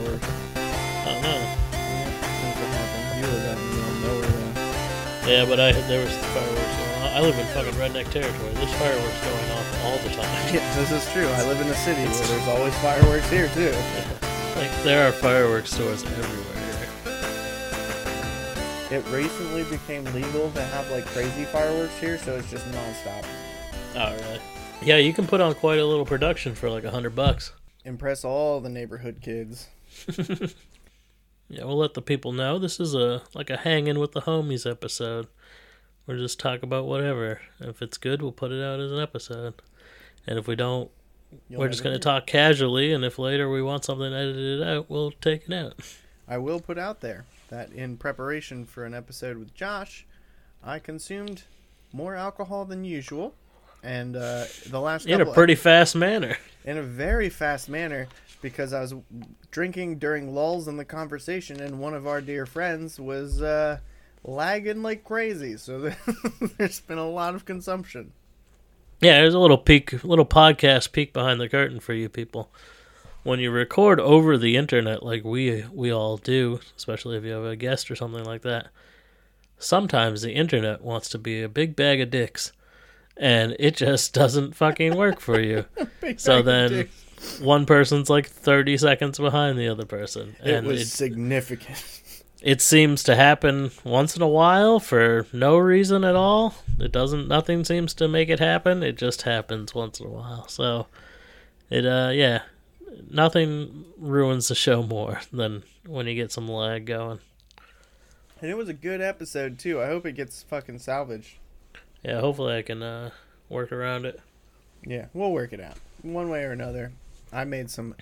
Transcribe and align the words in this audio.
fireworks. 0.00 0.28
Uh-huh. 0.28 1.08
I 1.08 1.12
don't 1.12 1.22
know. 1.22 1.40
Things 2.40 2.56
that 2.60 2.70
happen. 2.72 3.00
You 3.20 3.26
live 3.26 3.44
out 3.50 3.58
in 3.58 3.64
the 3.68 3.74
middle 3.76 3.88
of 3.88 3.96
nowhere, 4.02 4.30
though. 4.30 5.30
Yeah, 5.30 5.44
but 5.44 5.60
I 5.60 5.72
there 5.72 6.04
was 6.04 6.14
fireworks 6.16 6.76
going 6.76 6.94
on. 7.02 7.08
I 7.16 7.20
live 7.20 7.38
in 7.38 7.46
fucking 7.48 7.74
redneck 7.74 8.10
territory. 8.10 8.52
There's 8.54 8.74
fireworks 8.74 9.20
going 9.24 9.50
off 9.52 9.84
all 9.84 9.98
the 9.98 10.10
time. 10.10 10.28
Yeah, 10.54 10.74
this 10.74 10.90
is 10.90 11.08
true. 11.12 11.28
I 11.28 11.46
live 11.46 11.60
in 11.60 11.68
a 11.68 11.74
city 11.74 12.02
where 12.02 12.26
there's 12.26 12.48
always 12.56 12.74
fireworks 12.78 13.28
here 13.30 13.48
too. 13.54 13.72
Like 14.56 14.70
there 14.82 15.06
are 15.08 15.12
fireworks 15.12 15.72
stores 15.72 16.02
everywhere. 16.02 16.46
It 18.90 19.06
recently 19.12 19.62
became 19.64 20.04
legal 20.06 20.50
to 20.50 20.62
have 20.64 20.90
like 20.90 21.06
crazy 21.06 21.44
fireworks 21.44 21.96
here, 21.98 22.18
so 22.18 22.36
it's 22.36 22.50
just 22.50 22.66
nonstop. 22.66 23.24
Oh 23.94 24.12
really? 24.12 24.40
Yeah, 24.82 24.96
you 24.96 25.12
can 25.12 25.28
put 25.28 25.40
on 25.40 25.54
quite 25.54 25.78
a 25.78 25.86
little 25.86 26.04
production 26.04 26.56
for 26.56 26.68
like 26.68 26.82
a 26.82 26.90
hundred 26.90 27.14
bucks. 27.14 27.52
Impress 27.84 28.24
all 28.24 28.60
the 28.60 28.68
neighborhood 28.68 29.20
kids. 29.22 29.68
Yeah, 31.52 31.64
we'll 31.64 31.78
let 31.78 31.94
the 31.94 32.02
people 32.02 32.32
know 32.32 32.60
this 32.60 32.78
is 32.78 32.94
a 32.94 33.22
like 33.34 33.50
a 33.50 33.56
hanging 33.56 33.98
with 33.98 34.12
the 34.12 34.20
homies 34.20 34.70
episode. 34.70 35.26
We'll 36.06 36.16
just 36.16 36.38
talk 36.38 36.62
about 36.62 36.86
whatever. 36.86 37.40
If 37.58 37.82
it's 37.82 37.98
good, 37.98 38.22
we'll 38.22 38.30
put 38.30 38.52
it 38.52 38.62
out 38.62 38.78
as 38.78 38.92
an 38.92 39.00
episode. 39.00 39.54
And 40.28 40.38
if 40.38 40.46
we 40.46 40.54
don't, 40.54 40.90
You'll 41.48 41.58
we're 41.60 41.68
just 41.68 41.82
going 41.82 41.94
to 41.94 42.00
talk 42.00 42.28
casually. 42.28 42.92
And 42.92 43.04
if 43.04 43.18
later 43.18 43.50
we 43.50 43.62
want 43.62 43.84
something 43.84 44.12
edited 44.12 44.62
out, 44.62 44.88
we'll 44.88 45.10
take 45.10 45.48
it 45.48 45.52
out. 45.52 45.74
I 46.28 46.38
will 46.38 46.60
put 46.60 46.78
out 46.78 47.00
there 47.00 47.24
that 47.48 47.72
in 47.72 47.96
preparation 47.96 48.64
for 48.64 48.84
an 48.84 48.94
episode 48.94 49.36
with 49.36 49.52
Josh, 49.52 50.06
I 50.62 50.78
consumed 50.78 51.42
more 51.92 52.14
alcohol 52.14 52.64
than 52.64 52.84
usual, 52.84 53.34
and 53.82 54.14
uh, 54.14 54.44
the 54.68 54.80
last 54.80 55.06
In 55.06 55.20
a 55.20 55.26
pretty 55.26 55.56
fast 55.56 55.96
manner. 55.96 56.36
in 56.64 56.78
a 56.78 56.82
very 56.82 57.28
fast 57.28 57.68
manner 57.68 58.06
because 58.40 58.72
I 58.72 58.80
was 58.80 58.94
drinking 59.50 59.98
during 59.98 60.34
lulls 60.34 60.68
in 60.68 60.76
the 60.76 60.84
conversation, 60.84 61.60
and 61.60 61.78
one 61.78 61.94
of 61.94 62.06
our 62.06 62.20
dear 62.20 62.46
friends 62.46 62.98
was 62.98 63.42
uh, 63.42 63.78
lagging 64.24 64.82
like 64.82 65.04
crazy. 65.04 65.56
So 65.56 65.92
there's 66.58 66.80
been 66.80 66.98
a 66.98 67.08
lot 67.08 67.34
of 67.34 67.44
consumption. 67.44 68.12
Yeah, 69.00 69.20
there's 69.20 69.34
a 69.34 69.38
little 69.38 69.58
peek, 69.58 70.04
little 70.04 70.26
podcast 70.26 70.92
peek 70.92 71.12
behind 71.12 71.40
the 71.40 71.48
curtain 71.48 71.80
for 71.80 71.94
you 71.94 72.08
people. 72.08 72.50
When 73.22 73.40
you 73.40 73.50
record 73.50 74.00
over 74.00 74.36
the 74.36 74.56
internet, 74.56 75.02
like 75.02 75.24
we 75.24 75.64
we 75.72 75.92
all 75.92 76.16
do, 76.16 76.60
especially 76.76 77.16
if 77.16 77.24
you 77.24 77.32
have 77.32 77.44
a 77.44 77.56
guest 77.56 77.90
or 77.90 77.96
something 77.96 78.24
like 78.24 78.42
that, 78.42 78.68
sometimes 79.58 80.22
the 80.22 80.32
internet 80.32 80.82
wants 80.82 81.08
to 81.10 81.18
be 81.18 81.42
a 81.42 81.48
big 81.48 81.76
bag 81.76 82.00
of 82.00 82.10
dicks, 82.10 82.52
and 83.16 83.56
it 83.58 83.76
just 83.76 84.12
doesn't 84.20 84.54
fucking 84.54 84.96
work 84.96 85.20
for 85.20 85.40
you. 85.40 85.66
So 86.16 86.42
then, 86.42 86.88
one 87.40 87.66
person's 87.66 88.08
like 88.08 88.26
thirty 88.26 88.76
seconds 88.76 89.18
behind 89.18 89.58
the 89.58 89.68
other 89.68 89.84
person, 89.84 90.36
it 90.42 90.64
was 90.64 90.82
it, 90.82 90.86
significant. 90.86 92.02
it 92.42 92.60
seems 92.62 93.02
to 93.04 93.14
happen 93.14 93.70
once 93.84 94.16
in 94.16 94.22
a 94.22 94.28
while 94.28 94.80
for 94.80 95.26
no 95.32 95.58
reason 95.58 96.04
at 96.04 96.16
all. 96.16 96.54
It 96.78 96.92
doesn't 96.92 97.28
nothing 97.28 97.64
seems 97.64 97.94
to 97.94 98.08
make 98.08 98.28
it 98.28 98.40
happen. 98.40 98.82
It 98.82 98.96
just 98.96 99.22
happens 99.22 99.74
once 99.74 100.00
in 100.00 100.06
a 100.06 100.10
while. 100.10 100.48
So 100.48 100.86
it 101.68 101.84
uh 101.84 102.10
yeah, 102.12 102.42
nothing 103.10 103.84
ruins 103.98 104.48
the 104.48 104.54
show 104.54 104.82
more 104.82 105.20
than 105.32 105.62
when 105.86 106.06
you 106.06 106.14
get 106.14 106.32
some 106.32 106.48
lag 106.48 106.86
going. 106.86 107.20
And 108.40 108.50
it 108.50 108.56
was 108.56 108.70
a 108.70 108.74
good 108.74 109.02
episode 109.02 109.58
too. 109.58 109.80
I 109.80 109.86
hope 109.86 110.06
it 110.06 110.12
gets 110.12 110.42
fucking 110.44 110.78
salvaged. 110.78 111.36
Yeah, 112.02 112.20
hopefully 112.20 112.56
I 112.56 112.62
can 112.62 112.82
uh 112.82 113.10
work 113.50 113.72
around 113.72 114.06
it. 114.06 114.20
Yeah, 114.86 115.06
we'll 115.12 115.32
work 115.32 115.52
it 115.52 115.60
out 115.60 115.76
one 116.02 116.30
way 116.30 116.44
or 116.44 116.52
another. 116.52 116.92
I 117.32 117.44
made 117.44 117.70
some. 117.70 117.94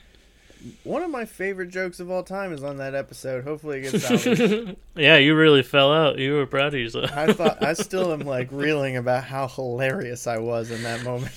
One 0.83 1.03
of 1.03 1.11
my 1.11 1.25
favorite 1.25 1.69
jokes 1.69 2.01
of 2.01 2.11
all 2.11 2.25
time 2.25 2.53
is 2.53 2.65
on 2.65 2.79
that 2.79 2.95
episode. 2.95 3.45
Hopefully 3.45 3.79
it 3.79 3.93
gets 3.93 4.05
salvaged. 4.25 4.77
yeah, 4.97 5.17
you 5.17 5.37
really 5.37 5.63
fell 5.63 5.93
out. 5.93 6.19
You 6.19 6.35
were 6.35 6.47
proud 6.47 6.75
of 6.75 6.81
yourself. 6.81 7.13
I 7.17 7.33
thought 7.33 7.63
I 7.63 7.73
still 7.75 8.13
am 8.13 8.21
like 8.21 8.49
reeling 8.51 8.97
about 8.97 9.25
how 9.25 9.47
hilarious 9.47 10.27
I 10.27 10.39
was 10.39 10.71
in 10.71 10.83
that 10.83 11.05
moment. 11.05 11.33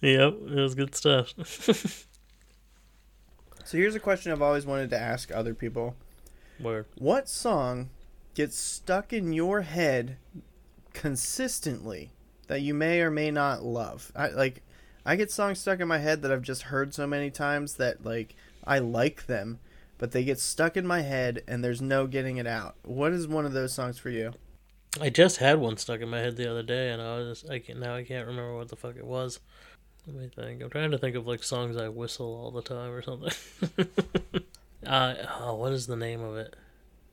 yep, 0.00 0.34
it 0.34 0.54
was 0.54 0.74
good 0.74 0.94
stuff. 0.94 1.34
So 3.64 3.78
here's 3.78 3.94
a 3.94 4.00
question 4.00 4.32
I've 4.32 4.42
always 4.42 4.66
wanted 4.66 4.90
to 4.90 4.98
ask 4.98 5.30
other 5.30 5.54
people. 5.54 5.94
Word. 6.58 6.86
What 6.98 7.28
song 7.28 7.90
gets 8.34 8.58
stuck 8.58 9.12
in 9.12 9.32
your 9.32 9.60
head 9.60 10.16
consistently 10.92 12.10
that 12.48 12.62
you 12.62 12.74
may 12.74 13.00
or 13.00 13.12
may 13.12 13.30
not 13.30 13.62
love? 13.62 14.10
I 14.16 14.30
like 14.30 14.62
I 15.04 15.16
get 15.16 15.30
songs 15.30 15.58
stuck 15.58 15.80
in 15.80 15.88
my 15.88 15.98
head 15.98 16.22
that 16.22 16.32
I've 16.32 16.42
just 16.42 16.62
heard 16.62 16.94
so 16.94 17.06
many 17.06 17.30
times 17.30 17.74
that 17.74 18.04
like 18.04 18.34
I 18.64 18.78
like 18.78 19.26
them, 19.26 19.58
but 19.98 20.12
they 20.12 20.24
get 20.24 20.38
stuck 20.38 20.76
in 20.76 20.86
my 20.86 21.00
head 21.02 21.42
and 21.48 21.64
there's 21.64 21.80
no 21.80 22.06
getting 22.06 22.36
it 22.36 22.46
out. 22.46 22.76
What 22.82 23.12
is 23.12 23.26
one 23.26 23.46
of 23.46 23.52
those 23.52 23.72
songs 23.72 23.98
for 23.98 24.10
you? 24.10 24.32
I 25.00 25.08
just 25.08 25.36
had 25.36 25.58
one 25.58 25.76
stuck 25.76 26.00
in 26.00 26.08
my 26.08 26.18
head 26.18 26.36
the 26.36 26.50
other 26.50 26.64
day, 26.64 26.90
and 26.90 27.00
I 27.00 27.18
was 27.18 27.44
I 27.48 27.60
can 27.60 27.78
now 27.78 27.94
I 27.94 28.02
can't 28.02 28.26
remember 28.26 28.56
what 28.56 28.68
the 28.68 28.76
fuck 28.76 28.96
it 28.96 29.06
was. 29.06 29.40
Let 30.06 30.16
me 30.16 30.30
think. 30.34 30.62
I'm 30.62 30.70
trying 30.70 30.90
to 30.90 30.98
think 30.98 31.16
of 31.16 31.26
like 31.26 31.42
songs 31.42 31.76
I 31.76 31.88
whistle 31.88 32.34
all 32.34 32.50
the 32.50 32.62
time 32.62 32.90
or 32.90 33.02
something. 33.02 33.32
uh, 34.86 35.14
oh, 35.40 35.54
what 35.54 35.72
is 35.72 35.86
the 35.86 35.96
name 35.96 36.20
of 36.20 36.36
it? 36.36 36.56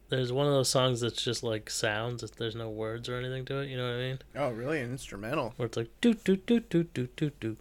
There's 0.09 0.31
one 0.31 0.47
of 0.47 0.53
those 0.53 0.69
songs 0.69 1.01
that's 1.01 1.21
just 1.21 1.43
like 1.43 1.69
sounds. 1.69 2.23
There's 2.31 2.55
no 2.55 2.69
words 2.69 3.09
or 3.09 3.17
anything 3.17 3.45
to 3.45 3.59
it. 3.59 3.69
You 3.69 3.77
know 3.77 3.83
what 3.83 3.95
I 3.95 3.97
mean? 3.97 4.19
Oh, 4.35 4.49
really? 4.49 4.79
An 4.79 4.91
instrumental. 4.91 5.53
Where 5.57 5.67
it's 5.67 5.77
like 5.77 5.89
do 6.01 6.13
do 6.13 6.37
do 6.37 6.61
do 6.61 6.83
do 6.83 7.09
do 7.15 7.31
do 7.39 7.57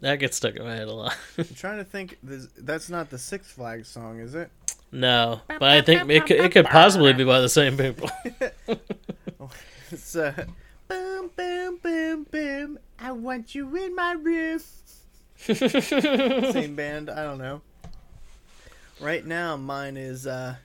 that 0.00 0.16
gets 0.20 0.36
stuck 0.36 0.56
in 0.56 0.64
my 0.64 0.74
head 0.74 0.88
a 0.88 0.92
lot. 0.92 1.16
I'm 1.38 1.44
trying 1.56 1.78
to 1.78 1.84
think. 1.84 2.18
That's 2.22 2.88
not 2.88 3.10
the 3.10 3.18
Six 3.18 3.50
Flags 3.50 3.88
song, 3.88 4.20
is 4.20 4.34
it? 4.34 4.50
No, 4.92 5.40
but 5.46 5.62
I 5.62 5.82
think 5.82 6.10
it 6.10 6.26
could, 6.26 6.36
it 6.36 6.52
could 6.52 6.66
possibly 6.66 7.12
be 7.12 7.24
by 7.24 7.40
the 7.40 7.48
same 7.48 7.76
people. 7.76 8.10
it's 9.90 10.16
uh, 10.16 10.46
boom, 10.88 11.30
boom, 11.36 11.78
boom, 11.82 12.26
boom. 12.30 12.78
I 12.98 13.12
want 13.12 13.54
you 13.54 13.76
in 13.76 13.94
my 13.94 14.12
room. 14.12 14.60
same 15.36 16.74
band. 16.74 17.08
I 17.08 17.22
don't 17.22 17.38
know. 17.38 17.62
Right 19.00 19.24
now, 19.24 19.56
mine 19.56 19.96
is 19.96 20.26
uh, 20.26 20.56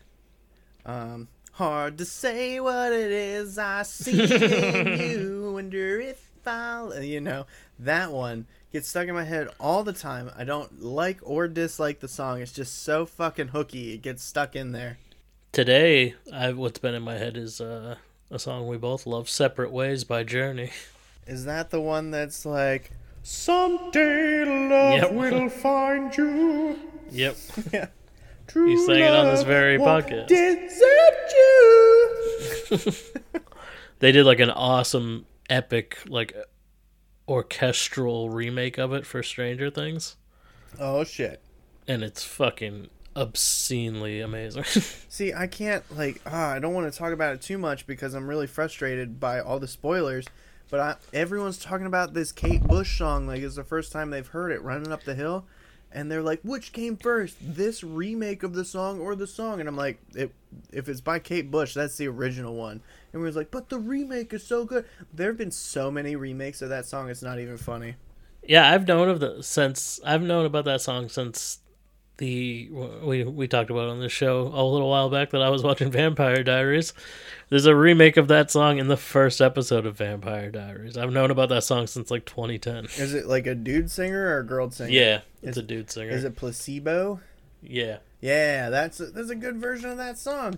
um, 0.86 1.28
hard 1.56 1.98
to 1.98 2.06
say 2.06 2.60
what 2.60 2.92
it 2.94 3.12
is 3.12 3.58
I 3.58 3.84
see 3.84 4.22
in 4.24 5.00
you. 5.12 5.52
Wonder 5.54 6.00
if 6.00 6.30
I'll, 6.46 7.02
you 7.02 7.20
know, 7.22 7.46
that 7.80 8.12
one 8.12 8.46
gets 8.72 8.88
stuck 8.90 9.08
in 9.08 9.16
my 9.16 9.24
head 9.24 9.48
all 9.60 9.84
the 9.84 9.94
time. 9.94 10.30
I 10.38 10.44
don't 10.44 10.82
like 10.84 11.18
or 11.24 11.48
dislike 11.48 12.00
the 12.02 12.08
song. 12.08 12.42
It's 12.42 12.52
just 12.52 12.84
so 12.84 13.06
fucking 13.06 13.48
hooky. 13.50 13.94
It 13.94 14.02
gets 14.04 14.24
stuck 14.24 14.56
in 14.56 14.72
there. 14.72 14.98
Today, 15.52 16.14
I 16.34 16.52
what's 16.52 16.80
been 16.80 16.94
in 16.94 17.02
my 17.04 17.16
head 17.18 17.38
is 17.38 17.60
uh, 17.62 17.96
a 18.30 18.38
song 18.38 18.68
we 18.68 18.78
both 18.78 19.06
love, 19.08 19.30
"Separate 19.30 19.72
Ways" 19.72 20.04
by 20.04 20.24
Journey. 20.24 20.72
Is 21.26 21.46
that 21.46 21.70
the 21.72 21.80
one 21.82 22.12
that's 22.12 22.46
like, 22.46 22.92
someday 23.24 24.44
love 24.46 24.94
Yep. 24.96 25.12
will 25.14 25.50
find 25.50 26.16
you? 26.16 26.78
Yep. 27.12 27.38
Yeah. 27.74 27.88
True 28.48 28.70
You 28.70 28.86
sang 28.86 29.02
it 29.04 29.12
on 29.14 29.26
this 29.28 29.44
very 29.44 29.78
podcast. 29.78 30.28
Desert 30.28 31.32
you. 31.34 32.92
They 34.00 34.12
did 34.12 34.26
like 34.26 34.40
an 34.40 34.50
awesome, 34.52 35.26
epic, 35.50 35.98
like 36.08 36.36
orchestral 37.28 38.30
remake 38.30 38.78
of 38.78 38.94
it 38.94 39.06
for 39.06 39.24
Stranger 39.24 39.70
Things, 39.70 40.18
oh 40.80 41.04
shit. 41.06 41.42
and 41.88 42.04
it's 42.04 42.24
fucking 42.24 42.90
obscenely 43.16 44.20
amazing. 44.20 44.64
See, 45.10 45.34
I 45.34 45.48
can't 45.48 45.84
like. 45.98 46.22
Ah, 46.26 46.52
I 46.52 46.60
don't 46.60 46.74
want 46.74 46.92
to 46.92 46.98
talk 46.98 47.14
about 47.14 47.34
it 47.36 47.42
too 47.42 47.58
much 47.58 47.88
because 47.88 48.14
I'm 48.14 48.28
really 48.28 48.48
frustrated 48.48 49.20
by 49.20 49.40
all 49.40 49.60
the 49.60 49.68
spoilers. 49.68 50.26
But 50.70 50.80
I, 50.80 50.96
everyone's 51.14 51.58
talking 51.58 51.86
about 51.86 52.14
this 52.14 52.32
Kate 52.34 52.62
Bush 52.64 52.98
song 52.98 53.28
like 53.28 53.42
it's 53.42 53.56
the 53.56 53.64
first 53.64 53.92
time 53.92 54.10
they've 54.10 54.28
heard 54.28 54.52
it, 54.52 54.62
"Running 54.62 54.92
Up 54.92 55.04
the 55.04 55.16
Hill," 55.16 55.46
and 55.96 56.12
they're 56.12 56.22
like, 56.22 56.42
"Which 56.44 56.74
came 56.74 56.98
first, 56.98 57.38
this 57.42 57.82
remake 57.84 58.44
of 58.44 58.54
the 58.54 58.66
song 58.66 59.00
or 59.00 59.16
the 59.16 59.26
song?" 59.26 59.62
And 59.62 59.70
I'm 59.70 59.78
like, 59.78 59.98
it, 60.14 60.32
"If 60.72 60.90
it's 60.90 61.02
by 61.02 61.20
Kate 61.20 61.50
Bush, 61.50 61.74
that's 61.74 61.96
the 61.96 62.08
original 62.08 62.56
one." 62.56 62.74
And 62.74 62.82
everyone's 63.16 63.38
like, 63.38 63.50
"But 63.50 63.70
the 63.70 63.80
remake 63.80 64.34
is 64.34 64.46
so 64.46 64.66
good." 64.66 64.86
There 65.14 65.30
have 65.30 65.38
been 65.38 65.52
so 65.52 65.90
many 65.90 66.16
remakes 66.18 66.62
of 66.62 66.70
that 66.70 66.86
song; 66.86 67.10
it's 67.10 67.22
not 67.24 67.40
even 67.40 67.58
funny. 67.58 67.96
yeah, 68.48 68.72
I've 68.72 68.88
known 68.88 69.10
of 69.10 69.20
the 69.22 69.42
since 69.42 70.00
I've 70.06 70.22
known 70.22 70.46
about 70.46 70.66
that 70.66 70.82
song 70.82 71.10
since 71.10 71.60
the 72.18 72.70
we 73.04 73.24
we 73.24 73.48
talked 73.48 73.70
about 73.70 73.90
on 73.90 74.00
the 74.00 74.10
show 74.10 74.42
a 74.54 74.64
little 74.64 74.90
while 74.90 75.10
back 75.10 75.32
that 75.32 75.42
I 75.42 75.50
was 75.50 75.64
watching 75.64 75.92
Vampire 75.92 76.44
Diaries. 76.44 76.94
There's 77.50 77.66
a 77.66 77.76
remake 77.76 78.18
of 78.18 78.28
that 78.30 78.50
song 78.50 78.80
in 78.80 78.88
the 78.88 78.98
first 78.98 79.40
episode 79.42 79.86
of 79.86 79.98
Vampire 79.98 80.50
Diaries. 80.50 80.98
I've 80.98 81.12
known 81.12 81.30
about 81.32 81.50
that 81.50 81.64
song 81.64 81.88
since 81.88 82.10
like 82.10 82.26
2010. 82.26 82.86
Is 82.98 83.14
it 83.14 83.28
like 83.28 83.46
a 83.48 83.54
dude 83.56 83.92
singer 83.92 84.28
or 84.36 84.40
a 84.40 84.46
girl 84.46 84.72
singer? 84.72 84.90
Yeah, 84.92 85.22
it's 85.44 85.58
Is- 85.58 85.64
a 85.64 85.68
dude 85.68 85.92
singer. 85.92 86.10
Is 86.12 86.24
it 86.24 86.36
placebo? 86.36 87.20
Yeah. 87.62 87.98
Yeah, 88.22 88.70
that's 88.70 89.00
a, 89.00 89.08
that's 89.08 89.30
a 89.30 89.36
good 89.36 89.58
version 89.58 89.90
of 89.92 89.98
that 89.98 90.18
song. 90.18 90.58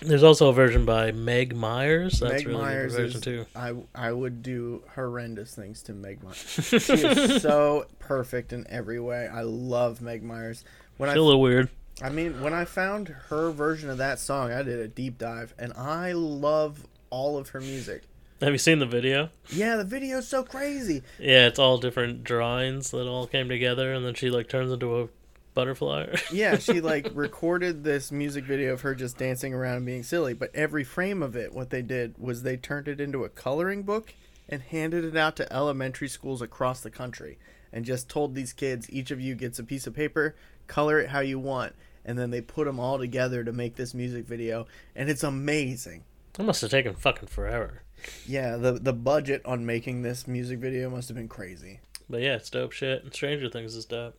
There's 0.00 0.22
also 0.22 0.48
a 0.48 0.52
version 0.52 0.84
by 0.84 1.12
Meg 1.12 1.56
Myers. 1.56 2.20
That's 2.20 2.34
Meg 2.34 2.46
really 2.46 2.62
Myers 2.62 2.94
version 2.94 3.16
is, 3.16 3.22
too. 3.22 3.46
I 3.56 3.74
I 3.94 4.12
would 4.12 4.42
do 4.42 4.82
horrendous 4.94 5.54
things 5.54 5.82
to 5.84 5.94
Meg 5.94 6.22
Myers. 6.22 6.36
she 6.84 6.92
is 6.92 7.42
so 7.42 7.86
perfect 7.98 8.52
in 8.52 8.66
every 8.68 9.00
way. 9.00 9.28
I 9.28 9.42
love 9.42 10.02
Meg 10.02 10.22
Myers. 10.22 10.64
When 10.96 11.10
Still 11.10 11.24
a 11.24 11.26
little 11.26 11.40
weird. 11.40 11.68
I 12.02 12.06
I 12.06 12.08
mean, 12.10 12.40
when 12.40 12.52
I 12.52 12.64
found 12.64 13.08
her 13.28 13.50
version 13.50 13.88
of 13.88 13.98
that 13.98 14.18
song, 14.18 14.50
I 14.52 14.62
did 14.62 14.80
a 14.80 14.88
deep 14.88 15.16
dive, 15.16 15.54
and 15.58 15.72
I 15.74 16.12
love 16.12 16.86
all 17.10 17.38
of 17.38 17.50
her 17.50 17.60
music. 17.60 18.02
Have 18.40 18.52
you 18.52 18.58
seen 18.58 18.80
the 18.80 18.86
video? 18.86 19.30
Yeah, 19.48 19.76
the 19.76 19.84
video's 19.84 20.26
so 20.26 20.42
crazy. 20.42 21.02
Yeah, 21.20 21.46
it's 21.46 21.58
all 21.58 21.78
different 21.78 22.24
drawings 22.24 22.90
that 22.90 23.06
all 23.06 23.26
came 23.26 23.48
together, 23.48 23.94
and 23.94 24.04
then 24.04 24.14
she 24.14 24.28
like 24.28 24.48
turns 24.48 24.72
into 24.72 25.00
a 25.02 25.08
butterfly. 25.54 26.16
Yeah, 26.32 26.58
she 26.58 26.80
like 26.82 27.10
recorded 27.14 27.84
this 27.84 28.12
music 28.12 28.44
video 28.44 28.72
of 28.72 28.82
her 28.82 28.94
just 28.94 29.16
dancing 29.16 29.54
around 29.54 29.76
and 29.76 29.86
being 29.86 30.02
silly, 30.02 30.34
but 30.34 30.54
every 30.54 30.84
frame 30.84 31.22
of 31.22 31.36
it, 31.36 31.54
what 31.54 31.70
they 31.70 31.82
did 31.82 32.14
was 32.18 32.42
they 32.42 32.56
turned 32.56 32.88
it 32.88 33.00
into 33.00 33.24
a 33.24 33.28
coloring 33.28 33.82
book 33.82 34.14
and 34.48 34.62
handed 34.62 35.04
it 35.04 35.16
out 35.16 35.36
to 35.36 35.52
elementary 35.52 36.08
schools 36.08 36.42
across 36.42 36.80
the 36.80 36.90
country 36.90 37.38
and 37.72 37.84
just 37.84 38.08
told 38.08 38.34
these 38.34 38.52
kids, 38.52 38.90
each 38.90 39.10
of 39.10 39.20
you 39.20 39.34
gets 39.34 39.58
a 39.58 39.64
piece 39.64 39.86
of 39.86 39.94
paper, 39.94 40.34
color 40.66 41.00
it 41.00 41.10
how 41.10 41.20
you 41.20 41.38
want, 41.38 41.74
and 42.04 42.18
then 42.18 42.30
they 42.30 42.40
put 42.40 42.66
them 42.66 42.78
all 42.78 42.98
together 42.98 43.42
to 43.42 43.52
make 43.52 43.76
this 43.76 43.94
music 43.94 44.26
video, 44.26 44.66
and 44.94 45.10
it's 45.10 45.24
amazing. 45.24 46.04
that 46.34 46.44
must 46.44 46.60
have 46.60 46.70
taken 46.70 46.94
fucking 46.94 47.28
forever. 47.28 47.82
Yeah, 48.26 48.56
the 48.56 48.72
the 48.72 48.92
budget 48.92 49.42
on 49.44 49.66
making 49.66 50.02
this 50.02 50.28
music 50.28 50.58
video 50.58 50.90
must 50.90 51.08
have 51.08 51.16
been 51.16 51.28
crazy. 51.28 51.80
But 52.08 52.20
yeah, 52.20 52.36
it's 52.36 52.50
dope 52.50 52.72
shit. 52.72 53.02
And 53.02 53.14
Stranger 53.14 53.48
Things 53.48 53.74
is 53.74 53.86
dope. 53.86 54.14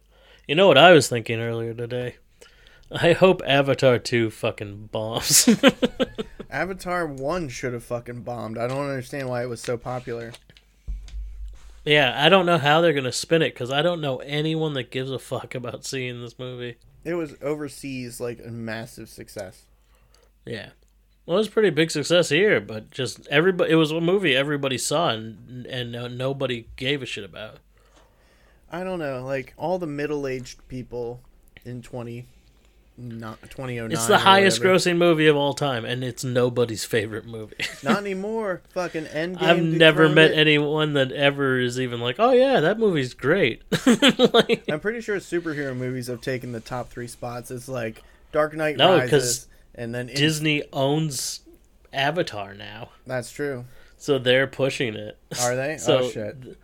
You 0.47 0.53
know 0.53 0.68
what 0.68 0.77
I 0.77 0.92
was 0.92 1.07
thinking 1.07 1.39
earlier 1.39 1.74
today? 1.74 2.18
I 2.92 3.13
hope 3.13 3.42
Avatar 3.47 3.97
2 3.97 4.30
fucking 4.30 4.89
bombs. 4.92 5.50
Avatar 6.51 7.07
1 7.07 7.50
should 7.50 7.74
have 7.74 7.83
fucking 7.83 8.21
bombed. 8.21 8.59
I 8.59 8.68
don't 8.68 8.88
understand 8.88 9.27
why 9.27 9.42
it 9.42 9.50
was 9.50 9.59
so 9.59 9.75
popular. 9.75 10.33
yeah, 11.83 12.13
I 12.15 12.30
don't 12.30 12.45
know 12.45 12.59
how 12.59 12.81
they're 12.81 12.94
going 12.94 13.06
to 13.06 13.12
spin 13.12 13.42
it 13.42 13.56
because 13.56 13.71
I 13.71 13.81
don't 13.81 14.01
know 14.01 14.18
anyone 14.18 14.74
that 14.75 14.92
gives 14.92 15.09
a 15.09 15.18
fuck 15.18 15.56
about 15.56 15.83
seeing 15.83 16.21
this 16.21 16.38
movie. 16.38 16.77
It 17.03 17.15
was 17.15 17.36
overseas 17.42 18.21
like 18.21 18.39
a 18.45 18.51
massive 18.51 19.09
success. 19.09 19.63
Yeah. 20.45 20.69
Well, 21.25 21.38
it 21.38 21.39
was 21.39 21.47
a 21.47 21.51
pretty 21.51 21.71
big 21.71 21.89
success 21.89 22.30
here, 22.30 22.62
but 22.62 22.92
just 22.92 23.25
everybody, 23.30 23.71
it 23.71 23.75
was 23.75 23.89
a 23.89 24.00
movie 24.00 24.36
everybody 24.36 24.77
saw 24.77 25.09
and, 25.09 25.65
and 25.65 26.18
nobody 26.19 26.68
gave 26.75 27.01
a 27.01 27.07
shit 27.07 27.24
about. 27.24 27.57
I 28.71 28.83
don't 28.83 29.00
know, 29.00 29.23
like 29.23 29.53
all 29.57 29.79
the 29.79 29.88
middle-aged 29.88 30.67
people 30.67 31.21
in 31.63 31.81
20 31.81 32.25
not 32.97 33.41
2009 33.41 33.91
It's 33.91 34.07
the 34.07 34.19
highest 34.19 34.59
whatever. 34.59 34.77
grossing 34.77 34.97
movie 34.97 35.27
of 35.27 35.35
all 35.35 35.53
time, 35.53 35.83
and 35.83 36.01
it's 36.01 36.23
nobody's 36.23 36.85
favorite 36.85 37.25
movie. 37.25 37.57
Not 37.83 37.97
anymore. 37.97 38.62
Fucking 38.69 39.03
Endgame. 39.06 39.41
I've 39.41 39.62
never 39.62 40.07
met 40.07 40.31
it. 40.31 40.38
anyone 40.38 40.94
that 40.94 41.12
ever 41.12 41.59
is 41.59 41.77
even 41.77 42.00
like, 42.00 42.15
oh 42.19 42.31
yeah, 42.31 42.62
that 42.62 42.79
movie's 42.79 43.13
great. 43.13 43.63
like, 44.33 44.63
I'm 44.69 44.79
pretty 44.79 45.01
sure 45.01 45.18
superhero 45.18 45.75
movies 45.75 46.07
have 46.07 46.21
taken 46.21 46.53
the 46.53 46.61
top 46.61 46.89
3 46.89 47.07
spots. 47.07 47.51
It's 47.51 47.68
like 47.68 48.01
Dark 48.31 48.53
Knight 48.56 48.77
No, 48.77 48.97
Rises 48.97 49.47
and 49.73 49.94
then 49.94 50.07
in- 50.07 50.15
Disney 50.15 50.63
owns 50.71 51.41
Avatar 51.91 52.53
now, 52.53 52.91
That's 53.06 53.29
true. 53.29 53.65
so 53.97 54.18
they're 54.18 54.47
pushing 54.47 54.95
it. 54.95 55.18
Are 55.41 55.56
they? 55.57 55.75
So 55.79 55.97
oh 55.97 56.09
shit. 56.09 56.41
th- 56.41 56.56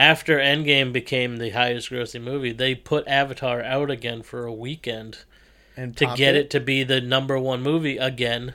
after 0.00 0.38
Endgame 0.38 0.94
became 0.94 1.36
the 1.36 1.50
highest 1.50 1.90
grossing 1.90 2.22
movie, 2.22 2.52
they 2.52 2.74
put 2.74 3.06
Avatar 3.06 3.62
out 3.62 3.90
again 3.90 4.22
for 4.22 4.46
a 4.46 4.52
weekend 4.52 5.18
And 5.76 5.94
to 5.98 6.14
get 6.16 6.34
it 6.34 6.48
to 6.50 6.60
be 6.60 6.82
the 6.82 7.02
number 7.02 7.38
one 7.38 7.60
movie 7.60 7.98
again, 7.98 8.54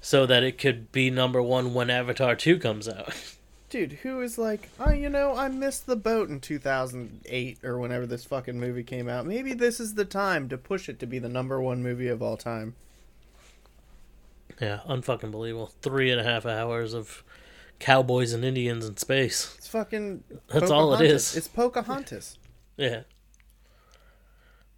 so 0.00 0.26
that 0.26 0.42
it 0.42 0.58
could 0.58 0.90
be 0.90 1.08
number 1.08 1.40
one 1.40 1.74
when 1.74 1.90
Avatar 1.90 2.34
two 2.34 2.58
comes 2.58 2.88
out. 2.88 3.14
Dude, 3.70 3.92
who 4.02 4.20
is 4.20 4.36
like, 4.36 4.68
oh, 4.80 4.90
you 4.90 5.08
know, 5.08 5.36
I 5.36 5.46
missed 5.46 5.86
the 5.86 5.94
boat 5.94 6.28
in 6.28 6.40
2008 6.40 7.58
or 7.62 7.78
whenever 7.78 8.04
this 8.04 8.24
fucking 8.24 8.58
movie 8.58 8.82
came 8.82 9.08
out. 9.08 9.26
Maybe 9.26 9.52
this 9.52 9.78
is 9.78 9.94
the 9.94 10.04
time 10.04 10.48
to 10.48 10.58
push 10.58 10.88
it 10.88 10.98
to 10.98 11.06
be 11.06 11.20
the 11.20 11.28
number 11.28 11.60
one 11.60 11.84
movie 11.84 12.08
of 12.08 12.20
all 12.20 12.36
time. 12.36 12.74
Yeah, 14.60 14.80
unfucking 14.88 15.30
believable. 15.30 15.70
Three 15.82 16.10
and 16.10 16.20
a 16.20 16.24
half 16.24 16.46
hours 16.46 16.94
of 16.94 17.22
cowboys 17.80 18.32
and 18.32 18.44
Indians 18.44 18.86
in 18.86 18.96
space. 18.96 19.54
It's 19.58 19.68
fucking. 19.68 20.22
That's 20.48 20.70
all 20.70 20.92
it 20.94 20.98
Pocahontas. 20.98 21.30
is. 21.30 21.36
It's 21.36 21.48
Pocahontas. 21.48 22.38
Yeah. 22.76 23.02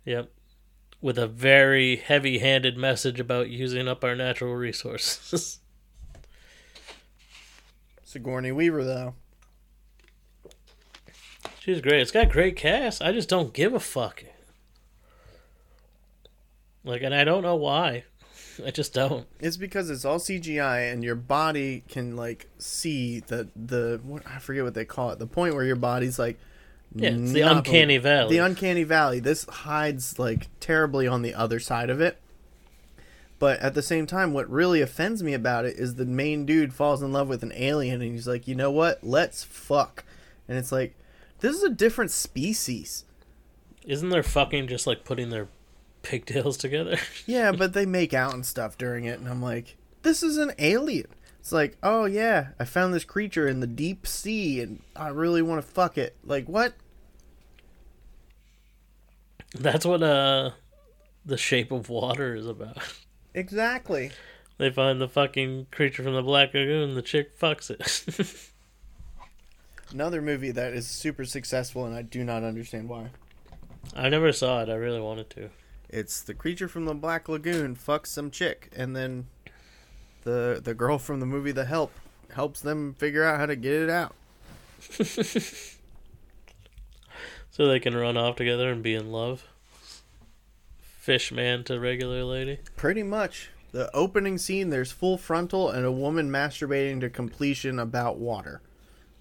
Yep. 0.06 0.30
With 1.00 1.18
a 1.18 1.26
very 1.26 1.96
heavy 1.96 2.38
handed 2.38 2.76
message 2.78 3.20
about 3.20 3.50
using 3.50 3.88
up 3.88 4.04
our 4.04 4.14
natural 4.14 4.54
resources. 4.54 5.58
Sigourney 8.04 8.52
Weaver, 8.52 8.84
though. 8.84 9.14
She's 11.60 11.80
great. 11.80 12.00
It's 12.00 12.10
got 12.10 12.28
great 12.28 12.56
cast. 12.56 13.02
I 13.02 13.12
just 13.12 13.28
don't 13.28 13.52
give 13.52 13.72
a 13.72 13.80
fuck. 13.80 14.24
Like, 16.84 17.02
and 17.02 17.14
I 17.14 17.24
don't 17.24 17.42
know 17.42 17.54
why. 17.54 18.04
I 18.66 18.70
just 18.70 18.94
don't. 18.94 19.26
It's 19.40 19.56
because 19.56 19.90
it's 19.90 20.04
all 20.04 20.18
CGI 20.18 20.92
and 20.92 21.02
your 21.04 21.14
body 21.14 21.84
can 21.88 22.16
like 22.16 22.48
see 22.58 23.20
the 23.20 23.48
the 23.56 24.00
what 24.04 24.22
I 24.26 24.38
forget 24.38 24.64
what 24.64 24.74
they 24.74 24.84
call 24.84 25.10
it. 25.10 25.18
The 25.18 25.26
point 25.26 25.54
where 25.54 25.64
your 25.64 25.76
body's 25.76 26.18
like 26.18 26.38
Yeah, 26.94 27.10
it's 27.10 27.32
the 27.32 27.42
uncanny 27.42 27.98
valley. 27.98 28.36
The 28.36 28.44
uncanny 28.44 28.84
valley. 28.84 29.20
This 29.20 29.44
hides 29.44 30.18
like 30.18 30.48
terribly 30.60 31.06
on 31.06 31.22
the 31.22 31.34
other 31.34 31.60
side 31.60 31.90
of 31.90 32.00
it. 32.00 32.18
But 33.38 33.58
at 33.58 33.74
the 33.74 33.82
same 33.82 34.06
time, 34.06 34.32
what 34.32 34.48
really 34.48 34.80
offends 34.80 35.20
me 35.20 35.34
about 35.34 35.64
it 35.64 35.76
is 35.76 35.96
the 35.96 36.04
main 36.04 36.46
dude 36.46 36.72
falls 36.72 37.02
in 37.02 37.12
love 37.12 37.28
with 37.28 37.42
an 37.42 37.52
alien 37.56 38.00
and 38.00 38.12
he's 38.12 38.28
like, 38.28 38.46
you 38.46 38.54
know 38.54 38.70
what? 38.70 39.02
Let's 39.02 39.42
fuck. 39.42 40.04
And 40.46 40.56
it's 40.56 40.70
like, 40.70 40.94
this 41.40 41.56
is 41.56 41.64
a 41.64 41.68
different 41.68 42.12
species. 42.12 43.04
Isn't 43.84 44.10
there 44.10 44.22
fucking 44.22 44.68
just 44.68 44.86
like 44.86 45.02
putting 45.02 45.30
their 45.30 45.48
pigtails 46.02 46.56
together? 46.56 46.96
Yeah, 47.26 47.52
but 47.52 47.72
they 47.72 47.86
make 47.86 48.12
out 48.12 48.34
and 48.34 48.44
stuff 48.44 48.76
during 48.76 49.04
it, 49.04 49.18
and 49.18 49.28
I'm 49.28 49.40
like, 49.42 49.76
this 50.02 50.22
is 50.22 50.36
an 50.36 50.52
alien. 50.58 51.06
It's 51.38 51.52
like, 51.52 51.76
oh 51.82 52.04
yeah, 52.04 52.48
I 52.58 52.64
found 52.64 52.94
this 52.94 53.04
creature 53.04 53.48
in 53.48 53.60
the 53.60 53.66
deep 53.66 54.06
sea, 54.06 54.60
and 54.60 54.82
I 54.94 55.08
really 55.08 55.42
want 55.42 55.64
to 55.64 55.68
fuck 55.68 55.98
it. 55.98 56.16
Like 56.24 56.46
what? 56.46 56.74
That's 59.54 59.84
what 59.84 60.02
uh 60.02 60.50
the 61.24 61.36
shape 61.36 61.70
of 61.72 61.88
water 61.88 62.34
is 62.34 62.46
about. 62.46 62.78
Exactly. 63.34 64.10
They 64.58 64.70
find 64.70 65.00
the 65.00 65.08
fucking 65.08 65.66
creature 65.70 66.02
from 66.02 66.14
the 66.14 66.22
Black 66.22 66.54
Lagoon, 66.54 66.94
the 66.94 67.02
chick 67.02 67.38
fucks 67.38 67.70
it. 67.70 68.50
Another 69.92 70.22
movie 70.22 70.50
that 70.50 70.72
is 70.72 70.86
super 70.86 71.24
successful, 71.24 71.84
and 71.84 71.94
I 71.94 72.02
do 72.02 72.24
not 72.24 72.44
understand 72.44 72.88
why. 72.88 73.10
I 73.96 74.08
never 74.08 74.32
saw 74.32 74.62
it, 74.62 74.68
I 74.68 74.74
really 74.74 75.00
wanted 75.00 75.30
to. 75.30 75.50
It's 75.92 76.22
the 76.22 76.34
creature 76.34 76.66
from 76.66 76.86
the 76.86 76.94
Black 76.94 77.28
Lagoon 77.28 77.76
fucks 77.76 78.06
some 78.06 78.30
chick, 78.30 78.72
and 78.74 78.96
then 78.96 79.26
the 80.24 80.60
the 80.62 80.74
girl 80.74 80.98
from 80.98 81.20
the 81.20 81.26
movie 81.26 81.52
The 81.52 81.66
Help 81.66 81.92
helps 82.34 82.60
them 82.60 82.94
figure 82.94 83.22
out 83.22 83.38
how 83.38 83.46
to 83.46 83.54
get 83.54 83.74
it 83.74 83.90
out. 83.90 84.14
So 87.52 87.66
they 87.66 87.80
can 87.80 87.94
run 87.94 88.16
off 88.16 88.36
together 88.36 88.72
and 88.72 88.82
be 88.82 88.94
in 88.94 89.12
love. 89.12 89.46
Fish 90.80 91.30
man 91.30 91.64
to 91.64 91.78
regular 91.78 92.24
lady. 92.24 92.60
Pretty 92.76 93.02
much. 93.02 93.50
The 93.72 93.94
opening 93.94 94.38
scene, 94.38 94.70
there's 94.70 94.90
full 94.90 95.18
frontal 95.18 95.68
and 95.68 95.84
a 95.84 95.92
woman 95.92 96.30
masturbating 96.30 97.00
to 97.00 97.10
completion 97.10 97.78
about 97.78 98.18
water. 98.18 98.62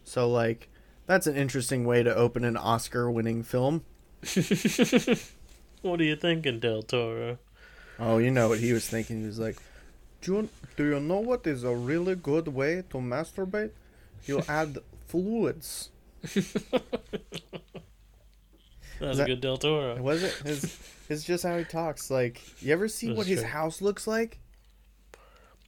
So, 0.06 0.30
like, 0.30 0.70
that's 1.08 1.28
an 1.28 1.36
interesting 1.36 1.84
way 1.84 2.04
to 2.04 2.16
open 2.16 2.46
an 2.46 2.56
Oscar 2.56 3.12
winning 3.12 3.44
film. 3.44 3.84
What 5.82 6.00
are 6.00 6.04
you 6.04 6.16
thinking, 6.16 6.60
Del 6.60 6.84
Toro? 6.84 7.38
Oh, 8.00 8.18
you 8.18 8.32
know 8.32 8.50
what 8.50 8.60
he 8.60 8.74
was 8.74 8.88
thinking. 8.88 9.22
He 9.22 9.28
was 9.28 9.40
like, 9.40 9.58
do 10.22 10.34
you, 10.36 10.50
do 10.78 10.86
you 10.86 11.00
know 11.00 11.20
what 11.20 11.46
is 11.48 11.64
a 11.64 11.74
really 11.76 12.16
good 12.16 12.48
way 12.48 12.84
to 12.90 12.98
masturbate? 12.98 13.72
You 14.26 14.42
add 14.48 14.78
fluids. 15.08 15.90
That's 19.00 19.18
that- 19.18 19.24
a 19.24 19.26
good 19.26 19.42
Del 19.42 19.58
Toro. 19.58 20.02
Was 20.02 20.24
it? 20.24 20.34
His, 20.46 20.78
it's 21.10 21.24
just 21.24 21.44
how 21.44 21.58
he 21.58 21.64
talks. 21.64 22.12
Like, 22.12 22.42
you 22.62 22.72
ever 22.74 22.88
see 22.88 23.08
That's 23.08 23.18
what 23.18 23.28
his 23.28 23.44
house 23.44 23.82
looks 23.82 24.06
like? 24.08 24.40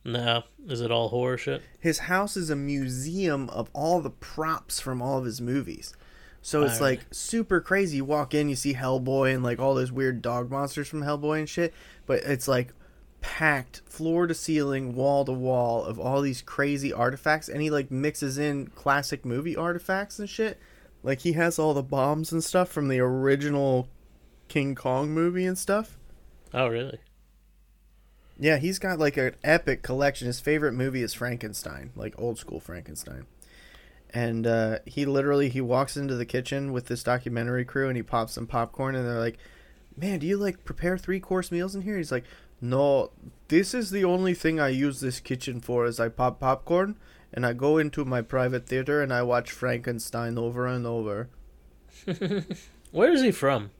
No, 0.05 0.43
is 0.67 0.81
it 0.81 0.91
all 0.91 1.07
horror 1.09 1.37
shit? 1.37 1.61
his 1.79 1.97
house 1.99 2.35
is 2.35 2.49
a 2.49 2.57
museum 2.57 3.49
of 3.49 3.69
all 3.73 4.01
the 4.01 4.09
props 4.09 4.79
from 4.81 5.01
all 5.01 5.17
of 5.17 5.23
his 5.25 5.39
movies. 5.39 5.93
So 6.45 6.63
it's 6.63 6.81
like 6.81 6.99
super 7.11 7.61
crazy. 7.61 7.97
You 7.97 8.05
walk 8.05 8.33
in, 8.33 8.49
you 8.49 8.57
see 8.57 8.73
Hellboy 8.73 9.33
and 9.33 9.43
like 9.43 9.59
all 9.59 9.75
those 9.75 9.93
weird 9.93 10.21
dog 10.21 10.51
monsters 10.51 10.89
from 10.89 11.01
Hellboy 11.01 11.39
and 11.39 11.49
shit, 11.49 11.73
but 12.05 12.19
it's 12.23 12.49
like 12.49 12.73
packed 13.21 13.81
floor 13.85 14.27
to 14.27 14.33
ceiling, 14.33 14.93
wall 14.93 15.23
to 15.23 15.31
wall 15.31 15.85
of 15.85 15.97
all 15.97 16.21
these 16.21 16.41
crazy 16.41 16.91
artifacts 16.91 17.47
and 17.47 17.61
he 17.61 17.69
like 17.69 17.89
mixes 17.89 18.37
in 18.37 18.67
classic 18.67 19.23
movie 19.23 19.55
artifacts 19.55 20.19
and 20.19 20.29
shit. 20.29 20.59
Like 21.01 21.21
he 21.21 21.31
has 21.31 21.57
all 21.57 21.73
the 21.73 21.81
bombs 21.81 22.33
and 22.33 22.43
stuff 22.43 22.67
from 22.67 22.89
the 22.89 22.99
original 22.99 23.87
King 24.49 24.75
Kong 24.75 25.11
movie 25.11 25.45
and 25.45 25.57
stuff. 25.57 25.97
Oh, 26.53 26.67
really? 26.67 26.99
Yeah, 28.37 28.57
he's 28.57 28.79
got 28.79 28.99
like 28.99 29.15
an 29.15 29.35
epic 29.45 29.81
collection. 29.81 30.27
His 30.27 30.41
favorite 30.41 30.73
movie 30.73 31.03
is 31.03 31.13
Frankenstein, 31.13 31.91
like 31.95 32.19
old 32.19 32.37
school 32.37 32.59
Frankenstein. 32.59 33.27
And 34.13 34.45
uh, 34.45 34.79
he 34.85 35.05
literally 35.05 35.49
he 35.49 35.61
walks 35.61 35.97
into 35.97 36.15
the 36.15 36.25
kitchen 36.25 36.71
with 36.71 36.85
this 36.85 37.03
documentary 37.03 37.65
crew 37.65 37.87
and 37.87 37.97
he 37.97 38.03
pops 38.03 38.33
some 38.33 38.45
popcorn 38.45 38.93
and 38.95 39.07
they're 39.07 39.19
like, 39.19 39.39
"Man, 39.97 40.19
do 40.19 40.27
you 40.27 40.37
like 40.37 40.63
prepare 40.63 40.97
three 40.97 41.19
course 41.19 41.51
meals 41.51 41.73
in 41.75 41.81
here?" 41.81 41.97
He's 41.97 42.11
like, 42.11 42.25
"No, 42.61 43.09
this 43.47 43.73
is 43.73 43.89
the 43.89 44.03
only 44.05 44.35
thing 44.35 44.59
I 44.59 44.67
use 44.69 44.99
this 45.01 45.19
kitchen 45.19 45.59
for. 45.59 45.85
Is 45.85 45.99
I 45.99 46.09
pop 46.09 46.39
popcorn 46.39 46.95
and 47.33 47.43
I 47.43 47.53
go 47.53 47.79
into 47.79 48.05
my 48.05 48.21
private 48.21 48.67
theater 48.67 49.01
and 49.01 49.11
I 49.11 49.23
watch 49.23 49.51
Frankenstein 49.51 50.37
over 50.37 50.67
and 50.67 50.85
over." 50.85 51.29
Where 52.91 53.11
is 53.11 53.23
he 53.23 53.31
from? 53.31 53.71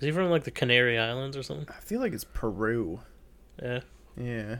Is 0.00 0.06
he 0.06 0.10
from 0.10 0.28
like 0.30 0.44
the 0.44 0.50
Canary 0.50 0.98
Islands 0.98 1.36
or 1.36 1.42
something? 1.44 1.66
I 1.68 1.80
feel 1.80 2.00
like 2.00 2.12
it's 2.12 2.24
Peru. 2.24 3.00
Yeah, 3.62 3.80
Yeah. 4.16 4.58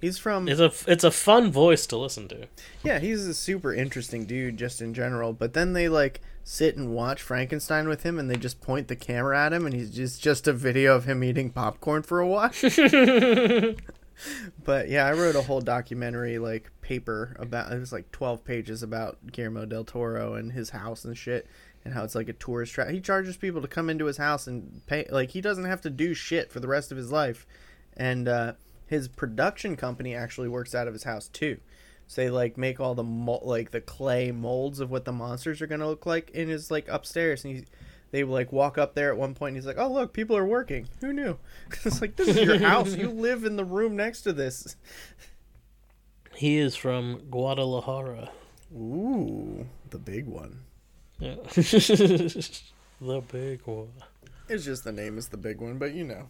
He's 0.00 0.18
from 0.18 0.46
it's 0.46 0.60
a 0.60 0.72
it's 0.90 1.04
a 1.04 1.10
fun 1.10 1.50
voice 1.50 1.86
to 1.86 1.96
listen 1.96 2.28
to. 2.28 2.48
Yeah, 2.82 2.98
he's 2.98 3.26
a 3.26 3.32
super 3.32 3.72
interesting 3.72 4.26
dude 4.26 4.58
just 4.58 4.82
in 4.82 4.92
general. 4.92 5.32
But 5.32 5.54
then 5.54 5.72
they 5.72 5.88
like 5.88 6.20
sit 6.44 6.76
and 6.76 6.90
watch 6.92 7.22
Frankenstein 7.22 7.88
with 7.88 8.02
him, 8.02 8.18
and 8.18 8.30
they 8.30 8.36
just 8.36 8.60
point 8.60 8.88
the 8.88 8.96
camera 8.96 9.38
at 9.38 9.54
him, 9.54 9.64
and 9.64 9.74
he's 9.74 9.90
just 9.90 10.22
just 10.22 10.46
a 10.46 10.52
video 10.52 10.94
of 10.94 11.06
him 11.06 11.24
eating 11.24 11.50
popcorn 11.50 12.02
for 12.02 12.20
a 12.20 12.28
while. 12.28 12.50
but 14.64 14.88
yeah, 14.90 15.06
I 15.06 15.12
wrote 15.12 15.34
a 15.34 15.42
whole 15.42 15.62
documentary 15.62 16.38
like 16.38 16.70
paper 16.82 17.34
about 17.38 17.72
it 17.72 17.78
was 17.78 17.92
like 17.92 18.12
twelve 18.12 18.44
pages 18.44 18.82
about 18.82 19.18
Guillermo 19.32 19.64
del 19.64 19.84
Toro 19.84 20.34
and 20.34 20.52
his 20.52 20.70
house 20.70 21.06
and 21.06 21.16
shit. 21.16 21.46
And 21.86 21.94
how 21.94 22.02
it's 22.02 22.16
like 22.16 22.28
a 22.28 22.32
tourist 22.32 22.72
trap. 22.72 22.88
He 22.88 23.00
charges 23.00 23.36
people 23.36 23.62
to 23.62 23.68
come 23.68 23.88
into 23.88 24.06
his 24.06 24.16
house 24.16 24.48
and 24.48 24.84
pay. 24.88 25.06
Like 25.08 25.30
he 25.30 25.40
doesn't 25.40 25.66
have 25.66 25.80
to 25.82 25.90
do 25.90 26.14
shit 26.14 26.50
for 26.50 26.58
the 26.58 26.66
rest 26.66 26.90
of 26.90 26.98
his 26.98 27.12
life. 27.12 27.46
And 27.96 28.26
uh, 28.26 28.54
his 28.86 29.08
production 29.08 29.76
company 29.76 30.14
actually 30.14 30.48
works 30.48 30.74
out 30.74 30.86
of 30.86 30.94
his 30.94 31.04
house 31.04 31.28
too. 31.28 31.58
So 32.06 32.22
they 32.22 32.30
like 32.30 32.56
make 32.56 32.78
all 32.78 32.94
the 32.94 33.02
mo- 33.02 33.42
like 33.42 33.72
the 33.72 33.80
clay 33.80 34.30
molds 34.30 34.78
of 34.80 34.90
what 34.90 35.04
the 35.04 35.12
monsters 35.12 35.60
are 35.60 35.66
gonna 35.66 35.88
look 35.88 36.06
like 36.06 36.30
in 36.30 36.48
his 36.48 36.70
like 36.70 36.86
upstairs, 36.88 37.44
and 37.44 37.56
he, 37.56 37.64
they 38.12 38.22
like 38.22 38.52
walk 38.52 38.78
up 38.78 38.94
there 38.94 39.10
at 39.10 39.18
one 39.18 39.34
point. 39.34 39.50
and 39.50 39.56
He's 39.56 39.66
like, 39.66 39.78
"Oh 39.78 39.92
look, 39.92 40.12
people 40.12 40.36
are 40.36 40.46
working. 40.46 40.86
Who 41.00 41.12
knew?" 41.12 41.36
it's 41.84 42.00
like 42.00 42.14
this 42.16 42.28
is 42.28 42.36
your 42.36 42.58
house. 42.68 42.94
You 42.94 43.10
live 43.10 43.44
in 43.44 43.56
the 43.56 43.64
room 43.64 43.96
next 43.96 44.22
to 44.22 44.32
this. 44.32 44.76
He 46.34 46.58
is 46.58 46.76
from 46.76 47.22
Guadalajara. 47.30 48.30
Ooh, 48.72 49.66
the 49.90 49.98
big 49.98 50.26
one. 50.26 50.60
Yeah. 51.18 51.36
the 51.46 53.22
big 53.32 53.62
one. 53.64 53.92
It's 54.48 54.64
just 54.64 54.84
the 54.84 54.92
name 54.92 55.18
is 55.18 55.28
the 55.28 55.36
big 55.38 55.60
one, 55.60 55.78
but 55.78 55.92
you 55.92 56.04
know. 56.04 56.28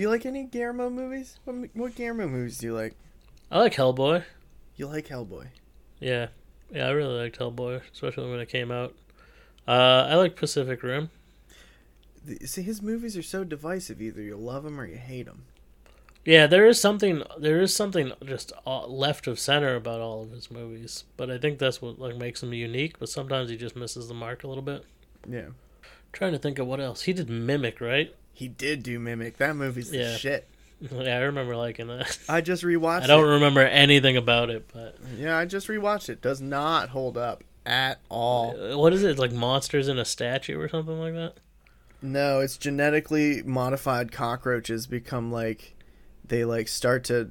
Do 0.00 0.04
you 0.04 0.08
like 0.08 0.24
any 0.24 0.44
Guillermo 0.44 0.88
movies? 0.88 1.38
What, 1.44 1.56
what 1.74 1.94
Guillermo 1.94 2.26
movies 2.26 2.56
do 2.56 2.68
you 2.68 2.74
like? 2.74 2.94
I 3.50 3.58
like 3.58 3.74
Hellboy. 3.74 4.24
You 4.74 4.86
like 4.86 5.08
Hellboy? 5.08 5.48
Yeah. 5.98 6.28
Yeah, 6.72 6.86
I 6.86 6.90
really 6.92 7.20
liked 7.20 7.38
Hellboy, 7.38 7.82
especially 7.92 8.30
when 8.30 8.40
it 8.40 8.48
came 8.48 8.70
out. 8.70 8.94
Uh, 9.68 10.06
I 10.08 10.14
like 10.14 10.36
Pacific 10.36 10.82
Rim. 10.82 11.10
The- 12.24 12.46
See, 12.46 12.62
his 12.62 12.80
movies 12.80 13.14
are 13.14 13.22
so 13.22 13.44
divisive. 13.44 14.00
Either 14.00 14.22
you 14.22 14.38
love 14.38 14.64
them 14.64 14.80
or 14.80 14.86
you 14.86 14.96
hate 14.96 15.26
them. 15.26 15.42
Yeah, 16.24 16.46
there 16.46 16.66
is 16.66 16.80
something 16.80 17.22
there 17.38 17.60
is 17.60 17.76
something 17.76 18.12
just 18.24 18.54
uh, 18.66 18.86
left 18.86 19.26
of 19.26 19.38
center 19.38 19.74
about 19.74 20.00
all 20.00 20.22
of 20.22 20.30
his 20.30 20.50
movies, 20.50 21.04
but 21.18 21.30
I 21.30 21.36
think 21.36 21.58
that's 21.58 21.82
what 21.82 21.98
like 21.98 22.16
makes 22.16 22.42
him 22.42 22.54
unique. 22.54 22.98
But 22.98 23.10
sometimes 23.10 23.50
he 23.50 23.58
just 23.58 23.76
misses 23.76 24.08
the 24.08 24.14
mark 24.14 24.44
a 24.44 24.48
little 24.48 24.62
bit. 24.62 24.86
Yeah. 25.28 25.48
trying 26.12 26.32
to 26.32 26.38
think 26.38 26.58
of 26.58 26.66
what 26.66 26.80
else 26.80 27.02
he 27.02 27.12
did. 27.12 27.28
Mimic, 27.28 27.82
right? 27.82 28.14
He 28.32 28.48
did 28.48 28.82
do 28.82 28.98
Mimic. 28.98 29.36
That 29.38 29.56
movie's 29.56 29.90
the 29.90 29.98
Yeah. 29.98 30.16
shit. 30.16 30.46
Yeah, 30.90 31.18
I 31.18 31.20
remember 31.24 31.56
liking 31.56 31.88
that. 31.88 32.18
I 32.26 32.40
just 32.40 32.62
rewatched 32.62 33.02
I 33.02 33.06
don't 33.06 33.26
it. 33.28 33.32
remember 33.32 33.60
anything 33.60 34.16
about 34.16 34.48
it, 34.48 34.64
but 34.72 34.96
Yeah, 35.14 35.36
I 35.36 35.44
just 35.44 35.68
rewatched 35.68 36.08
it. 36.08 36.22
Does 36.22 36.40
not 36.40 36.88
hold 36.88 37.18
up 37.18 37.44
at 37.66 38.00
all. 38.08 38.56
Uh, 38.58 38.78
what 38.78 38.94
is 38.94 39.02
it? 39.02 39.18
Like 39.18 39.30
monsters 39.30 39.88
in 39.88 39.98
a 39.98 40.06
statue 40.06 40.58
or 40.58 40.70
something 40.70 40.98
like 40.98 41.12
that? 41.12 41.34
No, 42.00 42.40
it's 42.40 42.56
genetically 42.56 43.42
modified 43.42 44.10
cockroaches 44.10 44.86
become 44.86 45.30
like 45.30 45.74
they 46.26 46.46
like 46.46 46.66
start 46.66 47.04
to 47.04 47.30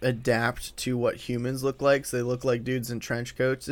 adapt 0.00 0.76
to 0.78 0.98
what 0.98 1.14
humans 1.14 1.62
look 1.62 1.80
like. 1.80 2.04
So 2.04 2.16
they 2.16 2.22
look 2.24 2.42
like 2.42 2.64
dudes 2.64 2.90
in 2.90 2.98
trench 2.98 3.36
coats. 3.36 3.70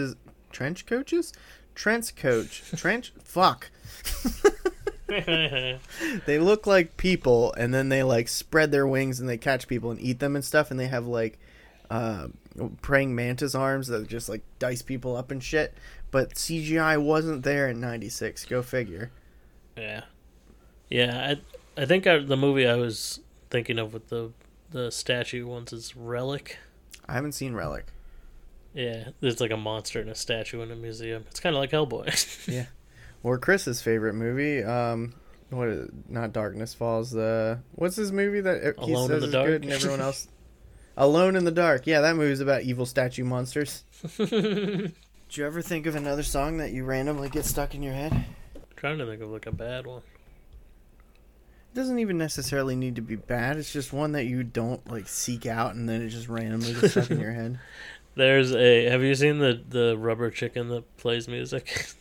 Trench 0.53 0.87
coaches? 0.87 1.33
Trench 1.75 2.15
coach. 2.15 2.63
Trench 2.77 3.13
fuck. 3.25 3.73
they 6.27 6.39
look 6.39 6.67
like 6.67 6.97
people 6.97 7.53
and 7.55 7.75
then 7.75 7.89
they 7.89 8.03
like 8.03 8.29
spread 8.29 8.71
their 8.71 8.87
wings 8.87 9.21
and 9.21 9.29
they 9.29 9.37
catch 9.37 9.67
people 9.69 9.91
and 9.91 10.01
eat 10.01 10.21
them 10.21 10.37
and 10.37 10.45
stuff 10.45 10.71
and 10.71 10.79
they 10.79 10.87
have 10.87 11.07
like 11.07 11.39
uh, 11.91 12.29
praying 12.83 13.15
mantis 13.15 13.55
arms 13.55 13.89
that 13.89 14.07
just 14.09 14.29
like 14.29 14.43
dice 14.59 14.83
people 14.83 15.17
up 15.17 15.31
and 15.31 15.43
shit 15.43 15.75
but 16.11 16.35
cgi 16.35 17.03
wasn't 17.03 17.43
there 17.43 17.69
in 17.69 17.81
96 17.81 18.45
go 18.47 18.63
figure 18.63 19.11
yeah, 19.77 20.03
yeah. 20.89 21.35
I 21.77 21.83
I 21.83 21.87
think 21.87 22.07
I, 22.07 22.19
the 22.19 22.37
movie 22.37 22.67
I 22.67 22.77
was 22.77 23.21
thinking 23.51 23.79
of 23.79 23.93
with 23.93 24.09
the 24.09 24.33
the 24.71 24.91
statue 24.93 25.47
ones 25.47 25.73
is 25.73 25.97
Relic. 25.97 26.59
i 27.09 27.15
haven't 27.15 27.33
seen 27.33 27.55
relic 27.55 27.87
Yeah, 28.75 29.09
there's 29.21 29.41
like 29.41 29.51
a 29.51 29.57
monster 29.57 30.01
in 30.01 30.09
a 30.09 30.15
statue 30.15 30.63
in 30.63 30.71
a 30.71 30.77
museum. 30.77 31.25
It's 31.29 31.41
kind 31.41 31.57
of 31.57 31.61
like 31.61 31.71
Hellboy. 31.73 32.47
or 33.23 33.39
chris's 33.39 33.81
favorite 33.83 34.15
movie 34.15 34.63
um 34.63 35.15
what 35.51 35.69
is 35.69 35.89
it? 35.89 35.91
not 36.09 36.33
darkness 36.33 36.75
falls 36.75 37.11
the 37.11 37.59
what's 37.73 37.97
his 37.97 38.13
movie 38.13 38.41
that 38.41 38.75
he 38.83 38.93
Alone 38.93 39.09
says 39.09 39.25
is 39.25 39.33
Dark? 39.33 39.47
good 39.47 39.63
and 39.65 39.73
everyone 39.73 40.01
else 40.01 40.29
alone 40.97 41.37
in 41.37 41.45
the 41.45 41.51
dark 41.51 41.87
yeah 41.87 42.01
that 42.03 42.17
movie's 42.17 42.41
about 42.41 42.63
evil 42.63 42.87
statue 42.87 43.25
monsters 43.25 43.85
did 44.17 44.93
you 45.33 45.47
ever 45.47 45.63
think 45.63 45.87
of 45.87 45.97
another 45.97 46.23
song 46.23 46.59
that 46.59 46.73
you 46.73 46.85
randomly 46.85 47.29
get 47.29 47.45
stuck 47.45 47.75
in 47.75 47.83
your 47.83 47.95
head 47.95 48.25
trying 48.77 48.99
to 48.99 49.07
think 49.07 49.21
of 49.21 49.29
like 49.31 49.45
a 49.47 49.53
bad 49.53 49.87
one. 49.87 50.01
It 51.73 51.75
doesn't 51.75 51.99
even 51.99 52.17
necessarily 52.19 52.75
need 52.75 52.97
to 52.97 53.03
be 53.03 53.15
bad. 53.15 53.59
It's 53.59 53.71
just 53.73 53.93
one 53.93 54.13
that 54.13 54.25
you 54.25 54.43
don't 54.43 54.91
like 54.91 55.07
seek 55.07 55.45
out, 55.47 55.75
and 55.75 55.87
then 55.89 56.03
it 56.03 56.09
just 56.09 56.29
randomly 56.29 56.73
gets 56.73 56.93
stuck 56.93 57.11
in 57.11 57.21
your 57.21 57.33
head. 57.33 57.61
There's 58.17 58.53
a. 58.55 58.87
Have 58.87 59.03
you 59.03 59.15
seen 59.15 59.39
the 59.39 59.63
the 59.69 59.97
rubber 59.99 60.31
chicken 60.31 60.69
that 60.71 60.97
plays 60.97 61.29
music? 61.29 61.93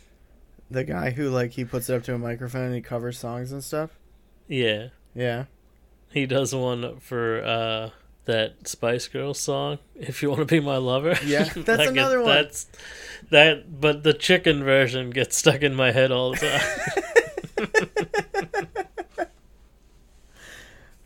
The 0.71 0.83
guy 0.83 1.09
who 1.11 1.29
like 1.29 1.51
he 1.51 1.65
puts 1.65 1.89
it 1.89 1.95
up 1.95 2.03
to 2.03 2.13
a 2.13 2.17
microphone 2.19 2.65
and 2.67 2.75
he 2.75 2.81
covers 2.81 3.17
songs 3.17 3.51
and 3.51 3.63
stuff. 3.63 3.91
yeah, 4.47 4.89
Yeah, 5.15 5.45
he 6.11 6.25
does 6.25 6.53
one 6.53 6.99
for 6.99 7.43
uh 7.43 7.89
that 8.25 8.67
Spice 8.67 9.07
Girls 9.07 9.39
song. 9.39 9.79
If 9.95 10.21
you 10.21 10.29
want 10.29 10.41
to 10.41 10.45
be 10.45 10.59
my 10.59 10.77
lover. 10.77 11.15
Yeah, 11.25 11.43
that's 11.55 11.65
That 11.65 11.87
another 11.87 12.19
one. 12.21 12.29
That's 12.35 12.67
that, 13.31 13.81
but 13.81 14.03
the 14.03 14.13
chicken 14.13 14.63
version 14.63 15.09
gets 15.09 15.35
stuck 15.37 15.61
in 15.63 15.73
my 15.73 15.91
head 15.91 16.11
all 16.11 16.31
the 16.31 16.37
time. 16.37 17.85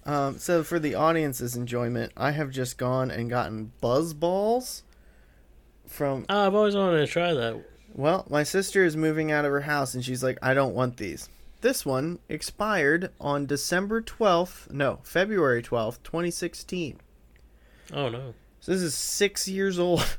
Um, 0.05 0.37
so 0.37 0.63
for 0.63 0.79
the 0.79 0.95
audience's 0.95 1.55
enjoyment, 1.55 2.11
I 2.17 2.31
have 2.31 2.51
just 2.51 2.77
gone 2.77 3.09
and 3.09 3.29
gotten 3.29 3.71
BuzzBallz 3.81 4.81
from. 5.87 6.25
oh, 6.27 6.45
I've 6.47 6.53
always 6.55 6.75
wanted 6.75 6.97
to 6.97 7.07
try 7.07 7.33
that. 7.33 7.63
Well, 7.93 8.25
my 8.29 8.43
sister 8.43 8.83
is 8.83 8.97
moving 8.97 9.31
out 9.31 9.45
of 9.45 9.51
her 9.51 9.61
house, 9.61 9.93
and 9.93 10.03
she's 10.03 10.23
like, 10.23 10.37
"I 10.41 10.53
don't 10.53 10.73
want 10.73 10.97
these." 10.97 11.29
This 11.61 11.85
one 11.85 12.19
expired 12.27 13.11
on 13.21 13.45
December 13.45 14.01
twelfth. 14.01 14.71
No, 14.71 14.99
February 15.03 15.61
twelfth, 15.61 16.01
twenty 16.03 16.31
sixteen. 16.31 16.99
Oh 17.93 18.09
no. 18.09 18.33
So 18.59 18.71
this 18.71 18.81
is 18.81 18.95
six 18.95 19.47
years 19.47 19.77
old. 19.79 20.17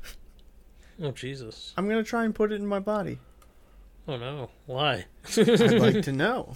Oh 1.02 1.10
Jesus. 1.10 1.74
I'm 1.76 1.88
gonna 1.88 2.04
try 2.04 2.24
and 2.24 2.32
put 2.34 2.52
it 2.52 2.56
in 2.56 2.66
my 2.68 2.78
body. 2.78 3.18
Oh 4.06 4.16
no. 4.16 4.50
Why? 4.66 5.06
I'd 5.36 5.80
like 5.80 6.02
to 6.02 6.12
know. 6.24 6.54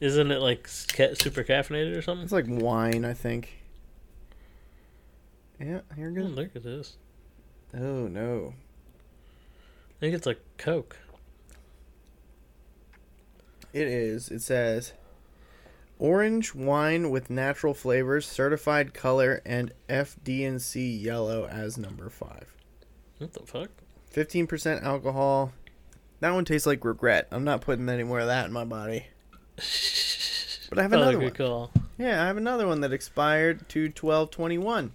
Isn't 0.00 0.30
it 0.30 0.40
like 0.40 0.68
ca- 0.94 1.14
super 1.14 1.42
caffeinated 1.42 1.96
or 1.96 2.02
something? 2.02 2.24
It's 2.24 2.32
like 2.32 2.44
wine, 2.46 3.04
I 3.06 3.14
think. 3.14 3.56
Yeah, 5.60 5.80
here 5.96 6.12
Oh, 6.16 6.22
goes. 6.22 6.30
look 6.36 6.54
at 6.56 6.62
this. 6.62 6.96
Oh 7.74 8.06
no. 8.06 8.54
I 9.98 10.00
think 10.00 10.14
it's 10.14 10.26
a 10.26 10.36
Coke. 10.56 10.96
It 13.72 13.88
is. 13.88 14.30
It 14.30 14.42
says 14.42 14.92
orange 15.98 16.54
wine 16.54 17.10
with 17.10 17.30
natural 17.30 17.74
flavors, 17.74 18.24
certified 18.26 18.94
color, 18.94 19.42
and 19.44 19.72
FD&C 19.88 20.96
yellow 20.96 21.46
as 21.46 21.76
number 21.76 22.08
five. 22.08 22.54
What 23.18 23.32
the 23.32 23.40
fuck? 23.44 23.70
15% 24.14 24.84
alcohol. 24.84 25.52
That 26.20 26.32
one 26.32 26.44
tastes 26.44 26.66
like 26.66 26.84
regret. 26.84 27.26
I'm 27.32 27.44
not 27.44 27.60
putting 27.60 27.88
any 27.88 28.04
more 28.04 28.20
of 28.20 28.28
that 28.28 28.46
in 28.46 28.52
my 28.52 28.64
body. 28.64 29.06
But 30.68 30.78
I 30.78 30.82
have 30.82 30.92
another 30.92 31.18
one. 31.18 31.30
Call. 31.30 31.70
Yeah, 31.96 32.22
I 32.22 32.26
have 32.26 32.36
another 32.36 32.66
one 32.66 32.82
that 32.82 32.92
expired 32.92 33.68
to 33.70 33.84
1221. 33.84 34.92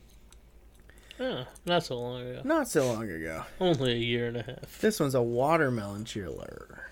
Oh, 1.20 1.46
not 1.66 1.84
so 1.84 2.00
long 2.00 2.22
ago. 2.22 2.42
Not 2.44 2.68
so 2.68 2.92
long 2.92 3.10
ago. 3.10 3.44
Only 3.60 3.94
a 3.94 3.98
year 3.98 4.28
and 4.28 4.38
a 4.38 4.44
half. 4.44 4.80
This 4.82 5.00
one's 5.00 5.16
a 5.16 5.22
watermelon 5.22 6.06
chiller. 6.06 6.90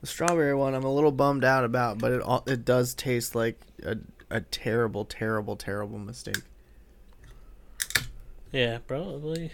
The 0.00 0.06
strawberry 0.06 0.54
one, 0.54 0.74
I'm 0.74 0.84
a 0.84 0.92
little 0.92 1.12
bummed 1.12 1.44
out 1.44 1.64
about, 1.64 1.98
but 1.98 2.12
it 2.12 2.22
all, 2.22 2.42
it 2.46 2.64
does 2.64 2.94
taste 2.94 3.34
like 3.34 3.60
a 3.84 3.98
a 4.30 4.40
terrible, 4.40 5.04
terrible, 5.04 5.56
terrible 5.56 5.98
mistake. 5.98 6.42
Yeah, 8.52 8.78
probably. 8.86 9.50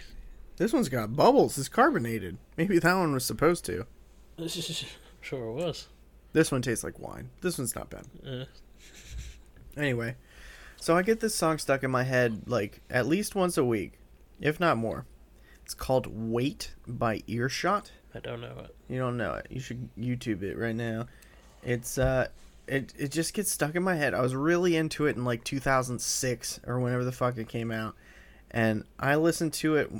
This 0.57 0.73
one's 0.73 0.89
got 0.89 1.15
bubbles. 1.15 1.57
It's 1.57 1.69
carbonated. 1.69 2.37
Maybe 2.57 2.79
that 2.79 2.93
one 2.95 3.13
was 3.13 3.25
supposed 3.25 3.65
to. 3.65 3.85
sure 5.21 5.51
was. 5.51 5.87
This 6.33 6.51
one 6.51 6.61
tastes 6.61 6.83
like 6.83 6.99
wine. 6.99 7.29
This 7.41 7.57
one's 7.57 7.75
not 7.75 7.89
bad. 7.89 8.05
Uh. 8.25 8.45
Anyway, 9.75 10.15
so 10.79 10.95
I 10.95 11.01
get 11.01 11.19
this 11.19 11.35
song 11.35 11.57
stuck 11.57 11.83
in 11.83 11.91
my 11.91 12.03
head 12.03 12.43
like 12.47 12.81
at 12.89 13.07
least 13.07 13.35
once 13.35 13.57
a 13.57 13.65
week, 13.65 13.93
if 14.39 14.59
not 14.59 14.77
more. 14.77 15.05
It's 15.63 15.73
called 15.73 16.07
"Wait" 16.07 16.73
by 16.87 17.23
Earshot. 17.27 17.91
I 18.15 18.19
don't 18.19 18.41
know 18.41 18.55
it. 18.63 18.75
You 18.87 18.99
don't 18.99 19.17
know 19.17 19.33
it. 19.33 19.47
You 19.49 19.59
should 19.59 19.89
YouTube 19.97 20.41
it 20.41 20.57
right 20.57 20.75
now. 20.75 21.07
It's 21.63 21.97
uh 21.97 22.27
it 22.67 22.93
it 22.97 23.11
just 23.11 23.33
gets 23.33 23.51
stuck 23.51 23.75
in 23.75 23.83
my 23.83 23.95
head. 23.95 24.13
I 24.13 24.21
was 24.21 24.35
really 24.35 24.75
into 24.75 25.07
it 25.07 25.15
in 25.15 25.25
like 25.25 25.43
2006 25.43 26.59
or 26.65 26.79
whenever 26.79 27.03
the 27.03 27.11
fuck 27.11 27.37
it 27.37 27.49
came 27.49 27.71
out. 27.71 27.95
And 28.51 28.85
I 28.99 29.15
listen 29.15 29.51
to 29.51 29.75
it 29.75 29.91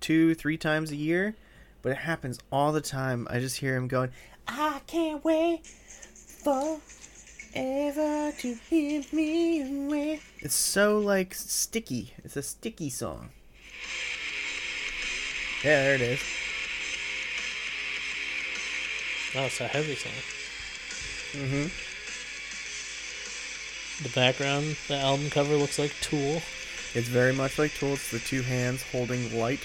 two, 0.00 0.34
three 0.34 0.58
times 0.58 0.90
a 0.90 0.96
year, 0.96 1.34
but 1.82 1.92
it 1.92 1.98
happens 1.98 2.38
all 2.52 2.72
the 2.72 2.80
time. 2.80 3.26
I 3.30 3.38
just 3.38 3.56
hear 3.56 3.74
him 3.74 3.88
going, 3.88 4.10
"I 4.46 4.80
can't 4.86 5.24
wait 5.24 5.66
for 5.66 6.78
ever 7.54 8.32
to 8.32 8.54
hear 8.68 9.02
me 9.12 9.62
away." 9.62 10.20
It's 10.40 10.54
so 10.54 10.98
like 10.98 11.34
sticky. 11.34 12.12
It's 12.24 12.36
a 12.36 12.42
sticky 12.42 12.90
song. 12.90 13.30
Yeah, 15.64 15.82
there 15.82 15.94
it 15.94 16.00
is. 16.00 16.20
Oh, 19.34 19.44
it's 19.44 19.60
a 19.60 19.68
heavy 19.68 19.96
song. 19.96 20.12
Mm 21.32 21.48
Mhm. 21.48 21.70
The 24.02 24.08
background, 24.10 24.76
the 24.88 24.96
album 24.96 25.30
cover 25.30 25.56
looks 25.56 25.78
like 25.78 25.92
Tool. 26.00 26.42
It's 26.94 27.08
very 27.08 27.32
much 27.32 27.58
like 27.58 27.74
Tool. 27.74 27.94
It's 27.94 28.10
the 28.10 28.18
two 28.18 28.42
hands 28.42 28.82
holding 28.92 29.38
light. 29.38 29.60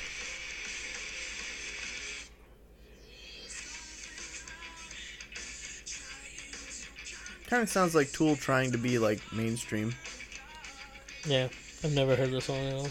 Kind 7.52 7.64
of 7.64 7.70
sounds 7.70 7.94
like 7.94 8.10
Tool 8.14 8.38
trying 8.38 8.72
to 8.72 8.78
be 8.78 8.98
like 8.98 9.20
mainstream. 9.34 9.94
Yeah, 11.28 11.50
I've 11.84 11.92
never 11.94 12.16
heard 12.16 12.32
this 12.32 12.46
song 12.46 12.56
at 12.66 12.74
all. 12.76 12.88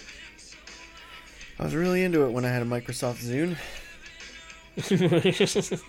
I 1.59 1.65
was 1.65 1.75
really 1.75 2.05
into 2.05 2.27
it 2.27 2.31
when 2.31 2.45
I 2.45 2.49
had 2.51 2.61
a 2.61 2.67
Microsoft 2.67 3.25
Zune. 3.25 3.57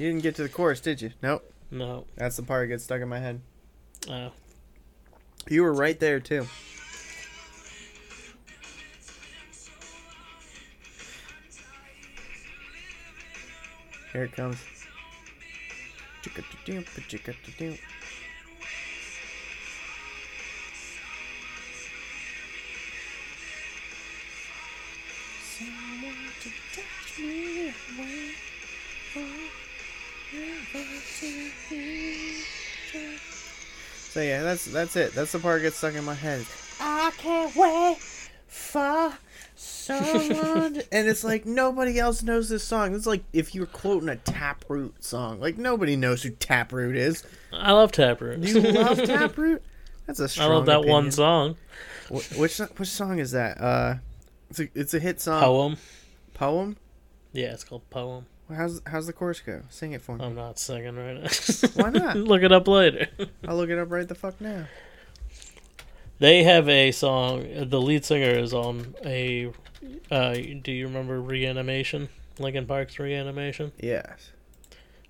You 0.00 0.06
didn't 0.06 0.22
get 0.22 0.34
to 0.36 0.42
the 0.42 0.48
chorus, 0.48 0.80
did 0.80 1.00
you? 1.00 1.10
Nope. 1.22 1.48
no. 1.70 2.06
That's 2.16 2.36
the 2.36 2.42
part 2.42 2.64
that 2.64 2.68
gets 2.68 2.84
stuck 2.84 3.00
in 3.02 3.08
my 3.08 3.18
head. 3.20 3.40
Uh, 4.08 4.30
You 5.48 5.62
were 5.62 5.72
right 5.72 5.98
there 5.98 6.18
too. 6.20 6.46
Here 14.12 14.24
it 14.24 14.32
comes. 14.32 14.58
So 34.10 34.20
yeah, 34.22 34.42
that's 34.42 34.64
that's 34.64 34.96
it. 34.96 35.14
That's 35.14 35.32
the 35.32 35.38
part 35.38 35.60
that 35.60 35.68
gets 35.68 35.76
stuck 35.76 35.94
in 35.94 36.04
my 36.04 36.14
head. 36.14 36.44
I 36.80 37.12
can't 37.18 37.54
wait 37.54 37.98
for 38.46 39.12
someone. 39.96 40.82
and 40.92 41.08
it's 41.08 41.24
like 41.24 41.46
nobody 41.46 41.98
else 41.98 42.22
knows 42.22 42.48
this 42.48 42.62
song. 42.64 42.94
It's 42.94 43.06
like 43.06 43.24
if 43.32 43.54
you 43.54 43.62
were 43.62 43.66
quoting 43.66 44.08
a 44.08 44.16
Taproot 44.16 45.02
song. 45.02 45.40
Like 45.40 45.58
nobody 45.58 45.96
knows 45.96 46.22
who 46.22 46.30
Taproot 46.30 46.96
is. 46.96 47.24
I 47.52 47.72
love 47.72 47.92
Taproot. 47.92 48.40
You 48.40 48.60
love 48.60 49.02
Taproot? 49.04 49.62
That's 50.06 50.20
a 50.20 50.24
I 50.24 50.26
strong. 50.26 50.50
I 50.50 50.54
love 50.54 50.66
that 50.66 50.84
one 50.84 51.10
song. 51.10 51.56
Wh- 52.08 52.38
Which 52.38 52.58
which 52.58 52.88
song 52.88 53.18
is 53.18 53.32
that? 53.32 53.60
Uh, 53.60 53.94
it's 54.50 54.60
a 54.60 54.68
it's 54.74 54.94
a 54.94 54.98
hit 54.98 55.20
song. 55.20 55.42
Poem. 55.42 55.76
Poem. 56.34 56.76
Yeah, 57.32 57.52
it's 57.52 57.64
called 57.64 57.88
Poem. 57.90 58.26
How's 58.54 58.80
how's 58.86 59.06
the 59.06 59.12
chorus 59.12 59.40
go? 59.40 59.60
Sing 59.68 59.92
it 59.92 60.00
for 60.00 60.16
me. 60.16 60.24
I'm 60.24 60.34
not 60.34 60.58
singing 60.58 60.96
right 60.96 61.22
now. 61.22 61.28
Why 61.74 61.90
not? 61.90 62.16
Look 62.16 62.42
it 62.42 62.50
up 62.52 62.66
later. 62.66 63.08
I'll 63.46 63.56
look 63.56 63.68
it 63.68 63.78
up 63.78 63.90
right 63.90 64.08
the 64.08 64.14
fuck 64.14 64.40
now. 64.40 64.64
They 66.18 66.42
have 66.44 66.68
a 66.68 66.90
song. 66.90 67.46
The 67.68 67.80
lead 67.80 68.04
singer 68.06 68.30
is 68.30 68.52
on 68.54 68.94
a. 69.04 69.52
Uh, 70.10 70.34
do 70.62 70.72
you 70.72 70.86
remember 70.86 71.20
Reanimation? 71.20 72.08
Linkin 72.38 72.66
Park's 72.66 72.98
Reanimation, 72.98 73.72
Yes. 73.78 74.30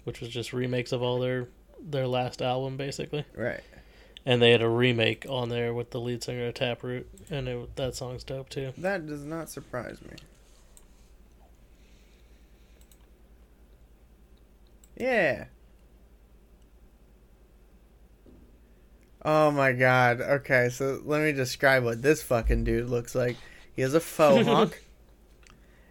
which 0.05 0.21
was 0.21 0.31
just 0.31 0.53
remakes 0.53 0.93
of 0.93 1.03
all 1.03 1.19
their 1.19 1.49
their 1.81 2.07
last 2.07 2.41
album, 2.43 2.77
basically. 2.77 3.25
Right. 3.37 3.61
And 4.27 4.43
they 4.43 4.51
had 4.51 4.63
a 4.63 4.69
remake 4.69 5.27
on 5.29 5.49
there 5.49 5.73
with 5.73 5.91
the 5.91 6.01
lead 6.01 6.23
singer 6.25 6.49
of 6.49 6.55
Taproot, 6.55 7.09
and 7.31 7.49
it, 7.49 7.77
that 7.77 7.95
song's 7.95 8.25
dope 8.25 8.49
too. 8.49 8.73
That 8.79 9.07
does 9.07 9.25
not 9.25 9.49
surprise 9.51 9.99
me. 10.03 10.17
Yeah. 14.97 15.45
Oh 19.25 19.51
my 19.51 19.73
god. 19.73 20.21
Okay, 20.21 20.69
so 20.71 21.01
let 21.05 21.23
me 21.23 21.33
describe 21.33 21.85
what 21.85 22.03
this 22.03 22.23
fucking 22.23 22.65
dude 22.65 22.89
looks 22.89 23.15
like. 23.15 23.37
He 23.79 23.83
has 23.83 23.95
a 23.95 24.01
faux 24.01 24.45
hawk. 24.49 24.81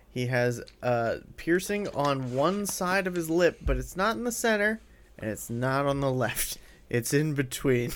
He 0.09 0.25
has 0.25 0.61
a 0.81 1.19
piercing 1.37 1.87
on 1.95 2.33
one 2.33 2.65
side 2.65 3.07
of 3.07 3.15
his 3.15 3.29
lip, 3.29 3.59
but 3.61 3.77
it's 3.77 3.95
not 3.95 4.17
in 4.17 4.25
the 4.25 4.31
center, 4.33 4.81
and 5.17 5.29
it's 5.29 5.49
not 5.49 5.85
on 5.85 6.01
the 6.01 6.11
left. 6.11 6.57
It's 6.89 7.13
in 7.13 7.33
between. 7.33 7.93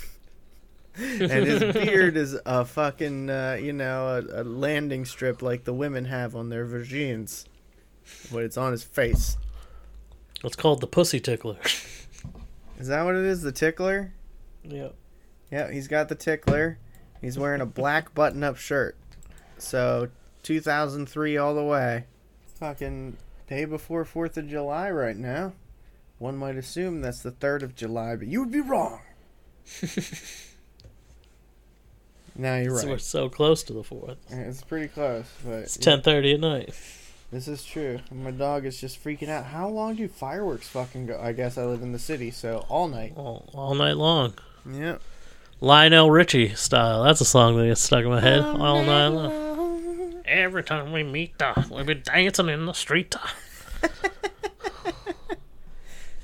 and 0.96 1.30
his 1.30 1.60
beard 1.74 2.16
is 2.16 2.40
a 2.46 2.64
fucking, 2.64 3.30
uh, 3.30 3.58
you 3.62 3.74
know, 3.74 4.24
a, 4.32 4.44
a 4.44 4.44
landing 4.46 5.04
strip 5.04 5.42
like 5.42 5.66
the 5.66 5.74
women 5.74 6.06
have 6.06 6.38
on 6.38 6.48
their 6.48 6.64
virgins, 6.64 7.44
But 8.32 8.44
it's 8.44 8.56
on 8.56 8.72
his 8.72 8.86
face. 8.86 9.36
It's 10.42 10.56
called 10.56 10.80
the 10.80 10.88
Pussy 10.88 11.20
Tickler. 11.20 11.58
Is 12.80 12.88
that 12.88 13.04
what 13.04 13.16
it 13.16 13.26
is? 13.26 13.42
The 13.42 13.52
tickler? 13.52 14.14
yep. 14.64 14.96
Yeah, 15.52 15.70
he's 15.70 15.90
got 15.90 16.08
the 16.08 16.16
tickler. 16.16 16.78
He's 17.20 17.38
wearing 17.38 17.60
a 17.60 17.66
black 17.66 18.16
button 18.16 18.42
up 18.42 18.56
shirt. 18.56 18.96
So, 19.62 20.10
2003 20.44 21.38
all 21.38 21.54
the 21.54 21.64
way. 21.64 22.06
Fucking 22.60 23.18
day 23.48 23.66
before 23.66 24.06
4th 24.06 24.38
of 24.38 24.48
July 24.48 24.90
right 24.92 25.18
now. 25.18 25.54
One 26.20 26.38
might 26.38 26.56
assume 26.56 27.02
that's 27.02 27.22
the 27.22 27.32
3rd 27.32 27.64
of 27.64 27.76
July, 27.76 28.16
but 28.16 28.28
you 28.28 28.42
would 28.42 28.52
be 28.52 28.62
wrong. 28.62 29.02
now 32.36 32.58
you're 32.58 32.78
So 32.78 32.88
we're 32.90 32.98
so 32.98 33.30
close 33.30 33.64
to 33.64 33.74
the 33.74 33.84
fourth. 33.84 34.18
It's 34.30 34.64
pretty 34.64 34.88
close, 34.88 35.26
but 35.44 35.60
It's 35.60 35.78
ten 35.78 36.02
thirty 36.02 36.34
at 36.34 36.40
night. 36.40 36.74
This 37.32 37.48
is 37.48 37.64
true. 37.64 38.00
My 38.12 38.32
dog 38.32 38.66
is 38.66 38.80
just 38.80 39.02
freaking 39.02 39.30
out. 39.30 39.46
How 39.46 39.70
long 39.70 39.96
do 39.96 40.08
fireworks 40.08 40.68
fucking 40.68 41.08
go? 41.08 41.20
I 41.22 41.32
guess 41.32 41.58
I 41.58 41.64
live 41.64 41.82
in 41.82 41.94
the 41.94 42.00
city, 42.00 42.30
so 42.30 42.66
all 42.68 42.88
night. 42.90 43.14
All, 43.16 43.50
all 43.54 43.74
night 43.74 43.96
long. 43.96 44.34
Yep. 44.70 45.02
Lionel 45.62 46.12
Richie 46.12 46.56
style. 46.56 47.04
That's 47.04 47.22
a 47.22 47.26
song 47.26 47.58
that 47.58 47.68
gets 47.68 47.82
stuck 47.82 48.04
in 48.04 48.10
my 48.10 48.20
head 48.20 48.42
all 48.42 48.84
night 48.84 49.08
long. 49.08 49.32
Every 50.42 50.64
time 50.64 50.92
we 50.92 51.04
meet, 51.04 51.40
uh, 51.40 51.54
we 51.70 51.84
be 51.84 51.94
dancing 51.94 52.50
in 52.50 52.66
the 52.66 52.74
street. 52.74 53.16
uh. 53.16 53.88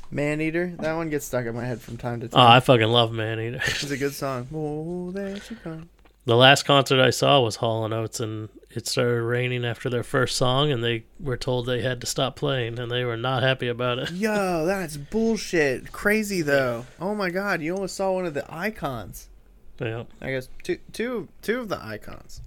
Man 0.09 0.41
Eater. 0.41 0.73
That 0.79 0.95
one 0.95 1.09
gets 1.09 1.25
stuck 1.25 1.45
in 1.45 1.53
my 1.55 1.65
head 1.65 1.81
from 1.81 1.97
time 1.97 2.21
to 2.21 2.27
time. 2.29 2.41
Oh. 2.41 2.47
I 2.47 2.59
fucking 2.61 2.87
love 2.87 3.11
Man 3.11 3.39
Eater. 3.39 3.61
It's 3.65 3.91
a 3.91 3.97
good 3.97 4.13
song. 4.13 4.47
Oh, 4.53 5.11
there 5.11 5.39
she 5.39 5.53
comes. 5.55 5.85
The 6.25 6.35
last 6.35 6.63
concert 6.63 6.99
I 6.99 7.11
saw 7.11 7.39
was 7.41 7.57
Hall 7.57 7.85
and 7.85 7.93
Oates, 7.93 8.19
and 8.19 8.49
it 8.71 8.85
started 8.87 9.21
raining 9.21 9.63
after 9.63 9.89
their 9.89 10.03
first 10.03 10.35
song, 10.35 10.71
and 10.71 10.83
they 10.83 11.05
were 11.21 11.37
told 11.37 11.67
they 11.67 11.81
had 11.81 12.01
to 12.01 12.07
stop 12.07 12.35
playing, 12.35 12.79
and 12.79 12.91
they 12.91 13.05
were 13.05 13.15
not 13.15 13.43
happy 13.43 13.67
about 13.69 13.99
it. 13.99 14.11
Yo, 14.11 14.65
that's 14.65 14.97
bullshit. 14.97 15.91
Crazy 15.93 16.41
though. 16.41 16.85
Oh 16.99 17.15
my 17.15 17.29
god, 17.29 17.61
you 17.61 17.75
almost 17.75 17.95
saw 17.95 18.11
one 18.13 18.25
of 18.25 18.33
the 18.33 18.45
icons. 18.53 19.29
Yeah. 19.79 20.03
I 20.19 20.31
guess 20.31 20.49
two, 20.63 20.79
two, 20.91 21.27
two 21.41 21.59
of 21.61 21.69
the 21.69 21.81
icons. 21.81 22.41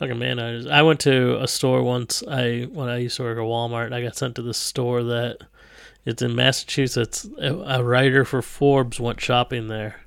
Fucking 0.00 0.18
man, 0.18 0.38
I, 0.70 0.80
went 0.80 0.98
to 1.00 1.38
a 1.42 1.46
store 1.46 1.82
once. 1.82 2.22
I 2.26 2.66
when 2.72 2.88
I 2.88 2.96
used 2.96 3.18
to 3.18 3.22
work 3.22 3.36
at 3.36 3.44
Walmart, 3.44 3.84
and 3.84 3.94
I 3.94 4.02
got 4.02 4.16
sent 4.16 4.34
to 4.36 4.42
this 4.42 4.56
store 4.56 5.02
that 5.02 5.40
it's 6.06 6.22
in 6.22 6.34
Massachusetts. 6.34 7.28
A, 7.38 7.54
a 7.54 7.84
writer 7.84 8.24
for 8.24 8.40
Forbes 8.40 8.98
went 8.98 9.20
shopping 9.20 9.68
there, 9.68 10.00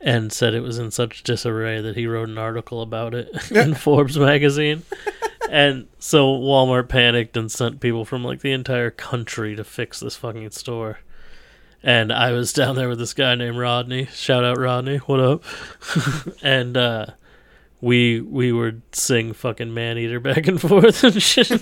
and 0.00 0.32
said 0.32 0.54
it 0.54 0.62
was 0.62 0.78
in 0.78 0.90
such 0.90 1.22
disarray 1.22 1.82
that 1.82 1.96
he 1.96 2.06
wrote 2.06 2.30
an 2.30 2.38
article 2.38 2.80
about 2.80 3.12
it 3.12 3.28
in 3.50 3.74
Forbes 3.74 4.16
magazine. 4.16 4.84
and 5.50 5.86
so 5.98 6.28
Walmart 6.28 6.88
panicked 6.88 7.36
and 7.36 7.52
sent 7.52 7.80
people 7.80 8.06
from 8.06 8.24
like 8.24 8.40
the 8.40 8.52
entire 8.52 8.90
country 8.90 9.54
to 9.54 9.64
fix 9.64 10.00
this 10.00 10.16
fucking 10.16 10.50
store. 10.52 11.00
And 11.82 12.10
I 12.10 12.32
was 12.32 12.52
down 12.54 12.74
there 12.74 12.88
with 12.88 12.98
this 12.98 13.12
guy 13.12 13.34
named 13.34 13.58
Rodney. 13.58 14.06
Shout 14.06 14.46
out 14.46 14.56
Rodney, 14.56 14.96
what 14.96 15.20
up? 15.20 15.44
and 16.42 16.78
uh 16.78 17.06
we 17.80 18.20
we 18.20 18.52
would 18.52 18.82
sing 18.92 19.32
fucking 19.32 19.72
man 19.72 19.98
eater 19.98 20.20
back 20.20 20.46
and 20.46 20.60
forth 20.60 21.02
and 21.04 21.22
shit. 21.22 21.50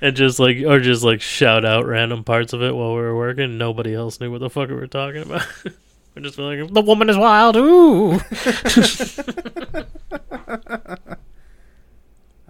and 0.00 0.16
just 0.16 0.38
like 0.38 0.58
or 0.58 0.80
just 0.80 1.02
like 1.02 1.20
shout 1.20 1.64
out 1.64 1.86
random 1.86 2.24
parts 2.24 2.52
of 2.52 2.62
it 2.62 2.74
while 2.74 2.94
we 2.94 3.00
were 3.00 3.16
working. 3.16 3.58
Nobody 3.58 3.94
else 3.94 4.20
knew 4.20 4.30
what 4.30 4.40
the 4.40 4.50
fuck 4.50 4.68
we 4.68 4.74
were 4.74 4.86
talking 4.86 5.22
about. 5.22 5.46
we're 6.14 6.22
just 6.22 6.38
like 6.38 6.72
the 6.72 6.82
woman 6.82 7.08
is 7.08 7.16
wild. 7.16 7.56
Ooh. 7.56 8.20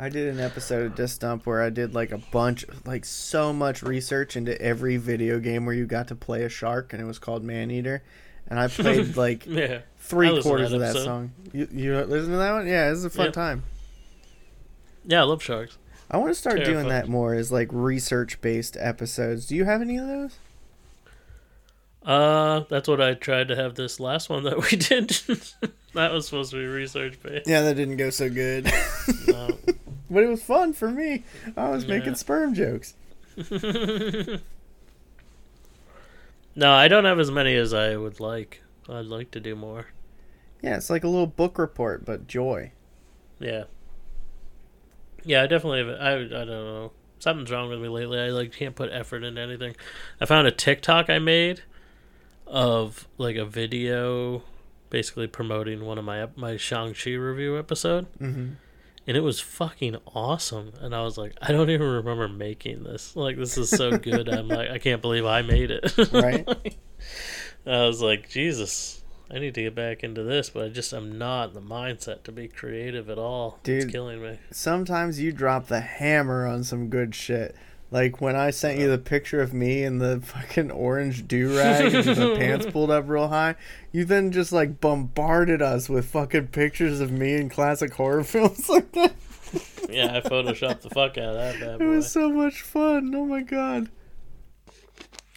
I 0.00 0.08
did 0.08 0.28
an 0.32 0.38
episode 0.38 0.86
of 0.86 0.94
Disc 0.94 1.20
Dump 1.20 1.44
where 1.44 1.60
I 1.60 1.70
did 1.70 1.92
like 1.92 2.12
a 2.12 2.18
bunch, 2.18 2.64
like 2.84 3.04
so 3.04 3.52
much 3.52 3.82
research 3.82 4.36
into 4.36 4.60
every 4.62 4.96
video 4.96 5.40
game 5.40 5.66
where 5.66 5.74
you 5.74 5.86
got 5.86 6.06
to 6.08 6.14
play 6.14 6.44
a 6.44 6.48
shark, 6.48 6.92
and 6.92 7.02
it 7.02 7.04
was 7.04 7.18
called 7.18 7.42
Man 7.42 7.72
Eater. 7.72 8.04
And 8.46 8.60
I 8.60 8.68
played 8.68 9.16
like 9.16 9.44
yeah. 9.46 9.80
Three 10.08 10.40
quarters 10.42 10.70
that 10.70 10.76
of 10.76 10.80
that 10.80 10.90
episode. 10.90 11.04
song. 11.04 11.32
You, 11.52 11.68
you 11.70 11.96
listen 12.00 12.30
to 12.32 12.38
that 12.38 12.52
one? 12.52 12.66
Yeah, 12.66 12.90
it's 12.90 13.04
a 13.04 13.10
fun 13.10 13.26
Yeah. 13.26 13.32
time. 13.32 13.62
Yeah, 15.04 15.20
I 15.20 15.24
love 15.24 15.42
sharks. 15.42 15.76
I 16.10 16.16
want 16.16 16.30
to 16.30 16.34
start 16.34 16.64
doing 16.64 16.88
that 16.88 17.08
more 17.08 17.34
as 17.34 17.52
like 17.52 17.68
research 17.70 18.40
based 18.40 18.76
episodes. 18.80 19.46
Do 19.46 19.54
you 19.56 19.64
have 19.64 19.82
any 19.82 19.98
of 19.98 20.06
those? 20.06 20.36
Uh, 22.04 22.60
that's 22.70 22.88
what 22.88 23.02
I 23.02 23.12
tried 23.14 23.48
to 23.48 23.56
have 23.56 23.74
this 23.74 24.00
last 24.00 24.30
one 24.30 24.44
that 24.44 24.56
we 24.70 24.78
did. 24.78 25.10
that 25.94 26.12
was 26.12 26.24
supposed 26.24 26.52
to 26.52 26.56
be 26.56 26.64
research 26.64 27.20
based. 27.22 27.46
Yeah, 27.46 27.60
that 27.62 27.74
didn't 27.74 27.98
go 27.98 28.08
so 28.08 28.30
good. 28.30 28.64
No. 29.26 29.58
but 30.10 30.22
it 30.22 30.28
was 30.28 30.42
fun 30.42 30.72
for 30.72 30.90
me. 30.90 31.24
I 31.56 31.68
was 31.68 31.86
making 31.86 32.14
sperm 32.14 32.54
jokes. 32.54 32.94
no, 36.56 36.72
I 36.72 36.88
don't 36.88 37.04
have 37.04 37.18
as 37.20 37.30
many 37.30 37.54
as 37.56 37.74
I 37.74 37.96
would 37.96 38.20
like. 38.20 38.62
I'd 38.88 39.04
like 39.04 39.30
to 39.32 39.40
do 39.40 39.54
more. 39.54 39.86
Yeah, 40.62 40.76
it's 40.76 40.90
like 40.90 41.04
a 41.04 41.08
little 41.08 41.26
book 41.26 41.58
report, 41.58 42.04
but 42.04 42.26
joy. 42.26 42.72
Yeah. 43.38 43.64
Yeah, 45.24 45.42
I 45.42 45.46
definitely 45.46 45.78
have. 45.86 46.00
I 46.00 46.12
I 46.14 46.44
don't 46.44 46.46
know. 46.48 46.92
Something's 47.18 47.50
wrong 47.50 47.68
with 47.68 47.80
me 47.80 47.88
lately. 47.88 48.18
I 48.18 48.28
like 48.30 48.52
can't 48.52 48.74
put 48.76 48.90
effort 48.92 49.24
into 49.24 49.40
anything. 49.40 49.74
I 50.20 50.24
found 50.26 50.46
a 50.46 50.52
TikTok 50.52 51.10
I 51.10 51.18
made 51.18 51.62
of 52.46 53.06
like 53.18 53.36
a 53.36 53.44
video, 53.44 54.42
basically 54.90 55.26
promoting 55.26 55.84
one 55.84 55.98
of 55.98 56.04
my 56.04 56.28
my 56.36 56.56
Shang 56.56 56.94
Chi 56.94 57.10
review 57.12 57.58
episode, 57.58 58.06
Mm-hmm. 58.20 58.52
and 59.06 59.16
it 59.16 59.20
was 59.20 59.40
fucking 59.40 59.96
awesome. 60.14 60.72
And 60.80 60.94
I 60.94 61.02
was 61.02 61.18
like, 61.18 61.34
I 61.42 61.52
don't 61.52 61.70
even 61.70 61.86
remember 61.88 62.28
making 62.28 62.84
this. 62.84 63.14
Like 63.16 63.36
this 63.36 63.58
is 63.58 63.68
so 63.70 63.98
good. 63.98 64.28
I'm 64.28 64.48
like, 64.48 64.70
I 64.70 64.78
can't 64.78 65.02
believe 65.02 65.26
I 65.26 65.42
made 65.42 65.70
it. 65.70 65.92
Right. 66.12 66.48
I 67.66 67.82
was 67.86 68.00
like, 68.00 68.28
Jesus. 68.30 68.97
I 69.30 69.38
need 69.38 69.54
to 69.56 69.62
get 69.62 69.74
back 69.74 70.02
into 70.02 70.22
this, 70.22 70.50
but 70.50 70.64
I 70.64 70.68
just 70.68 70.92
I'm 70.92 71.18
not 71.18 71.48
in 71.50 71.54
the 71.54 71.60
mindset 71.60 72.22
to 72.24 72.32
be 72.32 72.48
creative 72.48 73.10
at 73.10 73.18
all. 73.18 73.58
Dude. 73.62 73.84
It's 73.84 73.92
killing 73.92 74.22
me. 74.22 74.38
Sometimes 74.50 75.20
you 75.20 75.32
drop 75.32 75.66
the 75.66 75.80
hammer 75.80 76.46
on 76.46 76.64
some 76.64 76.88
good 76.88 77.14
shit. 77.14 77.54
Like 77.90 78.20
when 78.20 78.36
I 78.36 78.50
sent 78.50 78.78
you 78.78 78.90
the 78.90 78.98
picture 78.98 79.40
of 79.40 79.54
me 79.54 79.82
in 79.82 79.98
the 79.98 80.20
fucking 80.20 80.70
orange 80.70 81.26
do 81.26 81.56
rag 81.56 81.94
and 81.94 82.04
the 82.04 82.36
pants 82.38 82.66
pulled 82.66 82.90
up 82.90 83.08
real 83.08 83.28
high, 83.28 83.54
you 83.92 84.04
then 84.04 84.30
just 84.30 84.52
like 84.52 84.80
bombarded 84.80 85.62
us 85.62 85.88
with 85.88 86.06
fucking 86.06 86.48
pictures 86.48 87.00
of 87.00 87.10
me 87.10 87.34
in 87.34 87.48
classic 87.48 87.94
horror 87.94 88.24
films 88.24 88.68
like 88.68 88.92
that. 88.92 89.12
Yeah, 89.88 90.16
I 90.16 90.20
photoshopped 90.20 90.82
the 90.82 90.90
fuck 90.90 91.16
out 91.16 91.34
of 91.34 91.36
that 91.36 91.60
bad 91.60 91.80
It 91.80 91.86
was 91.86 92.10
so 92.10 92.30
much 92.30 92.60
fun. 92.60 93.14
Oh 93.14 93.24
my 93.24 93.40
god. 93.40 93.90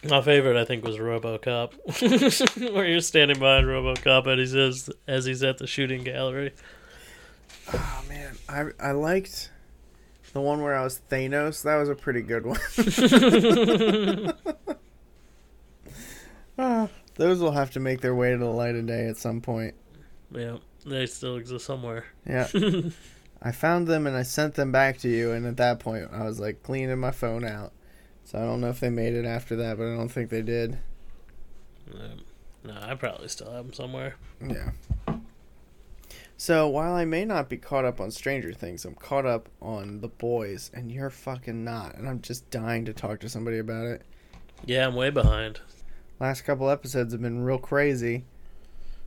My 0.08 0.20
favorite, 0.20 0.56
I 0.56 0.64
think, 0.64 0.84
was 0.84 0.96
RoboCop, 0.96 2.70
where 2.74 2.86
you're 2.86 3.00
standing 3.00 3.38
behind 3.38 3.66
RoboCop 3.66 4.26
and 4.26 4.40
he 4.40 4.46
says 4.46 4.90
as 5.06 5.24
he's 5.24 5.42
at 5.44 5.58
the 5.58 5.66
shooting 5.66 6.02
gallery. 6.02 6.52
Oh 7.72 8.04
man, 8.08 8.36
I 8.48 8.64
I 8.80 8.90
liked 8.92 9.50
the 10.32 10.40
one 10.40 10.62
where 10.62 10.76
I 10.76 10.82
was 10.82 11.00
Thanos. 11.08 11.62
That 11.62 11.76
was 11.76 11.88
a 11.88 11.94
pretty 11.94 12.22
good 12.22 12.46
one. 12.46 12.58
Ah, 16.58 16.88
those 17.14 17.40
will 17.40 17.52
have 17.52 17.70
to 17.70 17.80
make 17.80 18.02
their 18.02 18.14
way 18.14 18.30
to 18.30 18.38
the 18.38 18.44
light 18.44 18.74
of 18.74 18.86
day 18.86 19.06
at 19.06 19.16
some 19.16 19.40
point. 19.40 19.74
Yeah, 20.30 20.58
they 20.84 21.06
still 21.06 21.36
exist 21.36 21.64
somewhere. 21.64 22.04
Yeah. 22.26 22.46
I 23.42 23.52
found 23.52 23.88
them 23.88 24.06
and 24.06 24.16
I 24.16 24.22
sent 24.22 24.54
them 24.54 24.70
back 24.70 24.98
to 24.98 25.08
you, 25.08 25.32
and 25.32 25.46
at 25.46 25.56
that 25.56 25.80
point, 25.80 26.08
I 26.12 26.24
was 26.24 26.38
like 26.38 26.62
cleaning 26.62 26.98
my 26.98 27.10
phone 27.10 27.44
out. 27.44 27.72
So 28.24 28.38
I 28.38 28.42
don't 28.42 28.60
know 28.60 28.68
if 28.68 28.80
they 28.80 28.90
made 28.90 29.14
it 29.14 29.24
after 29.24 29.56
that, 29.56 29.78
but 29.78 29.84
I 29.86 29.96
don't 29.96 30.08
think 30.08 30.30
they 30.30 30.42
did. 30.42 30.78
Um, 31.92 32.20
no, 32.64 32.78
I 32.80 32.94
probably 32.94 33.28
still 33.28 33.50
have 33.50 33.64
them 33.64 33.72
somewhere. 33.72 34.16
Yeah. 34.40 34.70
So 36.36 36.66
while 36.66 36.94
I 36.94 37.04
may 37.04 37.24
not 37.24 37.48
be 37.48 37.56
caught 37.56 37.84
up 37.84 38.00
on 38.00 38.10
Stranger 38.10 38.52
Things, 38.52 38.84
I'm 38.84 38.94
caught 38.94 39.26
up 39.26 39.48
on 39.60 40.00
The 40.00 40.08
Boys, 40.08 40.70
and 40.74 40.90
you're 40.90 41.10
fucking 41.10 41.62
not, 41.62 41.96
and 41.96 42.08
I'm 42.08 42.20
just 42.20 42.50
dying 42.50 42.84
to 42.86 42.92
talk 42.92 43.20
to 43.20 43.28
somebody 43.28 43.58
about 43.58 43.86
it. 43.86 44.02
Yeah, 44.64 44.86
I'm 44.86 44.94
way 44.94 45.10
behind. 45.10 45.60
Last 46.18 46.42
couple 46.42 46.68
episodes 46.68 47.12
have 47.12 47.22
been 47.22 47.42
real 47.42 47.58
crazy. 47.58 48.24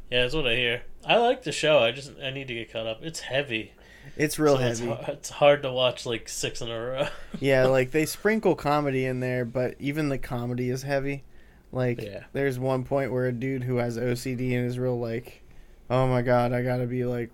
Yeah, 0.09 0.21
that's 0.21 0.35
what 0.35 0.47
I 0.47 0.55
hear. 0.55 0.83
I 1.05 1.17
like 1.17 1.43
the 1.43 1.51
show. 1.51 1.79
I 1.79 1.91
just 1.91 2.11
I 2.23 2.29
need 2.29 2.47
to 2.47 2.53
get 2.53 2.71
caught 2.71 2.87
up. 2.87 3.03
It's 3.03 3.21
heavy. 3.21 3.73
It's 4.17 4.37
real 4.39 4.57
so 4.57 4.63
it's 4.63 4.79
heavy. 4.79 4.91
har- 4.91 5.05
It's, 5.13 5.29
hard 5.29 5.63
to 5.63 5.71
watch 5.71 6.05
like 6.05 6.27
six 6.29 6.61
in 6.61 6.69
a 6.69 6.79
row. 6.79 7.07
Yeah, 7.39 7.65
like 7.65 7.91
they 7.91 8.05
sprinkle 8.05 8.55
comedy 8.55 9.05
in 9.05 9.19
there, 9.19 9.45
but 9.45 9.75
even 9.79 10.09
the 10.09 10.17
comedy 10.17 10.69
is 10.69 10.83
heavy. 10.83 11.23
Like 11.71 12.01
Yeah. 12.01 12.23
there's 12.33 12.57
one 12.57 12.83
point 12.85 13.11
where 13.11 13.25
a 13.27 13.31
dude 13.31 13.63
who 13.63 13.77
has 13.77 13.97
OCD 13.97 14.55
and 14.57 14.65
is 14.65 14.79
real 14.79 14.99
like, 14.99 15.43
"Oh 15.89 16.07
my 16.07 16.21
god, 16.21 16.53
I 16.53 16.61
got 16.61 16.77
to 16.77 16.85
be 16.87 17.03
like 17.05 17.29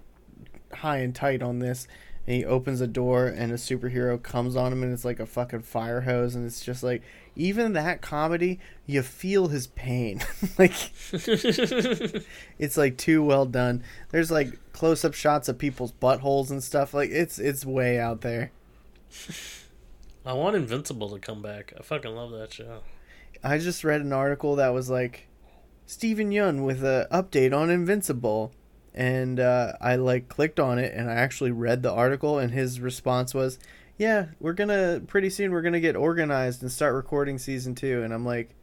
high 0.73 0.97
and 0.99 1.13
tight 1.13 1.43
on 1.43 1.60
this." 1.60 1.88
And 2.27 2.36
he 2.36 2.45
opens 2.45 2.81
a 2.81 2.88
door 2.88 3.27
and 3.27 3.51
a 3.51 3.55
superhero 3.55 4.21
comes 4.21 4.55
on 4.55 4.71
him 4.71 4.84
and 4.84 4.93
it's 4.93 5.03
like 5.05 5.19
a 5.19 5.25
fucking 5.25 5.63
fire 5.63 6.01
hose 6.01 6.36
and 6.36 6.45
it's 6.45 6.63
just 6.63 6.84
like 6.84 7.01
even 7.36 7.73
that 7.73 8.01
comedy, 8.01 8.60
you 8.86 9.01
feel 9.01 9.47
his 9.47 9.67
pain. 9.67 10.21
like 10.57 10.73
it's 11.12 12.77
like 12.77 12.97
too 12.97 13.23
well 13.23 13.45
done. 13.45 13.84
There's 14.10 14.31
like 14.31 14.60
close-up 14.73 15.13
shots 15.13 15.47
of 15.49 15.57
people's 15.57 15.93
buttholes 15.93 16.51
and 16.51 16.63
stuff. 16.63 16.93
Like 16.93 17.10
it's 17.10 17.39
it's 17.39 17.65
way 17.65 17.99
out 17.99 18.21
there. 18.21 18.51
I 20.25 20.34
want 20.34 20.55
Invincible 20.55 21.10
to 21.10 21.19
come 21.19 21.41
back. 21.41 21.73
I 21.77 21.81
fucking 21.81 22.15
love 22.15 22.31
that 22.31 22.53
show. 22.53 22.81
I 23.43 23.57
just 23.57 23.84
read 23.84 24.01
an 24.01 24.13
article 24.13 24.55
that 24.57 24.69
was 24.69 24.89
like 24.89 25.27
Steven 25.88 26.29
Yeun 26.29 26.63
with 26.63 26.84
a 26.84 27.07
update 27.12 27.57
on 27.57 27.69
Invincible, 27.71 28.51
and 28.93 29.39
uh, 29.39 29.73
I 29.80 29.95
like 29.95 30.27
clicked 30.27 30.60
on 30.60 30.77
it 30.80 30.93
and 30.93 31.10
I 31.10 31.13
actually 31.13 31.51
read 31.51 31.84
the 31.84 31.91
article, 31.91 32.39
and 32.39 32.51
his 32.51 32.80
response 32.80 33.34
was, 33.34 33.60
"Yeah, 33.97 34.27
we're 34.39 34.54
gonna 34.54 35.01
pretty 35.08 35.30
soon 35.30 35.51
we're 35.51 35.62
gonna 35.62 35.80
get 35.80 35.95
organized 35.95 36.62
and 36.62 36.71
start 36.71 36.93
recording 36.95 37.38
season 37.38 37.75
two. 37.75 38.04
And 38.04 38.13
I'm 38.13 38.25
like, 38.25 38.56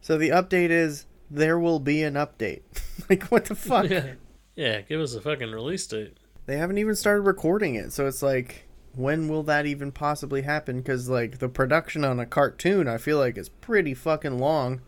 "So 0.00 0.16
the 0.16 0.30
update 0.30 0.70
is 0.70 1.06
there 1.30 1.58
will 1.58 1.80
be 1.80 2.02
an 2.02 2.14
update." 2.14 2.62
like 3.10 3.24
what 3.24 3.46
the 3.46 3.54
fuck? 3.54 3.90
Yeah. 3.90 4.12
yeah, 4.56 4.80
give 4.80 5.00
us 5.00 5.14
a 5.14 5.20
fucking 5.20 5.52
release 5.52 5.86
date. 5.86 6.16
They 6.46 6.58
haven't 6.58 6.78
even 6.78 6.94
started 6.94 7.22
recording 7.22 7.74
it, 7.74 7.92
so 7.92 8.06
it's 8.06 8.22
like. 8.22 8.68
When 8.96 9.26
will 9.26 9.42
that 9.42 9.66
even 9.66 9.90
possibly 9.90 10.42
happen? 10.42 10.76
Because 10.76 11.08
like 11.08 11.40
the 11.40 11.48
production 11.48 12.04
on 12.04 12.20
a 12.20 12.26
cartoon, 12.26 12.86
I 12.86 12.96
feel 12.96 13.18
like 13.18 13.36
is 13.36 13.48
pretty 13.48 13.92
fucking 13.92 14.38
long. 14.38 14.82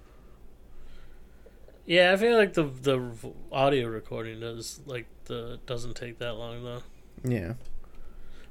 Yeah, 1.86 2.12
I 2.12 2.16
feel 2.16 2.36
like 2.36 2.54
the 2.54 2.64
the 2.64 3.12
audio 3.52 3.86
recording 3.86 4.40
does 4.40 4.80
like 4.86 5.06
the 5.26 5.60
doesn't 5.66 5.94
take 5.94 6.18
that 6.18 6.34
long 6.34 6.64
though. 6.64 6.82
Yeah. 7.22 7.54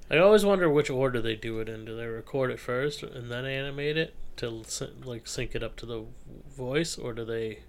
I 0.09 0.17
always 0.19 0.45
wonder 0.45 0.69
which 0.69 0.89
order 0.89 1.19
they 1.19 1.35
do 1.35 1.59
it 1.59 1.67
in. 1.67 1.83
Do 1.83 1.95
they 1.95 2.05
record 2.05 2.51
it 2.51 2.59
first 2.59 3.03
and 3.03 3.29
then 3.29 3.45
animate 3.45 3.97
it 3.97 4.13
to 4.37 4.63
like 5.03 5.27
sync 5.27 5.55
it 5.55 5.63
up 5.63 5.75
to 5.77 5.85
the 5.85 6.05
voice, 6.55 6.97
or 6.97 7.13
do 7.13 7.25
they 7.25 7.59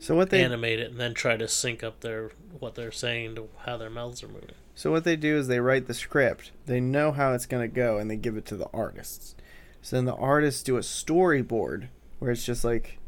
So 0.00 0.16
what 0.16 0.30
they 0.30 0.42
animate 0.42 0.80
it 0.80 0.90
and 0.90 1.00
then 1.00 1.14
try 1.14 1.36
to 1.36 1.46
sync 1.46 1.84
up 1.84 2.00
their 2.00 2.30
what 2.58 2.74
they're 2.74 2.90
saying 2.90 3.36
to 3.36 3.48
how 3.64 3.76
their 3.76 3.90
mouths 3.90 4.22
are 4.24 4.28
moving? 4.28 4.52
So 4.74 4.90
what 4.90 5.04
they 5.04 5.16
do 5.16 5.36
is 5.36 5.46
they 5.46 5.60
write 5.60 5.86
the 5.86 5.94
script. 5.94 6.50
They 6.66 6.80
know 6.80 7.12
how 7.12 7.34
it's 7.34 7.46
going 7.46 7.68
to 7.68 7.74
go 7.74 7.98
and 7.98 8.10
they 8.10 8.16
give 8.16 8.36
it 8.36 8.46
to 8.46 8.56
the 8.56 8.68
artists. 8.72 9.34
So 9.82 9.96
then 9.96 10.06
the 10.06 10.14
artists 10.14 10.62
do 10.62 10.76
a 10.76 10.80
storyboard 10.80 11.88
where 12.18 12.30
it's 12.30 12.44
just 12.44 12.64
like 12.64 12.98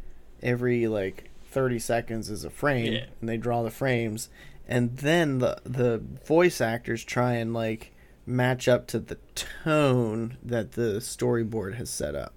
every 0.43 0.87
like 0.89 1.31
30 1.51 1.79
seconds 1.79 2.31
is 2.31 2.45
a 2.45 2.51
frame 2.51 2.93
Yeah. 2.93 3.05
and 3.21 3.29
they 3.29 3.37
draw 3.37 3.63
the 3.63 3.71
frames 3.71 4.29
and 4.69 4.97
then 4.99 5.39
the 5.39 5.59
the 5.65 5.99
voice 6.27 6.61
actors 6.61 7.05
try 7.05 7.33
and 7.35 7.53
like 7.53 7.93
match 8.25 8.69
up 8.69 8.87
to 8.87 8.99
the 8.99 9.19
tone 9.35 10.37
that 10.43 10.73
the 10.73 10.99
storyboard 11.01 11.75
has 11.75 11.91
set 11.91 12.15
up. 12.15 12.33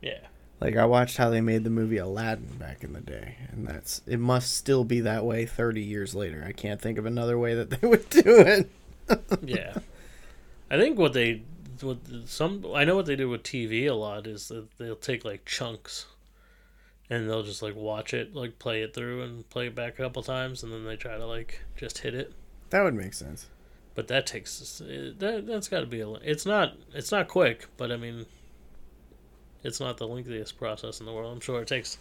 Yeah, 0.00 0.18
Like 0.60 0.76
I 0.76 0.84
watched 0.84 1.16
how 1.18 1.30
they 1.30 1.40
made 1.40 1.62
the 1.62 1.70
movie 1.70 1.98
Aladdin 1.98 2.56
back 2.58 2.82
in 2.82 2.92
the 2.92 3.00
day, 3.00 3.36
and 3.52 3.66
that's 3.66 4.02
it 4.06 4.18
must 4.18 4.52
still 4.54 4.82
be 4.82 5.00
that 5.00 5.24
way 5.24 5.46
30 5.46 5.80
years 5.80 6.14
later. 6.16 6.44
I 6.46 6.50
can't 6.50 6.80
think 6.80 6.98
of 6.98 7.06
another 7.06 7.38
way 7.38 7.54
that 7.54 7.70
they 7.70 7.86
would 7.88 8.08
do 8.10 8.22
it. 8.40 8.68
yeah. 9.42 9.74
I 10.70 10.76
think 10.78 10.98
what 10.98 11.12
they 11.12 11.42
what 11.80 11.98
some 12.26 12.64
I 12.74 12.84
know 12.84 12.96
what 12.96 13.06
they 13.06 13.16
do 13.16 13.28
with 13.28 13.44
TV 13.44 13.86
a 13.88 13.94
lot 13.94 14.26
is 14.26 14.48
that 14.48 14.66
they'll 14.78 14.96
take 14.96 15.24
like 15.24 15.44
chunks 15.44 16.06
and 17.10 17.28
they'll 17.28 17.42
just 17.42 17.62
like 17.62 17.76
watch 17.76 18.14
it, 18.14 18.34
like 18.34 18.58
play 18.58 18.82
it 18.82 18.94
through 18.94 19.22
and 19.22 19.48
play 19.50 19.66
it 19.66 19.74
back 19.74 19.94
a 19.94 20.02
couple 20.02 20.22
times 20.22 20.62
and 20.62 20.72
then 20.72 20.84
they 20.84 20.96
try 20.96 21.16
to 21.16 21.26
like 21.26 21.60
just 21.76 21.98
hit 21.98 22.14
it. 22.14 22.32
That 22.70 22.82
would 22.82 22.94
make 22.94 23.14
sense. 23.14 23.46
But 23.94 24.08
that 24.08 24.26
takes 24.26 24.78
that 24.78 25.44
that's 25.46 25.68
got 25.68 25.80
to 25.80 25.86
be 25.86 26.00
a 26.00 26.08
it's 26.08 26.46
not 26.46 26.74
it's 26.94 27.12
not 27.12 27.28
quick, 27.28 27.66
but 27.76 27.92
I 27.92 27.96
mean 27.96 28.26
it's 29.62 29.80
not 29.80 29.98
the 29.98 30.08
lengthiest 30.08 30.58
process 30.58 31.00
in 31.00 31.06
the 31.06 31.12
world. 31.12 31.32
I'm 31.32 31.40
sure 31.40 31.60
it 31.60 31.68
takes 31.68 31.98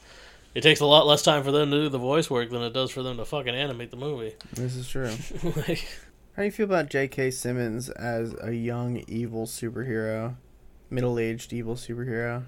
it 0.53 0.61
takes 0.61 0.79
a 0.79 0.85
lot 0.85 1.07
less 1.07 1.21
time 1.23 1.43
for 1.43 1.51
them 1.51 1.71
to 1.71 1.83
do 1.83 1.89
the 1.89 1.97
voice 1.97 2.29
work 2.29 2.49
than 2.49 2.61
it 2.61 2.73
does 2.73 2.91
for 2.91 3.03
them 3.03 3.17
to 3.17 3.25
fucking 3.25 3.55
animate 3.55 3.91
the 3.91 3.97
movie. 3.97 4.35
This 4.53 4.75
is 4.75 4.87
true. 4.87 5.11
like, 5.43 5.87
How 6.35 6.41
do 6.41 6.43
you 6.43 6.51
feel 6.51 6.65
about 6.65 6.89
J.K. 6.89 7.31
Simmons 7.31 7.89
as 7.89 8.35
a 8.41 8.51
young 8.53 9.03
evil 9.07 9.45
superhero, 9.45 10.35
middle-aged 10.89 11.53
evil 11.53 11.75
superhero? 11.75 12.43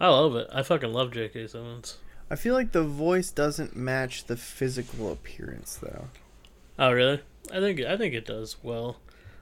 I 0.00 0.08
love 0.08 0.36
it. 0.36 0.48
I 0.52 0.62
fucking 0.62 0.92
love 0.92 1.12
J.K. 1.12 1.46
Simmons. 1.46 1.98
I 2.30 2.36
feel 2.36 2.54
like 2.54 2.72
the 2.72 2.82
voice 2.82 3.30
doesn't 3.30 3.76
match 3.76 4.24
the 4.24 4.36
physical 4.36 5.12
appearance, 5.12 5.76
though. 5.76 6.08
Oh 6.78 6.92
really? 6.92 7.20
I 7.52 7.60
think 7.60 7.80
I 7.80 7.96
think 7.96 8.14
it 8.14 8.26
does 8.26 8.56
well. 8.62 8.98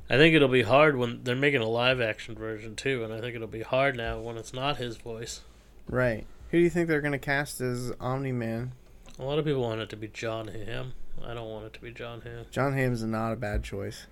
I 0.08 0.16
think 0.16 0.34
it'll 0.34 0.48
be 0.48 0.62
hard 0.62 0.96
when 0.96 1.24
they're 1.24 1.34
making 1.34 1.62
a 1.62 1.68
live 1.68 2.00
action 2.00 2.34
version 2.34 2.76
too, 2.76 3.02
and 3.02 3.12
I 3.12 3.20
think 3.20 3.34
it'll 3.34 3.48
be 3.48 3.62
hard 3.62 3.96
now 3.96 4.20
when 4.20 4.36
it's 4.36 4.52
not 4.52 4.76
his 4.76 4.98
voice. 4.98 5.40
Right. 5.88 6.26
Who 6.50 6.58
do 6.58 6.62
you 6.62 6.70
think 6.70 6.88
they're 6.88 7.00
gonna 7.00 7.18
cast 7.18 7.60
as 7.60 7.92
Omni 8.00 8.32
Man? 8.32 8.72
A 9.18 9.24
lot 9.24 9.38
of 9.38 9.44
people 9.44 9.62
want 9.62 9.80
it 9.80 9.88
to 9.90 9.96
be 9.96 10.08
Jon 10.08 10.48
Hamm. 10.48 10.92
I 11.24 11.34
don't 11.34 11.48
want 11.48 11.66
it 11.66 11.72
to 11.74 11.80
be 11.80 11.90
Jon 11.90 12.20
Hamm. 12.20 12.44
Jon 12.50 12.74
Hamm's 12.74 13.02
not 13.02 13.32
a 13.32 13.36
bad 13.36 13.64
choice. 13.64 14.06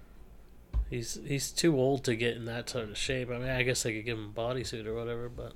He's 0.89 1.21
he's 1.27 1.51
too 1.51 1.77
old 1.77 2.05
to 2.05 2.17
get 2.17 2.37
in 2.37 2.47
that 2.47 2.71
sort 2.71 2.89
of 2.89 2.97
shape. 2.97 3.31
I 3.31 3.39
mean, 3.39 3.49
I 3.49 3.63
guess 3.63 3.83
they 3.83 3.95
could 3.95 4.07
give 4.07 4.19
him 4.19 4.33
a 4.35 4.41
bodysuit 4.41 4.87
or 4.87 4.95
whatever, 4.95 5.29
but 5.29 5.53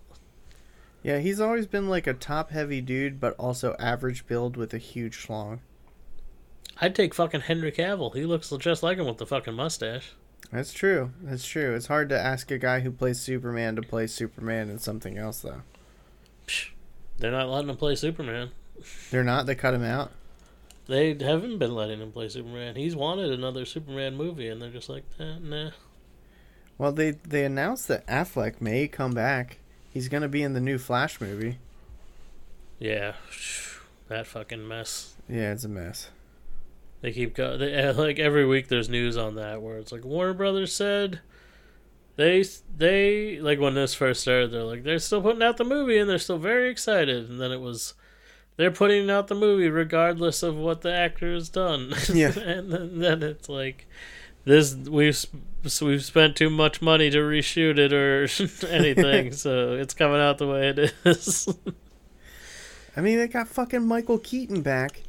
Yeah, 1.06 1.20
he's 1.20 1.40
always 1.40 1.68
been 1.68 1.88
like 1.88 2.08
a 2.08 2.14
top-heavy 2.14 2.80
dude, 2.80 3.20
but 3.20 3.36
also 3.38 3.76
average 3.78 4.26
build 4.26 4.56
with 4.56 4.74
a 4.74 4.78
huge 4.78 5.16
schlong. 5.16 5.60
I'd 6.80 6.96
take 6.96 7.14
fucking 7.14 7.42
Henry 7.42 7.70
Cavill. 7.70 8.12
He 8.12 8.24
looks 8.24 8.52
just 8.58 8.82
like 8.82 8.98
him 8.98 9.06
with 9.06 9.18
the 9.18 9.24
fucking 9.24 9.54
mustache. 9.54 10.14
That's 10.50 10.72
true. 10.72 11.12
That's 11.22 11.46
true. 11.46 11.76
It's 11.76 11.86
hard 11.86 12.08
to 12.08 12.18
ask 12.18 12.50
a 12.50 12.58
guy 12.58 12.80
who 12.80 12.90
plays 12.90 13.20
Superman 13.20 13.76
to 13.76 13.82
play 13.82 14.08
Superman 14.08 14.68
in 14.68 14.80
something 14.80 15.16
else, 15.16 15.42
though. 15.42 15.62
Psh, 16.48 16.70
they're 17.18 17.30
not 17.30 17.50
letting 17.50 17.70
him 17.70 17.76
play 17.76 17.94
Superman. 17.94 18.50
They're 19.12 19.22
not. 19.22 19.46
They 19.46 19.54
cut 19.54 19.74
him 19.74 19.84
out. 19.84 20.10
They 20.88 21.14
haven't 21.14 21.58
been 21.58 21.76
letting 21.76 22.00
him 22.00 22.10
play 22.10 22.28
Superman. 22.28 22.74
He's 22.74 22.96
wanted 22.96 23.30
another 23.30 23.64
Superman 23.64 24.16
movie, 24.16 24.48
and 24.48 24.60
they're 24.60 24.70
just 24.70 24.88
like, 24.88 25.04
eh, 25.20 25.36
nah. 25.40 25.70
Well, 26.78 26.90
they 26.90 27.12
they 27.12 27.44
announced 27.44 27.86
that 27.86 28.04
Affleck 28.08 28.60
may 28.60 28.88
come 28.88 29.12
back. 29.12 29.58
He's 29.96 30.10
gonna 30.10 30.28
be 30.28 30.42
in 30.42 30.52
the 30.52 30.60
new 30.60 30.76
Flash 30.76 31.22
movie. 31.22 31.56
Yeah, 32.78 33.14
that 34.08 34.26
fucking 34.26 34.68
mess. 34.68 35.14
Yeah, 35.26 35.52
it's 35.52 35.64
a 35.64 35.70
mess. 35.70 36.10
They 37.00 37.12
keep 37.12 37.34
go 37.34 37.56
they, 37.56 37.90
like 37.94 38.18
every 38.18 38.44
week. 38.44 38.68
There's 38.68 38.90
news 38.90 39.16
on 39.16 39.36
that 39.36 39.62
where 39.62 39.78
it's 39.78 39.92
like 39.92 40.04
Warner 40.04 40.34
Brothers 40.34 40.74
said 40.74 41.20
they 42.16 42.44
they 42.76 43.40
like 43.40 43.58
when 43.58 43.72
this 43.72 43.94
first 43.94 44.20
started. 44.20 44.50
They're 44.50 44.64
like 44.64 44.82
they're 44.82 44.98
still 44.98 45.22
putting 45.22 45.42
out 45.42 45.56
the 45.56 45.64
movie 45.64 45.96
and 45.96 46.10
they're 46.10 46.18
still 46.18 46.36
very 46.36 46.70
excited. 46.70 47.30
And 47.30 47.40
then 47.40 47.50
it 47.50 47.62
was 47.62 47.94
they're 48.58 48.70
putting 48.70 49.08
out 49.08 49.28
the 49.28 49.34
movie 49.34 49.70
regardless 49.70 50.42
of 50.42 50.56
what 50.56 50.82
the 50.82 50.92
actor 50.92 51.32
has 51.32 51.48
done. 51.48 51.94
Yeah. 52.12 52.38
and 52.38 52.70
then, 52.70 52.98
then 52.98 53.22
it's 53.22 53.48
like 53.48 53.86
this 54.46 54.74
we've 54.74 55.26
we've 55.82 56.04
spent 56.04 56.36
too 56.36 56.48
much 56.48 56.80
money 56.80 57.10
to 57.10 57.18
reshoot 57.18 57.78
it 57.78 57.92
or 57.92 58.22
anything, 58.72 59.32
so 59.32 59.72
it's 59.72 59.92
coming 59.92 60.20
out 60.20 60.38
the 60.38 60.46
way 60.46 60.68
it 60.68 60.94
is. 61.04 61.48
I 62.96 63.02
mean, 63.02 63.18
they 63.18 63.28
got 63.28 63.48
fucking 63.48 63.86
Michael 63.86 64.18
Keaton 64.18 64.62
back. 64.62 65.02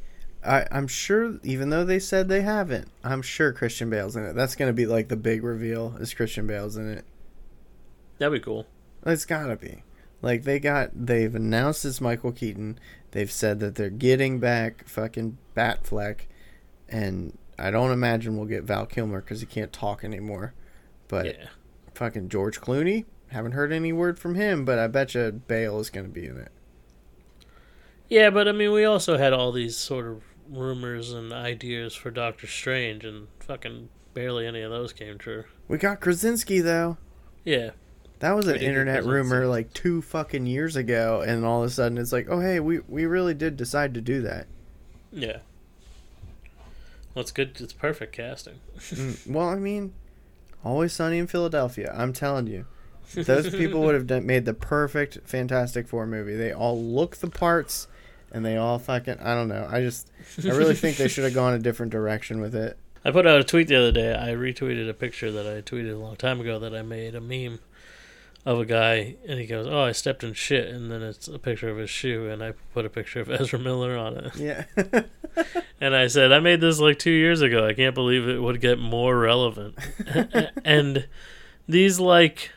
I, 0.44 0.66
I'm 0.70 0.86
sure, 0.86 1.38
even 1.42 1.70
though 1.70 1.84
they 1.84 1.98
said 1.98 2.28
they 2.28 2.42
haven't, 2.42 2.88
I'm 3.02 3.22
sure 3.22 3.52
Christian 3.52 3.90
Bale's 3.90 4.16
in 4.16 4.24
it. 4.24 4.34
That's 4.34 4.56
gonna 4.56 4.72
be 4.72 4.86
like 4.86 5.08
the 5.08 5.16
big 5.16 5.42
reveal 5.42 5.96
is 5.98 6.12
Christian 6.12 6.46
Bale's 6.46 6.76
in 6.76 6.90
it. 6.90 7.04
That'd 8.18 8.40
be 8.40 8.44
cool. 8.44 8.66
It's 9.06 9.24
gotta 9.24 9.56
be. 9.56 9.84
Like 10.20 10.42
they 10.42 10.58
got, 10.58 10.90
they've 10.94 11.34
announced 11.34 11.84
it's 11.84 12.00
Michael 12.00 12.32
Keaton. 12.32 12.78
They've 13.12 13.30
said 13.30 13.60
that 13.60 13.76
they're 13.76 13.88
getting 13.88 14.40
back 14.40 14.86
fucking 14.88 15.38
Batfleck, 15.56 16.22
and 16.88 17.38
I 17.58 17.70
don't 17.70 17.90
imagine 17.90 18.36
we'll 18.36 18.46
get 18.46 18.64
Val 18.64 18.86
Kilmer 18.86 19.20
because 19.20 19.40
he 19.40 19.46
can't 19.46 19.72
talk 19.72 20.04
anymore. 20.04 20.54
But 21.08 21.26
yeah. 21.26 21.46
fucking 21.94 22.28
George 22.28 22.60
Clooney, 22.60 23.06
haven't 23.28 23.52
heard 23.52 23.72
any 23.72 23.92
word 23.92 24.18
from 24.18 24.34
him, 24.34 24.64
but 24.64 24.78
I 24.78 24.86
bet 24.86 25.14
you 25.14 25.30
Bale 25.32 25.80
is 25.80 25.90
gonna 25.90 26.08
be 26.08 26.26
in 26.26 26.38
it. 26.38 26.52
Yeah, 28.08 28.30
but 28.30 28.48
I 28.48 28.52
mean, 28.52 28.72
we 28.72 28.84
also 28.84 29.18
had 29.18 29.32
all 29.32 29.52
these 29.52 29.76
sort 29.76 30.06
of 30.06 30.22
rumors 30.48 31.12
and 31.12 31.32
ideas 31.32 31.94
for 31.94 32.10
Doctor 32.10 32.46
Strange, 32.46 33.04
and 33.04 33.28
fucking 33.40 33.88
barely 34.14 34.46
any 34.46 34.62
of 34.62 34.70
those 34.70 34.92
came 34.92 35.18
true. 35.18 35.44
We 35.66 35.78
got 35.78 36.00
Krasinski 36.00 36.60
though. 36.60 36.96
Yeah, 37.44 37.70
That 38.20 38.32
was 38.32 38.46
an 38.46 38.56
internet 38.56 39.04
rumor 39.04 39.46
like 39.46 39.72
two 39.72 40.02
fucking 40.02 40.46
years 40.46 40.76
ago, 40.76 41.22
and 41.26 41.44
all 41.44 41.62
of 41.62 41.68
a 41.68 41.70
sudden 41.70 41.98
it's 41.98 42.12
like, 42.12 42.28
oh 42.28 42.40
hey, 42.40 42.60
we 42.60 42.80
we 42.80 43.06
really 43.06 43.34
did 43.34 43.56
decide 43.56 43.94
to 43.94 44.00
do 44.00 44.22
that. 44.22 44.46
yeah. 45.12 45.38
Well, 47.18 47.22
it's 47.22 47.32
good. 47.32 47.60
It's 47.60 47.72
perfect 47.72 48.12
casting. 48.12 48.60
Mm, 48.78 49.30
well, 49.32 49.48
I 49.48 49.56
mean, 49.56 49.92
always 50.64 50.92
sunny 50.92 51.18
in 51.18 51.26
Philadelphia. 51.26 51.92
I'm 51.92 52.12
telling 52.12 52.46
you, 52.46 52.66
those 53.12 53.50
people 53.50 53.80
would 53.80 53.96
have 53.96 54.06
done, 54.06 54.24
made 54.24 54.44
the 54.44 54.54
perfect 54.54 55.18
Fantastic 55.24 55.88
Four 55.88 56.06
movie. 56.06 56.36
They 56.36 56.52
all 56.52 56.80
look 56.80 57.16
the 57.16 57.28
parts, 57.28 57.88
and 58.30 58.46
they 58.46 58.56
all 58.56 58.78
fucking. 58.78 59.18
I 59.18 59.34
don't 59.34 59.48
know. 59.48 59.66
I 59.68 59.80
just, 59.80 60.12
I 60.44 60.50
really 60.50 60.76
think 60.76 60.96
they 60.96 61.08
should 61.08 61.24
have 61.24 61.34
gone 61.34 61.54
a 61.54 61.58
different 61.58 61.90
direction 61.90 62.40
with 62.40 62.54
it. 62.54 62.78
I 63.04 63.10
put 63.10 63.26
out 63.26 63.40
a 63.40 63.42
tweet 63.42 63.66
the 63.66 63.74
other 63.74 63.90
day. 63.90 64.14
I 64.14 64.28
retweeted 64.36 64.88
a 64.88 64.94
picture 64.94 65.32
that 65.32 65.44
I 65.44 65.60
tweeted 65.60 65.94
a 65.94 65.98
long 65.98 66.14
time 66.14 66.40
ago 66.40 66.60
that 66.60 66.72
I 66.72 66.82
made 66.82 67.16
a 67.16 67.20
meme 67.20 67.58
of 68.46 68.60
a 68.60 68.64
guy, 68.64 69.16
and 69.26 69.38
he 69.38 69.46
goes, 69.46 69.66
"Oh, 69.66 69.80
I 69.82 69.92
stepped 69.92 70.24
in 70.24 70.32
shit," 70.32 70.68
and 70.68 70.90
then 70.90 71.02
it's 71.02 71.28
a 71.28 71.38
picture 71.38 71.68
of 71.68 71.76
his 71.76 71.90
shoe, 71.90 72.28
and 72.30 72.42
I 72.42 72.52
put 72.72 72.86
a 72.86 72.90
picture 72.90 73.20
of 73.20 73.30
Ezra 73.40 73.58
Miller 73.58 73.96
on 73.96 74.16
it, 74.16 74.36
Yeah. 74.36 74.64
and 75.80 75.94
I 75.94 76.06
said, 76.06 76.32
"I 76.32 76.40
made 76.40 76.60
this 76.60 76.78
like 76.78 76.98
two 76.98 77.10
years 77.10 77.40
ago. 77.42 77.66
I 77.66 77.74
can't 77.74 77.94
believe 77.94 78.26
it 78.28 78.38
would 78.40 78.60
get 78.60 78.78
more 78.78 79.18
relevant." 79.18 79.76
and 80.64 81.06
these 81.68 82.00
like, 82.00 82.52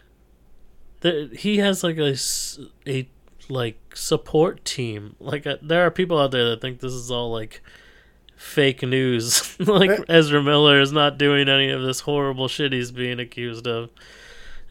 the, 1.01 1.29
he 1.37 1.57
has 1.57 1.83
like 1.83 1.97
a 1.97 2.15
a 2.87 3.09
like 3.49 3.77
support 3.95 4.63
team. 4.63 5.15
Like 5.19 5.45
uh, 5.45 5.57
there 5.61 5.85
are 5.85 5.91
people 5.91 6.17
out 6.17 6.31
there 6.31 6.49
that 6.51 6.61
think 6.61 6.79
this 6.79 6.93
is 6.93 7.11
all 7.11 7.31
like 7.31 7.61
fake 8.37 8.81
news. 8.83 9.59
like 9.59 10.05
Ezra 10.07 10.41
Miller 10.41 10.79
is 10.79 10.91
not 10.93 11.17
doing 11.17 11.49
any 11.49 11.69
of 11.69 11.81
this 11.81 12.01
horrible 12.01 12.47
shit 12.47 12.71
he's 12.71 12.91
being 12.91 13.19
accused 13.19 13.67
of. 13.67 13.89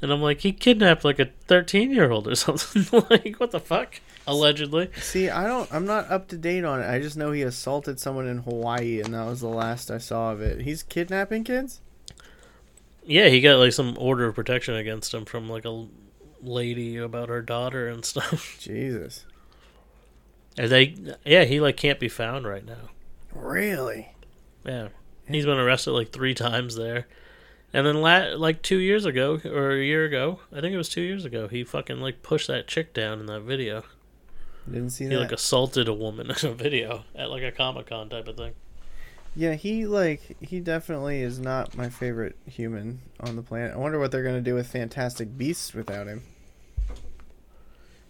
And 0.03 0.11
I'm 0.11 0.23
like, 0.23 0.41
he 0.41 0.53
kidnapped 0.53 1.05
like 1.05 1.19
a 1.19 1.27
13 1.47 1.91
year 1.91 2.11
old 2.11 2.27
or 2.27 2.35
something. 2.37 3.05
like, 3.11 3.37
what 3.37 3.51
the 3.51 3.61
fuck? 3.61 4.01
Allegedly. 4.27 4.91
See, 5.01 5.29
I 5.29 5.47
don't. 5.47 5.73
I'm 5.73 5.87
not 5.87 6.11
up 6.11 6.29
to 6.29 6.37
date 6.39 6.65
on 6.65 6.81
it. 6.81 6.89
I 6.89 7.01
just 7.01 7.17
know 7.17 7.33
he 7.33 7.43
assaulted 7.43 7.99
someone 7.99 8.27
in 8.27 8.39
Hawaii, 8.39 9.01
and 9.01 9.15
that 9.15 9.27
was 9.27 9.41
the 9.41 9.49
last 9.49 9.91
I 9.91 9.99
saw 9.99 10.33
of 10.33 10.41
it. 10.41 10.61
He's 10.61 10.83
kidnapping 10.83 11.45
kids. 11.45 11.81
Yeah, 13.05 13.29
he 13.29 13.41
got 13.41 13.59
like 13.59 13.73
some 13.73 13.97
order 13.99 14.27
of 14.27 14.35
protection 14.35 14.75
against 14.75 15.13
him 15.13 15.25
from 15.25 15.49
like 15.49 15.65
a 15.65 15.87
lady 16.43 16.97
about 16.97 17.29
her 17.29 17.43
daughter 17.43 17.89
and 17.89 18.05
stuff. 18.05 18.57
Jesus. 18.61 19.27
And 20.59 20.71
they, 20.71 20.95
yeah, 21.25 21.45
he 21.45 21.61
like 21.61 21.77
can't 21.77 21.99
be 21.99 22.09
found 22.09 22.47
right 22.47 22.65
now. 22.65 22.91
Really? 23.35 24.15
Yeah, 24.65 24.89
he's 25.27 25.47
been 25.47 25.59
arrested 25.59 25.93
like 25.93 26.13
three 26.13 26.35
times 26.35 26.77
there. 26.77 27.07
And 27.73 27.87
then 27.87 28.01
la- 28.01 28.35
like 28.37 28.63
two 28.63 28.79
years 28.79 29.05
ago 29.05 29.41
or 29.45 29.73
a 29.73 29.83
year 29.85 30.05
ago, 30.05 30.41
I 30.53 30.61
think 30.61 30.75
it 30.75 30.79
was 30.79 30.89
two 30.89 31.03
years 31.03 31.25
ago, 31.25 31.47
he 31.49 31.63
fucking 31.65 32.01
like 32.01 32.23
pushed 32.23 32.49
that 32.49 32.67
chick 32.67 32.93
down 32.93 33.21
in 33.21 33.27
that 33.27 33.43
video. 33.43 33.85
Didn't 34.71 34.91
see 34.91 35.05
He 35.05 35.11
that. 35.11 35.15
He 35.15 35.21
like 35.21 35.33
assaulted 35.33 35.89
a 35.89 35.95
woman 35.95 36.31
in 36.43 36.49
a 36.49 36.53
video 36.55 37.05
at 37.15 37.31
like 37.31 37.43
a 37.43 37.53
Comic 37.53 37.87
Con 37.87 38.09
type 38.09 38.29
of 38.29 38.37
thing. 38.37 38.55
Yeah, 39.37 39.55
he 39.55 39.87
like 39.87 40.37
he 40.41 40.59
definitely 40.59 41.23
is 41.23 41.39
not 41.39 41.77
my 41.77 41.89
favorite 41.89 42.37
human 42.47 43.01
on 43.21 43.37
the 43.37 43.43
planet. 43.43 43.75
I 43.75 43.77
wonder 43.79 43.99
what 44.01 44.11
they're 44.11 44.25
gonna 44.25 44.41
do 44.41 44.55
with 44.55 44.67
Fantastic 44.67 45.39
Beasts 45.39 45.73
without 45.73 46.09
him. 46.09 46.23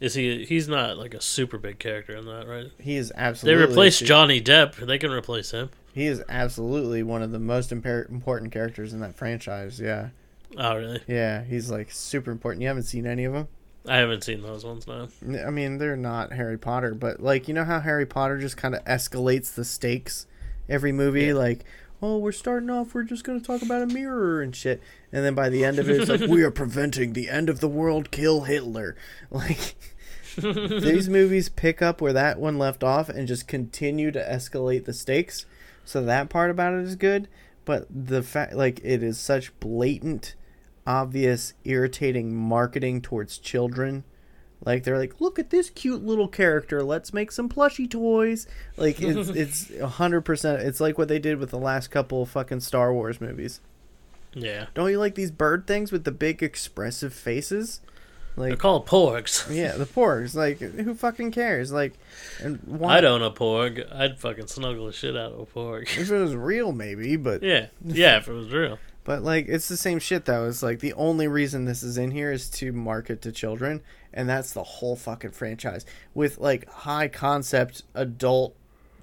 Is 0.00 0.14
he? 0.14 0.44
He's 0.46 0.66
not 0.66 0.96
like 0.96 1.12
a 1.14 1.20
super 1.20 1.58
big 1.58 1.78
character 1.78 2.16
in 2.16 2.24
that, 2.26 2.48
right? 2.48 2.68
He 2.78 2.96
is 2.96 3.12
absolutely. 3.14 3.60
They 3.62 3.68
replaced 3.68 4.04
Johnny 4.04 4.40
Depp. 4.40 4.74
They 4.76 4.98
can 4.98 5.10
replace 5.10 5.50
him. 5.50 5.70
He 5.92 6.06
is 6.06 6.22
absolutely 6.28 7.02
one 7.02 7.22
of 7.22 7.32
the 7.32 7.38
most 7.38 7.70
impar- 7.70 8.08
important 8.08 8.52
characters 8.52 8.92
in 8.94 9.00
that 9.00 9.14
franchise. 9.14 9.78
Yeah, 9.80 10.08
Oh, 10.56 10.76
really? 10.76 11.02
yeah, 11.06 11.44
he's 11.44 11.70
like 11.70 11.90
super 11.90 12.30
important. 12.30 12.62
You 12.62 12.68
haven't 12.68 12.84
seen 12.84 13.06
any 13.06 13.24
of 13.24 13.32
them? 13.34 13.48
I 13.86 13.96
haven't 13.96 14.24
seen 14.24 14.42
those 14.42 14.64
ones 14.64 14.86
now. 14.86 15.08
I 15.46 15.50
mean, 15.50 15.78
they're 15.78 15.96
not 15.96 16.32
Harry 16.32 16.58
Potter, 16.58 16.94
but 16.94 17.20
like 17.20 17.46
you 17.48 17.54
know 17.54 17.64
how 17.64 17.80
Harry 17.80 18.06
Potter 18.06 18.38
just 18.38 18.56
kind 18.56 18.74
of 18.74 18.84
escalates 18.84 19.54
the 19.54 19.64
stakes 19.64 20.26
every 20.68 20.92
movie. 20.92 21.24
Yeah. 21.26 21.34
Like, 21.34 21.64
oh, 22.02 22.16
we're 22.18 22.32
starting 22.32 22.70
off, 22.70 22.94
we're 22.94 23.02
just 23.02 23.24
gonna 23.24 23.40
talk 23.40 23.60
about 23.62 23.82
a 23.82 23.86
mirror 23.86 24.40
and 24.42 24.54
shit, 24.54 24.80
and 25.12 25.24
then 25.24 25.34
by 25.34 25.48
the 25.48 25.64
end 25.64 25.78
of 25.78 25.90
it, 25.90 26.00
it's 26.00 26.10
like 26.10 26.20
we 26.30 26.42
are 26.42 26.50
preventing 26.50 27.12
the 27.14 27.28
end 27.28 27.48
of 27.50 27.60
the 27.60 27.68
world. 27.68 28.10
Kill 28.10 28.42
Hitler. 28.42 28.96
Like 29.30 29.74
these 30.82 31.08
movies 31.08 31.48
pick 31.48 31.82
up 31.82 32.00
where 32.00 32.12
that 32.12 32.38
one 32.38 32.58
left 32.58 32.84
off 32.84 33.08
and 33.08 33.28
just 33.28 33.48
continue 33.48 34.10
to 34.10 34.22
escalate 34.22 34.84
the 34.84 34.92
stakes. 34.92 35.46
So 35.84 36.02
that 36.04 36.28
part 36.28 36.50
about 36.50 36.74
it 36.74 36.80
is 36.80 36.96
good, 36.96 37.28
but 37.64 37.86
the 37.90 38.22
fact 38.22 38.54
like 38.54 38.80
it 38.84 39.02
is 39.02 39.18
such 39.18 39.58
blatant, 39.60 40.34
obvious, 40.86 41.54
irritating 41.64 42.34
marketing 42.34 43.02
towards 43.02 43.38
children. 43.38 44.04
Like 44.64 44.84
they're 44.84 44.98
like, 44.98 45.20
look 45.20 45.38
at 45.38 45.50
this 45.50 45.70
cute 45.70 46.04
little 46.04 46.28
character. 46.28 46.82
Let's 46.82 47.14
make 47.14 47.32
some 47.32 47.48
plushy 47.48 47.88
toys. 47.88 48.46
Like 48.76 49.00
it's 49.00 49.28
it's 49.30 49.70
a 49.70 49.88
hundred 49.88 50.22
percent. 50.22 50.62
It's 50.62 50.80
like 50.80 50.98
what 50.98 51.08
they 51.08 51.18
did 51.18 51.38
with 51.38 51.50
the 51.50 51.58
last 51.58 51.88
couple 51.88 52.22
of 52.22 52.30
fucking 52.30 52.60
Star 52.60 52.92
Wars 52.92 53.20
movies. 53.20 53.60
Yeah. 54.34 54.66
Don't 54.74 54.90
you 54.90 54.98
like 54.98 55.14
these 55.14 55.30
bird 55.30 55.66
things 55.66 55.90
with 55.90 56.04
the 56.04 56.12
big 56.12 56.42
expressive 56.42 57.12
faces? 57.12 57.80
They're 58.36 58.50
Like 58.50 58.58
called 58.58 58.86
porgs. 58.86 59.46
yeah, 59.54 59.76
the 59.76 59.84
porgs. 59.86 60.34
Like 60.34 60.58
who 60.60 60.94
fucking 60.94 61.32
cares? 61.32 61.72
Like, 61.72 61.94
and 62.42 62.58
why? 62.64 62.96
I'd 62.98 63.04
own 63.04 63.22
a 63.22 63.30
porg. 63.30 63.86
I'd 63.94 64.18
fucking 64.18 64.46
snuggle 64.46 64.86
the 64.86 64.92
shit 64.92 65.16
out 65.16 65.32
of 65.32 65.40
a 65.40 65.46
porg. 65.46 65.82
If 65.98 66.10
it 66.10 66.18
was 66.18 66.34
real, 66.34 66.72
maybe, 66.72 67.16
but 67.16 67.42
yeah. 67.42 67.66
Yeah, 67.84 68.16
if 68.18 68.28
it 68.28 68.32
was 68.32 68.50
real. 68.52 68.78
but 69.04 69.22
like 69.22 69.46
it's 69.48 69.68
the 69.68 69.76
same 69.76 69.98
shit 69.98 70.24
though. 70.24 70.46
It's 70.48 70.62
like 70.62 70.78
the 70.80 70.92
only 70.94 71.28
reason 71.28 71.64
this 71.64 71.82
is 71.82 71.98
in 71.98 72.12
here 72.12 72.32
is 72.32 72.48
to 72.50 72.72
market 72.72 73.20
to 73.22 73.32
children, 73.32 73.82
and 74.14 74.28
that's 74.28 74.52
the 74.52 74.62
whole 74.64 74.96
fucking 74.96 75.32
franchise 75.32 75.84
with 76.14 76.38
like 76.38 76.68
high 76.70 77.08
concept 77.08 77.82
adult 77.94 78.54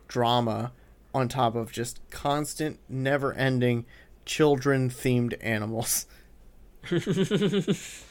drama 0.07 0.71
on 1.13 1.27
top 1.27 1.55
of 1.55 1.71
just 1.71 1.99
constant, 2.11 2.79
never 2.87 3.33
ending 3.33 3.85
children 4.25 4.89
themed 4.89 5.33
animals. 5.41 6.05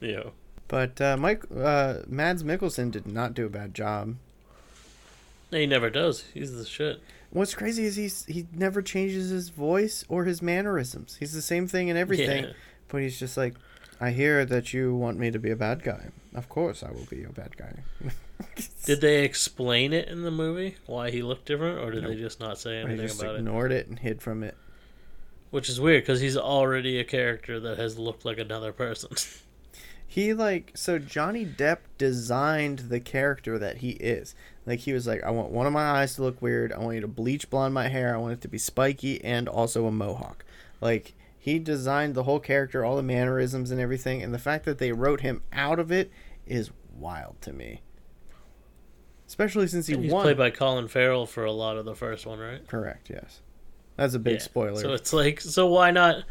Yeah. 0.00 0.30
But 0.68 1.00
uh, 1.00 1.16
Mike 1.16 1.44
uh, 1.56 2.00
Mads 2.06 2.42
Mikkelsen 2.44 2.90
did 2.90 3.06
not 3.06 3.34
do 3.34 3.46
a 3.46 3.50
bad 3.50 3.74
job. 3.74 4.16
He 5.50 5.66
never 5.66 5.88
does. 5.88 6.24
He's 6.34 6.54
the 6.54 6.66
shit. 6.66 7.00
What's 7.30 7.54
crazy 7.54 7.84
is 7.84 7.96
he's 7.96 8.24
he 8.26 8.46
never 8.54 8.82
changes 8.82 9.30
his 9.30 9.48
voice 9.48 10.04
or 10.08 10.24
his 10.24 10.42
mannerisms. 10.42 11.16
He's 11.16 11.32
the 11.32 11.42
same 11.42 11.66
thing 11.66 11.88
in 11.88 11.96
everything, 11.96 12.44
Yeah. 12.44 12.52
but 12.88 13.02
he's 13.02 13.18
just 13.18 13.36
like, 13.36 13.54
I 14.00 14.10
hear 14.10 14.44
that 14.44 14.72
you 14.74 14.94
want 14.94 15.18
me 15.18 15.30
to 15.30 15.38
be 15.38 15.50
a 15.50 15.56
bad 15.56 15.82
guy. 15.82 16.08
Of 16.34 16.48
course, 16.48 16.82
I 16.82 16.90
will 16.90 17.06
be 17.10 17.24
a 17.24 17.30
bad 17.30 17.56
guy. 17.56 17.72
Did 18.84 19.00
they 19.00 19.24
explain 19.24 19.92
it 19.92 20.08
in 20.08 20.22
the 20.22 20.30
movie 20.30 20.76
why 20.86 21.10
he 21.10 21.22
looked 21.22 21.46
different, 21.46 21.78
or 21.80 21.90
did 21.90 22.04
they 22.04 22.14
just 22.14 22.38
not 22.40 22.56
say 22.58 22.78
anything 22.78 23.10
about 23.10 23.34
it? 23.34 23.38
ignored 23.38 23.72
it 23.72 23.88
and 23.88 23.98
hid 23.98 24.22
from 24.22 24.42
it. 24.44 24.56
Which 25.50 25.68
is 25.68 25.80
weird 25.80 26.02
because 26.04 26.20
he's 26.20 26.36
already 26.36 27.00
a 27.00 27.04
character 27.04 27.58
that 27.60 27.78
has 27.78 27.98
looked 27.98 28.24
like 28.24 28.38
another 28.38 28.70
person. 28.72 29.10
He 30.18 30.34
like 30.34 30.72
so 30.74 30.98
Johnny 30.98 31.46
Depp 31.46 31.78
designed 31.96 32.80
the 32.88 32.98
character 32.98 33.56
that 33.56 33.76
he 33.76 33.90
is. 33.90 34.34
Like 34.66 34.80
he 34.80 34.92
was 34.92 35.06
like, 35.06 35.22
I 35.22 35.30
want 35.30 35.50
one 35.52 35.64
of 35.68 35.72
my 35.72 35.84
eyes 35.84 36.16
to 36.16 36.22
look 36.22 36.42
weird. 36.42 36.72
I 36.72 36.78
want 36.80 36.96
you 36.96 37.00
to 37.02 37.06
bleach 37.06 37.48
blonde 37.50 37.72
my 37.72 37.86
hair. 37.86 38.12
I 38.12 38.18
want 38.18 38.32
it 38.32 38.40
to 38.40 38.48
be 38.48 38.58
spiky 38.58 39.22
and 39.22 39.48
also 39.48 39.86
a 39.86 39.92
mohawk. 39.92 40.44
Like 40.80 41.14
he 41.38 41.60
designed 41.60 42.16
the 42.16 42.24
whole 42.24 42.40
character, 42.40 42.84
all 42.84 42.96
the 42.96 43.02
mannerisms 43.04 43.70
and 43.70 43.80
everything. 43.80 44.20
And 44.20 44.34
the 44.34 44.40
fact 44.40 44.64
that 44.64 44.78
they 44.78 44.90
wrote 44.90 45.20
him 45.20 45.40
out 45.52 45.78
of 45.78 45.92
it 45.92 46.10
is 46.46 46.72
wild 46.92 47.40
to 47.42 47.52
me. 47.52 47.82
Especially 49.28 49.68
since 49.68 49.86
he 49.86 49.96
He's 49.96 50.10
won. 50.10 50.24
played 50.24 50.36
by 50.36 50.50
Colin 50.50 50.88
Farrell 50.88 51.26
for 51.26 51.44
a 51.44 51.52
lot 51.52 51.76
of 51.76 51.84
the 51.84 51.94
first 51.94 52.26
one, 52.26 52.40
right? 52.40 52.66
Correct. 52.66 53.08
Yes. 53.08 53.40
That's 53.94 54.14
a 54.14 54.18
big 54.18 54.38
Yeah. 54.38 54.40
spoiler. 54.40 54.80
So 54.80 54.94
it's 54.94 55.12
like, 55.12 55.40
so 55.40 55.68
why 55.68 55.92
not? 55.92 56.24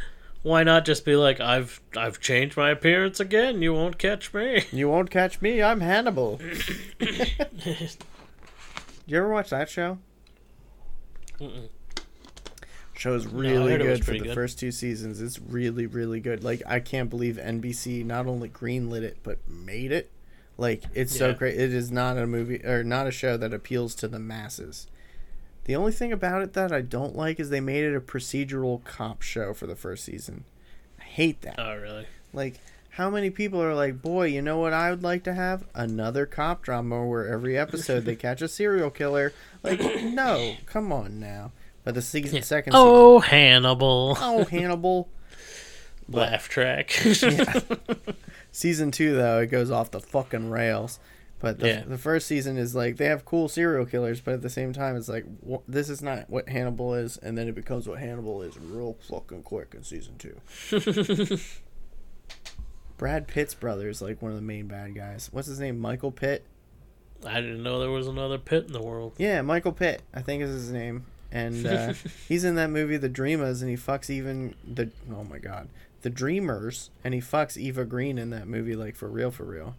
Why 0.43 0.63
not 0.63 0.85
just 0.85 1.05
be 1.05 1.15
like, 1.15 1.39
I've 1.39 1.81
I've 1.95 2.19
changed 2.19 2.57
my 2.57 2.69
appearance 2.69 3.19
again. 3.19 3.61
You 3.61 3.73
won't 3.73 3.97
catch 3.97 4.33
me. 4.33 4.63
you 4.71 4.89
won't 4.89 5.09
catch 5.09 5.41
me. 5.41 5.61
I'm 5.61 5.81
Hannibal. 5.81 6.39
you 6.99 9.17
ever 9.17 9.29
watch 9.29 9.49
that 9.49 9.69
show? 9.69 9.97
Mm-mm. 11.39 11.69
Show's 12.95 13.27
really 13.27 13.77
was 13.77 13.99
good 13.99 14.05
for 14.05 14.11
the 14.13 14.19
good. 14.19 14.33
first 14.33 14.57
two 14.57 14.71
seasons. 14.71 15.21
It's 15.21 15.39
really, 15.39 15.85
really 15.85 16.19
good. 16.19 16.43
Like 16.43 16.63
I 16.65 16.79
can't 16.79 17.09
believe 17.09 17.37
NBC 17.37 18.03
not 18.03 18.25
only 18.25 18.49
greenlit 18.49 19.03
it 19.03 19.17
but 19.23 19.47
made 19.47 19.91
it. 19.91 20.11
Like 20.57 20.83
it's 20.93 21.15
so 21.15 21.33
great. 21.33 21.59
It 21.59 21.73
is 21.73 21.91
not 21.91 22.17
a 22.17 22.25
movie 22.25 22.65
or 22.65 22.83
not 22.83 23.05
a 23.05 23.11
show 23.11 23.37
that 23.37 23.53
appeals 23.53 23.93
to 23.95 24.07
the 24.07 24.19
masses. 24.19 24.87
The 25.67 25.75
only 25.75 25.91
thing 25.91 26.11
about 26.11 26.41
it 26.41 26.53
that 26.53 26.71
I 26.71 26.81
don't 26.81 27.15
like 27.15 27.39
is 27.39 27.49
they 27.49 27.59
made 27.59 27.83
it 27.83 27.95
a 27.95 28.01
procedural 28.01 28.83
cop 28.83 29.21
show 29.21 29.53
for 29.53 29.67
the 29.67 29.75
first 29.75 30.03
season. 30.05 30.43
I 30.99 31.03
hate 31.03 31.41
that. 31.41 31.59
Oh 31.59 31.75
really? 31.75 32.07
Like, 32.33 32.59
how 32.91 33.09
many 33.11 33.29
people 33.29 33.61
are 33.61 33.75
like, 33.75 34.01
boy, 34.01 34.25
you 34.27 34.41
know 34.41 34.57
what 34.57 34.73
I 34.73 34.89
would 34.89 35.03
like 35.03 35.23
to 35.25 35.33
have? 35.33 35.65
Another 35.75 36.25
cop 36.25 36.63
drama 36.63 37.05
where 37.05 37.27
every 37.27 37.57
episode 37.57 38.05
they 38.05 38.15
catch 38.15 38.41
a 38.41 38.47
serial 38.47 38.89
killer. 38.89 39.33
Like, 39.61 39.79
no, 40.03 40.55
come 40.65 40.91
on 40.91 41.19
now. 41.19 41.51
But 41.83 41.93
the 41.95 42.01
season, 42.01 42.41
second 42.43 42.73
Oh, 42.75 43.19
Hannibal. 43.19 44.15
season. 44.15 44.29
Oh, 44.29 44.43
Hannibal. 44.45 45.09
Laugh 46.09 46.47
track. 46.49 46.89
season 48.51 48.91
two, 48.91 49.15
though, 49.15 49.39
it 49.41 49.47
goes 49.47 49.69
off 49.71 49.91
the 49.91 49.99
fucking 49.99 50.49
rails. 50.49 50.99
But 51.39 51.59
the, 51.59 51.67
Yeah. 51.67 51.83
the 51.85 51.97
first 51.99 52.25
season 52.27 52.57
is 52.57 52.73
like, 52.73 52.97
they 52.97 53.05
have 53.05 53.23
cool 53.23 53.47
serial 53.47 53.85
killers, 53.85 54.19
but 54.21 54.33
at 54.33 54.41
the 54.41 54.49
same 54.49 54.73
time, 54.73 54.95
it's 54.95 55.07
like, 55.07 55.23
wh- 55.47 55.61
this 55.67 55.87
is 55.89 56.01
not 56.01 56.27
what 56.29 56.49
Hannibal 56.49 56.95
is. 56.95 57.17
And 57.17 57.37
then 57.37 57.47
it 57.47 57.53
becomes 57.53 57.87
what 57.87 57.99
Hannibal 57.99 58.41
is 58.41 58.57
real 58.57 58.97
fucking 59.07 59.43
quick 59.43 59.73
in 59.75 59.83
season 59.83 60.15
two. 60.17 60.35
Brad 62.97 63.27
Pitt's 63.27 63.53
brother 63.53 63.87
is 63.89 64.01
like 64.01 64.21
one 64.21 64.31
of 64.31 64.37
the 64.37 64.43
main 64.43 64.67
bad 64.67 64.95
guys. 64.95 65.29
What's 65.31 65.47
his 65.47 65.59
name? 65.59 65.77
Michael 65.77 66.11
Pitt. 66.11 66.43
I 67.25 67.41
didn't 67.41 67.61
know 67.63 67.79
there 67.79 67.91
was 67.91 68.07
another 68.07 68.37
Pitt 68.39 68.65
in 68.65 68.73
the 68.73 68.81
world. 68.81 69.13
Yeah, 69.17 69.41
Michael 69.43 69.71
Pitt. 69.71 70.01
I 70.13 70.21
think 70.21 70.41
is 70.41 70.49
his 70.49 70.71
name. 70.71 71.05
And 71.31 71.65
uh, 71.67 71.93
he's 72.27 72.43
in 72.43 72.55
that 72.55 72.69
movie 72.69 72.97
The 72.97 73.09
Dreamers, 73.09 73.61
and 73.61 73.69
he 73.69 73.77
fucks 73.77 74.09
even 74.09 74.55
the 74.65 74.89
oh 75.13 75.23
my 75.23 75.37
god, 75.37 75.67
The 76.01 76.09
Dreamers, 76.09 76.89
and 77.03 77.13
he 77.13 77.19
fucks 77.21 77.57
Eva 77.57 77.85
Green 77.85 78.17
in 78.17 78.29
that 78.31 78.47
movie, 78.47 78.75
like 78.75 78.95
for 78.95 79.07
real, 79.09 79.29
for 79.29 79.43
real. 79.43 79.75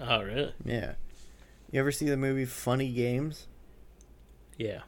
Oh 0.00 0.22
really? 0.22 0.52
Yeah. 0.64 0.94
You 1.70 1.80
ever 1.80 1.92
see 1.92 2.08
the 2.08 2.16
movie 2.16 2.44
Funny 2.44 2.90
Games? 2.92 3.46
Yeah. 4.58 4.80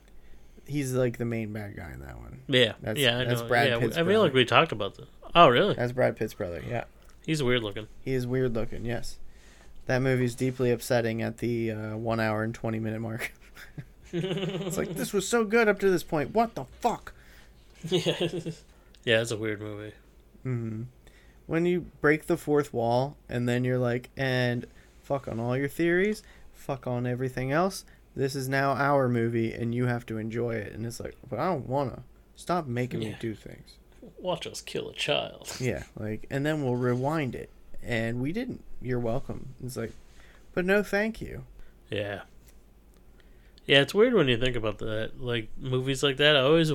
He's 0.67 0.93
like 0.95 1.19
the 1.19 1.25
main 1.25 1.53
bad 1.53 1.77
guy 1.77 1.91
in 1.93 2.01
that 2.01 2.19
one. 2.19 2.41
Yeah. 2.49 2.73
That's- 2.81 2.99
yeah. 3.03 3.21
I 3.21 3.25
that's 3.25 3.41
know. 3.43 3.49
Brad 3.49 3.69
yeah, 3.69 3.79
Pitt's 3.79 3.97
I 3.97 4.01
feel 4.01 4.05
brother. 4.07 4.19
like 4.21 4.35
we 4.35 4.45
talked 4.45 4.73
about 4.73 4.97
this. 4.97 5.07
Oh 5.35 5.49
really? 5.49 5.75
That's 5.75 5.93
Brad 5.93 6.17
Pitt's 6.17 6.35
brother. 6.35 6.63
Yeah, 6.69 6.85
He's 7.27 7.43
weird 7.43 7.63
looking. 7.63 7.89
he 8.03 8.15
is 8.15 8.27
weird 8.27 8.55
looking. 8.55 8.85
Yes, 8.85 9.19
that 9.87 10.01
movie's 10.01 10.35
deeply 10.35 10.71
upsetting 10.71 11.21
at 11.23 11.39
the 11.39 11.71
uh, 11.73 11.97
one 11.97 12.21
hour 12.21 12.43
and 12.43 12.55
twenty 12.55 12.79
minute 12.79 13.01
mark. 13.01 13.33
it's 14.13 14.77
like 14.79 14.95
this 14.95 15.13
was 15.13 15.29
so 15.29 15.45
good 15.45 15.69
up 15.69 15.79
to 15.81 15.91
this 15.91 16.03
point. 16.03 16.33
What 16.35 16.55
the 16.55 16.65
fuck? 16.81 17.13
yeah. 17.91 18.15
yeah, 19.05 19.21
it's 19.21 19.31
a 19.31 19.37
weird 19.37 19.61
movie. 19.61 19.93
hmm 20.43 20.83
When 21.47 21.67
you 21.67 21.87
break 22.01 22.27
the 22.27 22.37
fourth 22.39 22.73
wall 22.73 23.17
and 23.29 23.49
then 23.49 23.65
you're 23.65 23.79
like, 23.79 24.09
and 24.17 24.67
fuck 25.07 25.29
on 25.29 25.39
all 25.39 25.57
your 25.57 25.69
theories, 25.69 26.23
fuck 26.53 26.87
on 26.87 27.07
everything 27.07 27.53
else. 27.53 27.85
This 28.17 28.35
is 28.35 28.49
now 28.49 28.73
our 28.73 29.09
movie 29.09 29.53
and 29.53 29.75
you 29.75 29.87
have 29.87 30.05
to 30.07 30.19
enjoy 30.19 30.55
it. 30.55 30.73
And 30.73 30.85
it's 30.85 30.99
like, 30.99 31.17
but 31.29 31.39
I 31.39 31.47
don't 31.47 31.69
wanna. 31.69 32.03
Stop 32.35 32.67
making 32.67 33.01
me 33.01 33.17
do 33.19 33.35
things. 33.35 33.77
Watch 34.19 34.47
us 34.47 34.61
kill 34.61 34.91
a 34.91 34.95
child. 34.95 35.51
Yeah, 35.61 35.85
like, 35.97 36.27
and 36.29 36.45
then 36.45 36.63
we'll 36.63 36.77
rewind 36.77 37.35
it. 37.35 37.51
And 37.83 38.21
we 38.21 38.33
didn't. 38.33 38.63
You're 38.83 38.99
welcome. 39.01 39.55
It's 39.65 39.77
like, 39.77 39.93
but 40.55 40.65
no, 40.65 40.83
thank 40.83 41.21
you. 41.21 41.45
Yeah. 41.89 42.23
Yeah, 43.65 43.81
it's 43.81 43.95
weird 43.95 44.15
when 44.15 44.29
you 44.29 44.37
think 44.39 44.57
about 44.57 44.79
that. 44.79 45.13
Like 45.21 45.49
movies 45.59 46.03
like 46.03 46.17
that, 46.17 46.37
I 46.37 46.41
always 46.41 46.73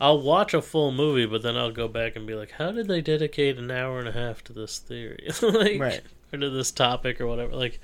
I'll 0.00 0.20
watch 0.20 0.52
a 0.52 0.60
full 0.60 0.90
movie, 0.90 1.26
but 1.26 1.42
then 1.42 1.56
I'll 1.56 1.70
go 1.70 1.86
back 1.86 2.16
and 2.16 2.26
be 2.26 2.34
like, 2.34 2.52
how 2.52 2.72
did 2.72 2.88
they 2.88 3.00
dedicate 3.00 3.56
an 3.56 3.70
hour 3.70 4.00
and 4.00 4.08
a 4.08 4.12
half 4.12 4.42
to 4.44 4.52
this 4.52 4.78
theory? 4.78 5.28
like 5.42 5.80
Right. 5.80 6.02
Or 6.34 6.38
to 6.38 6.50
this 6.50 6.70
topic 6.72 7.20
or 7.20 7.26
whatever. 7.26 7.54
Like 7.56 7.80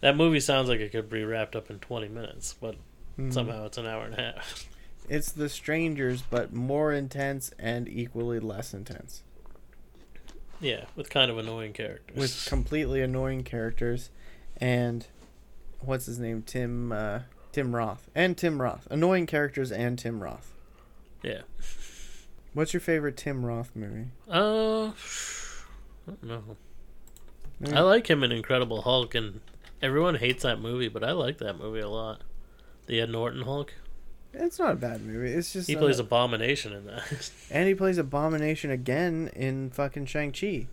that 0.00 0.16
movie 0.16 0.40
sounds 0.40 0.68
like 0.68 0.80
it 0.80 0.92
could 0.92 1.08
be 1.10 1.24
wrapped 1.24 1.56
up 1.56 1.70
in 1.70 1.78
20 1.80 2.08
minutes, 2.08 2.54
but 2.60 2.76
Mhm. 3.18 3.32
somehow 3.32 3.66
it's 3.66 3.78
an 3.78 3.86
hour 3.86 4.04
and 4.04 4.14
a 4.14 4.22
half. 4.22 4.68
It's 5.10 5.32
the 5.32 5.48
strangers, 5.48 6.20
but 6.20 6.52
more 6.52 6.92
intense 6.92 7.50
and 7.58 7.88
equally 7.88 8.38
less 8.40 8.74
intense. 8.74 9.22
yeah, 10.60 10.84
with 10.96 11.08
kind 11.08 11.30
of 11.30 11.38
annoying 11.38 11.72
characters. 11.72 12.14
with 12.16 12.46
completely 12.46 13.00
annoying 13.00 13.42
characters 13.42 14.10
and 14.58 15.06
what's 15.80 16.04
his 16.06 16.18
name 16.18 16.42
tim 16.42 16.92
uh, 16.92 17.20
tim 17.52 17.74
roth 17.74 18.10
and 18.14 18.36
tim 18.36 18.60
roth 18.60 18.86
annoying 18.90 19.24
characters 19.24 19.70
and 19.72 19.98
tim 19.98 20.20
roth 20.22 20.52
yeah. 21.22 21.40
what's 22.52 22.74
your 22.74 22.80
favorite 22.80 23.16
tim 23.16 23.46
roth 23.46 23.70
movie 23.74 24.08
Uh 24.28 24.88
I 24.88 24.92
don't 26.06 26.22
know. 26.24 26.56
I 27.72 27.80
like 27.80 28.08
him 28.08 28.22
in 28.22 28.30
Incredible 28.32 28.82
Hulk, 28.82 29.14
and 29.14 29.40
everyone 29.82 30.16
hates 30.16 30.42
that 30.44 30.60
movie, 30.60 30.88
but 30.88 31.02
I 31.02 31.12
like 31.12 31.38
that 31.38 31.58
movie 31.58 31.80
a 31.80 31.88
lot. 31.88 32.22
The 32.86 33.00
Ed 33.00 33.10
Norton 33.10 33.42
Hulk. 33.42 33.74
It's 34.32 34.58
not 34.58 34.72
a 34.72 34.76
bad 34.76 35.02
movie. 35.02 35.32
It's 35.32 35.52
just 35.52 35.68
He 35.68 35.76
uh, 35.76 35.78
plays 35.80 35.98
Abomination 35.98 36.72
in 36.72 36.86
that. 36.86 37.30
and 37.50 37.66
he 37.66 37.74
plays 37.74 37.98
Abomination 37.98 38.70
again 38.70 39.30
in 39.34 39.70
fucking 39.70 40.06
Shang 40.06 40.32
Chi. 40.32 40.68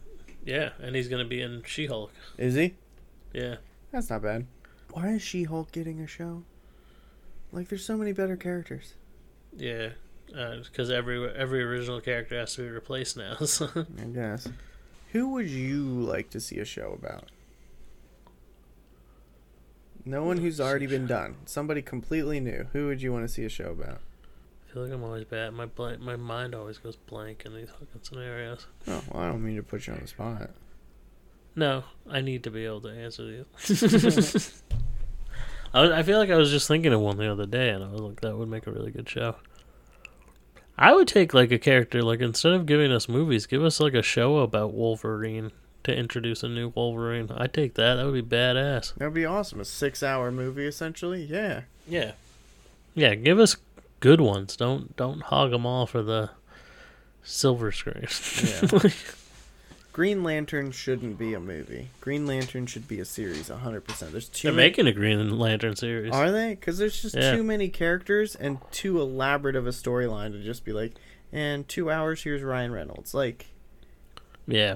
yeah, 0.45 0.69
and 0.81 0.95
he's 0.95 1.07
gonna 1.07 1.25
be 1.25 1.41
in 1.41 1.63
She 1.65 1.87
Hulk. 1.87 2.11
Is 2.37 2.55
he? 2.55 2.75
Yeah. 3.33 3.55
That's 3.91 4.09
not 4.09 4.21
bad. 4.21 4.45
Why 4.91 5.09
is 5.09 5.21
She 5.21 5.43
Hulk 5.43 5.71
getting 5.71 5.99
a 6.01 6.07
show? 6.07 6.43
Like, 7.51 7.69
there's 7.69 7.85
so 7.85 7.97
many 7.97 8.11
better 8.11 8.35
characters. 8.35 8.93
Yeah, 9.55 9.89
because 10.27 10.91
every 10.91 11.29
every 11.33 11.63
original 11.63 12.01
character 12.01 12.37
has 12.37 12.55
to 12.55 12.61
be 12.61 12.69
replaced 12.69 13.17
now. 13.17 13.35
So. 13.45 13.69
I 13.75 14.03
guess. 14.05 14.47
Who 15.15 15.29
would 15.29 15.49
you 15.49 15.81
like 15.81 16.29
to 16.31 16.41
see 16.41 16.59
a 16.59 16.65
show 16.65 16.91
about? 16.91 17.29
No 20.03 20.25
one 20.25 20.39
who's 20.39 20.59
already 20.59 20.87
been 20.87 21.07
done. 21.07 21.37
Somebody 21.45 21.81
completely 21.81 22.41
new. 22.41 22.67
Who 22.73 22.87
would 22.87 23.01
you 23.01 23.13
want 23.13 23.23
to 23.23 23.33
see 23.33 23.45
a 23.45 23.49
show 23.49 23.69
about? 23.71 24.01
I 24.67 24.73
feel 24.73 24.83
like 24.83 24.91
I'm 24.91 25.05
always 25.05 25.23
bad. 25.23 25.53
My 25.53 25.67
blank, 25.67 26.01
my 26.01 26.17
mind 26.17 26.53
always 26.53 26.79
goes 26.79 26.97
blank 26.97 27.43
in 27.45 27.55
these 27.55 27.69
fucking 27.69 28.01
scenarios. 28.01 28.67
Oh, 28.89 29.01
well, 29.09 29.23
I 29.23 29.27
don't 29.29 29.41
mean 29.41 29.55
to 29.55 29.63
put 29.63 29.87
you 29.87 29.93
on 29.93 29.99
the 30.01 30.07
spot. 30.07 30.49
No, 31.55 31.85
I 32.09 32.19
need 32.19 32.43
to 32.43 32.51
be 32.51 32.65
able 32.65 32.81
to 32.81 32.89
answer 32.89 33.25
these. 33.25 34.61
I, 35.73 35.81
was, 35.81 35.91
I 35.91 36.03
feel 36.03 36.19
like 36.19 36.29
I 36.29 36.35
was 36.35 36.51
just 36.51 36.67
thinking 36.67 36.91
of 36.91 36.99
one 36.99 37.15
the 37.15 37.31
other 37.31 37.45
day, 37.45 37.69
and 37.69 37.81
I 37.85 37.87
was 37.87 38.01
like, 38.01 38.19
that 38.19 38.37
would 38.37 38.49
make 38.49 38.67
a 38.67 38.71
really 38.73 38.91
good 38.91 39.07
show. 39.07 39.37
I 40.77 40.93
would 40.93 41.07
take 41.07 41.33
like 41.33 41.51
a 41.51 41.59
character, 41.59 42.01
like 42.01 42.19
instead 42.19 42.53
of 42.53 42.65
giving 42.65 42.91
us 42.91 43.07
movies, 43.07 43.45
give 43.45 43.63
us 43.63 43.79
like 43.79 43.93
a 43.93 44.01
show 44.01 44.39
about 44.39 44.73
Wolverine 44.73 45.51
to 45.83 45.95
introduce 45.95 46.43
a 46.43 46.49
new 46.49 46.69
Wolverine. 46.75 47.31
I'd 47.31 47.53
take 47.53 47.75
that. 47.75 47.95
That 47.95 48.05
would 48.05 48.29
be 48.29 48.35
badass. 48.35 48.93
That 48.95 49.05
would 49.05 49.13
be 49.13 49.25
awesome. 49.25 49.59
A 49.61 49.65
six-hour 49.65 50.31
movie, 50.31 50.65
essentially. 50.65 51.23
Yeah. 51.23 51.61
Yeah, 51.87 52.13
yeah. 52.93 53.15
Give 53.15 53.39
us 53.39 53.55
good 53.99 54.19
ones. 54.19 54.55
Don't 54.57 54.95
don't 54.97 55.21
hog 55.21 55.51
them 55.51 55.65
all 55.65 55.85
for 55.85 56.01
the 56.01 56.31
silver 57.23 57.71
screen. 57.71 58.07
Yeah. 58.43 58.89
Green 59.95 60.23
Lantern 60.25 60.71
shouldn't 60.71 61.17
be 61.17 61.33
a 61.33 61.39
movie. 61.39 61.87
Green 62.01 62.25
Lantern 62.25 62.65
should 62.65 62.85
be 62.85 62.99
a 62.99 63.05
series, 63.05 63.49
100%. 63.49 64.11
There's 64.11 64.27
too 64.27 64.49
They're 64.49 64.53
many- 64.53 64.67
making 64.67 64.87
a 64.87 64.91
Green 64.91 65.39
Lantern 65.39 65.77
series. 65.77 66.11
Are 66.11 66.33
they? 66.33 66.49
Because 66.49 66.77
there's 66.77 67.01
just 67.01 67.15
Yeah. 67.15 67.33
too 67.33 67.45
many 67.45 67.69
characters 67.69 68.35
and 68.35 68.57
too 68.71 68.99
elaborate 68.99 69.55
of 69.55 69.65
a 69.65 69.69
storyline 69.69 70.33
to 70.33 70.43
just 70.43 70.65
be 70.65 70.73
like, 70.73 70.95
and 71.31 71.65
two 71.69 71.89
hours, 71.89 72.23
here's 72.23 72.41
Ryan 72.43 72.73
Reynolds. 72.73 73.13
Like, 73.13 73.45
Yeah. 74.45 74.75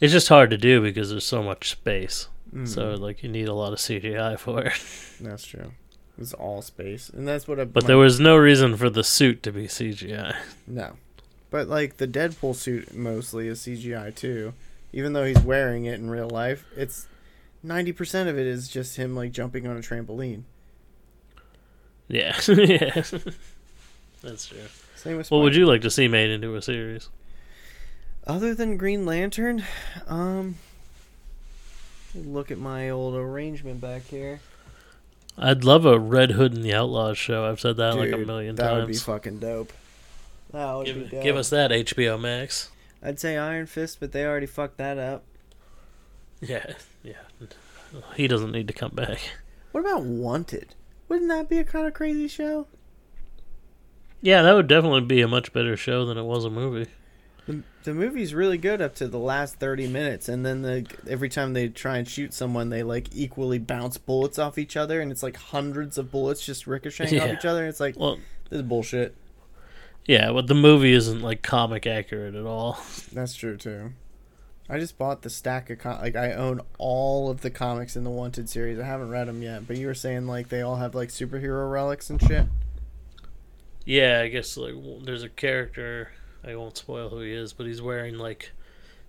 It's 0.00 0.12
just 0.12 0.26
hard 0.28 0.50
to 0.50 0.58
do 0.58 0.82
because 0.82 1.10
there's 1.10 1.24
so 1.24 1.40
much 1.40 1.70
space. 1.70 2.26
mm, 2.52 2.66
So 2.66 2.94
like 2.94 3.22
you 3.22 3.28
need 3.28 3.46
a 3.46 3.54
lot 3.54 3.72
of 3.72 3.78
CGI 3.78 4.34
for 4.40 4.62
it. 4.64 4.72
that's 5.20 5.46
true. 5.46 5.70
It's 6.18 6.34
all 6.34 6.62
space, 6.62 7.08
and 7.08 7.28
that's 7.28 7.46
what 7.46 7.60
I. 7.60 7.64
But 7.64 7.86
there 7.86 7.96
was 7.96 8.18
no 8.18 8.36
reason 8.36 8.76
for 8.76 8.90
the 8.90 9.04
suit 9.04 9.42
to 9.44 9.52
be 9.52 9.68
CGI. 9.68 10.34
no, 10.66 10.96
but 11.50 11.68
like 11.68 11.96
the 11.98 12.06
Deadpool 12.06 12.54
suit 12.54 12.94
mostly 12.94 13.48
is 13.48 13.60
CGI 13.60 14.14
too, 14.14 14.54
even 14.92 15.12
though 15.12 15.24
he's 15.24 15.40
wearing 15.40 15.84
it 15.84 15.94
in 15.94 16.10
real 16.10 16.28
life. 16.30 16.64
It's 16.76 17.06
ninety 17.62 17.92
percent 17.92 18.28
of 18.28 18.38
it 18.38 18.46
is 18.46 18.68
just 18.68 18.96
him 18.96 19.14
like 19.14 19.32
jumping 19.32 19.66
on 19.66 19.76
a 19.76 19.80
trampoline. 19.80 20.42
Yeah. 22.08 22.38
yeah. 22.48 23.02
That's 24.22 24.46
true. 24.46 24.58
Same 24.96 25.16
with. 25.16 25.30
What 25.30 25.42
would 25.42 25.54
you 25.56 25.66
like 25.66 25.82
to 25.82 25.90
see 25.90 26.08
made 26.08 26.30
into 26.30 26.54
a 26.56 26.62
series? 26.62 27.08
Other 28.26 28.54
than 28.54 28.76
Green 28.76 29.06
Lantern, 29.06 29.64
um, 30.06 30.56
look 32.14 32.50
at 32.50 32.58
my 32.58 32.90
old 32.90 33.14
arrangement 33.14 33.80
back 33.80 34.02
here. 34.02 34.40
I'd 35.38 35.64
love 35.64 35.86
a 35.86 35.98
Red 35.98 36.32
Hood 36.32 36.52
and 36.52 36.62
the 36.62 36.74
Outlaws 36.74 37.16
show. 37.16 37.46
I've 37.48 37.60
said 37.60 37.78
that 37.78 37.96
like 37.96 38.10
a 38.10 38.16
Dude, 38.18 38.26
million 38.26 38.56
that 38.56 38.74
would 38.74 38.88
be 38.88 38.92
times. 38.92 39.02
fucking 39.04 39.38
dope. 39.38 39.72
That 40.52 40.74
would 40.74 40.86
be 40.86 40.92
Give, 40.92 41.10
dope. 41.10 41.22
give 41.22 41.36
us 41.36 41.50
that 41.50 41.70
HBO 41.70 42.20
Max. 42.20 42.70
I'd 43.02 43.18
say 43.20 43.36
Iron 43.36 43.66
Fist, 43.66 43.98
but 44.00 44.12
they 44.12 44.24
already 44.26 44.46
fucked 44.46 44.76
that 44.78 44.98
up. 44.98 45.24
Yeah, 46.40 46.74
yeah. 47.02 47.14
He 48.16 48.28
doesn't 48.28 48.52
need 48.52 48.68
to 48.68 48.74
come 48.74 48.92
back. 48.94 49.20
What 49.72 49.80
about 49.80 50.02
Wanted? 50.02 50.74
Wouldn't 51.08 51.28
that 51.28 51.48
be 51.48 51.58
a 51.58 51.64
kind 51.64 51.86
of 51.86 51.94
crazy 51.94 52.28
show? 52.28 52.66
Yeah, 54.22 54.42
that 54.42 54.54
would 54.54 54.66
definitely 54.68 55.00
be 55.02 55.22
a 55.22 55.28
much 55.28 55.52
better 55.52 55.76
show 55.76 56.04
than 56.04 56.18
it 56.18 56.22
was 56.24 56.44
a 56.44 56.50
movie. 56.50 56.90
The, 57.46 57.62
the 57.84 57.94
movie's 57.94 58.34
really 58.34 58.58
good 58.58 58.82
up 58.82 58.94
to 58.96 59.08
the 59.08 59.18
last 59.18 59.56
30 59.56 59.88
minutes, 59.88 60.28
and 60.28 60.44
then 60.44 60.62
the 60.62 60.86
every 61.08 61.28
time 61.30 61.52
they 61.54 61.68
try 61.68 61.96
and 61.96 62.06
shoot 62.06 62.34
someone, 62.34 62.68
they 62.68 62.82
like 62.82 63.08
equally 63.14 63.58
bounce 63.58 63.96
bullets 63.96 64.38
off 64.38 64.58
each 64.58 64.76
other, 64.76 65.00
and 65.00 65.10
it's 65.10 65.22
like 65.22 65.36
hundreds 65.36 65.96
of 65.98 66.10
bullets 66.12 66.44
just 66.44 66.66
ricocheting 66.66 67.20
off 67.20 67.30
each 67.30 67.44
other. 67.46 67.60
And 67.60 67.70
it's 67.70 67.80
like, 67.80 67.98
Well, 67.98 68.18
this 68.50 68.58
is 68.60 68.62
bullshit. 68.62 69.16
Yeah, 70.10 70.32
but 70.32 70.48
the 70.48 70.56
movie 70.56 70.92
isn't 70.92 71.20
like 71.22 71.40
comic 71.40 71.86
accurate 71.86 72.34
at 72.34 72.44
all. 72.44 72.80
That's 73.12 73.36
true 73.36 73.56
too. 73.56 73.92
I 74.68 74.80
just 74.80 74.98
bought 74.98 75.22
the 75.22 75.30
stack 75.30 75.70
of 75.70 75.78
com- 75.78 76.00
like 76.00 76.16
I 76.16 76.32
own 76.32 76.62
all 76.78 77.30
of 77.30 77.42
the 77.42 77.50
comics 77.50 77.94
in 77.94 78.02
the 78.02 78.10
Wanted 78.10 78.48
series. 78.48 78.80
I 78.80 78.86
haven't 78.86 79.10
read 79.10 79.28
them 79.28 79.40
yet, 79.40 79.68
but 79.68 79.76
you 79.76 79.86
were 79.86 79.94
saying 79.94 80.26
like 80.26 80.48
they 80.48 80.62
all 80.62 80.74
have 80.74 80.96
like 80.96 81.10
superhero 81.10 81.70
relics 81.70 82.10
and 82.10 82.20
shit. 82.20 82.48
Yeah, 83.84 84.22
I 84.22 84.26
guess 84.26 84.56
like 84.56 84.74
there's 85.04 85.22
a 85.22 85.28
character. 85.28 86.10
I 86.42 86.56
won't 86.56 86.76
spoil 86.76 87.10
who 87.10 87.20
he 87.20 87.32
is, 87.32 87.52
but 87.52 87.66
he's 87.66 87.80
wearing 87.80 88.18
like 88.18 88.50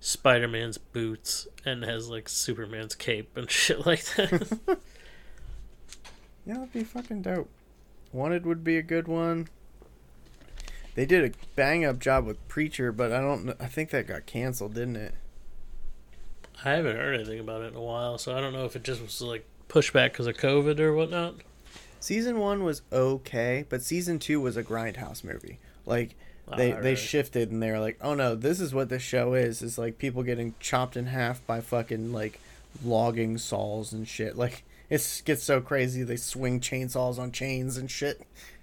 Spider-Man's 0.02 0.78
boots 0.78 1.48
and 1.66 1.84
has 1.84 2.10
like 2.10 2.30
Superman's 2.30 2.94
cape 2.94 3.36
and 3.36 3.50
shit 3.52 3.88
like 3.88 4.04
that. 4.16 4.60
Yeah, 6.44 6.56
that'd 6.56 6.74
be 6.74 6.84
fucking 6.84 7.22
dope. 7.22 7.52
Wanted 8.12 8.48
would 8.48 8.64
be 8.64 8.76
a 8.76 8.82
good 8.82 9.08
one. 9.08 9.48
They 10.96 11.06
did 11.06 11.24
a 11.24 11.36
bang 11.56 11.86
up 11.86 12.00
job 12.00 12.26
with 12.26 12.46
Preacher, 12.48 12.92
but 12.92 13.12
I 13.12 13.22
don't. 13.22 13.56
I 13.60 13.68
think 13.68 13.92
that 13.92 14.08
got 14.08 14.26
canceled, 14.26 14.74
didn't 14.74 14.98
it? 14.98 15.14
I 16.64 16.72
haven't 16.72 16.98
heard 16.98 17.16
anything 17.16 17.40
about 17.40 17.62
it 17.62 17.72
in 17.72 17.76
a 17.76 17.82
while, 17.82 18.18
so 18.18 18.36
I 18.36 18.42
don't 18.42 18.54
know 18.54 18.66
if 18.66 18.76
it 18.76 18.84
just 18.84 19.02
was 19.02 19.22
like 19.22 19.46
pushed 19.68 19.94
back 19.94 20.12
because 20.12 20.28
of 20.28 20.38
COVID 20.38 20.80
or 20.80 20.94
whatnot. 20.94 21.36
Season 22.00 22.40
one 22.40 22.64
was 22.64 22.82
okay, 22.92 23.66
but 23.70 23.82
season 23.82 24.20
two 24.20 24.42
was 24.42 24.58
a 24.58 24.64
grindhouse 24.64 25.24
movie. 25.24 25.60
Like 25.86 26.16
ah, 26.48 26.56
they 26.58 26.72
they 26.72 26.76
Alright. 26.76 26.98
shifted 27.00 27.52
and 27.52 27.64
they 27.64 27.72
were 27.72 27.80
like, 27.80 27.98
oh 28.02 28.14
no, 28.14 28.36
this 28.36 28.60
is 28.60 28.74
what 28.74 28.90
the 28.90 29.00
show 29.00 29.34
is. 29.34 29.62
Is 29.62 29.78
like 29.78 29.98
people 29.98 30.24
getting 30.24 30.56
chopped 30.60 30.98
in 30.98 31.08
half 31.08 31.46
by 31.48 31.62
fucking 31.62 32.12
like 32.12 32.40
logging 32.84 33.38
saws 33.38 33.94
and 33.94 34.08
shit. 34.08 34.36
Like 34.36 34.64
it 34.90 35.22
gets 35.26 35.44
so 35.44 35.62
crazy 35.62 36.04
they 36.04 36.18
swing 36.18 36.60
chainsaws 36.60 37.18
on 37.18 37.32
chains 37.32 37.78
and 37.78 37.90
shit. 37.90 38.22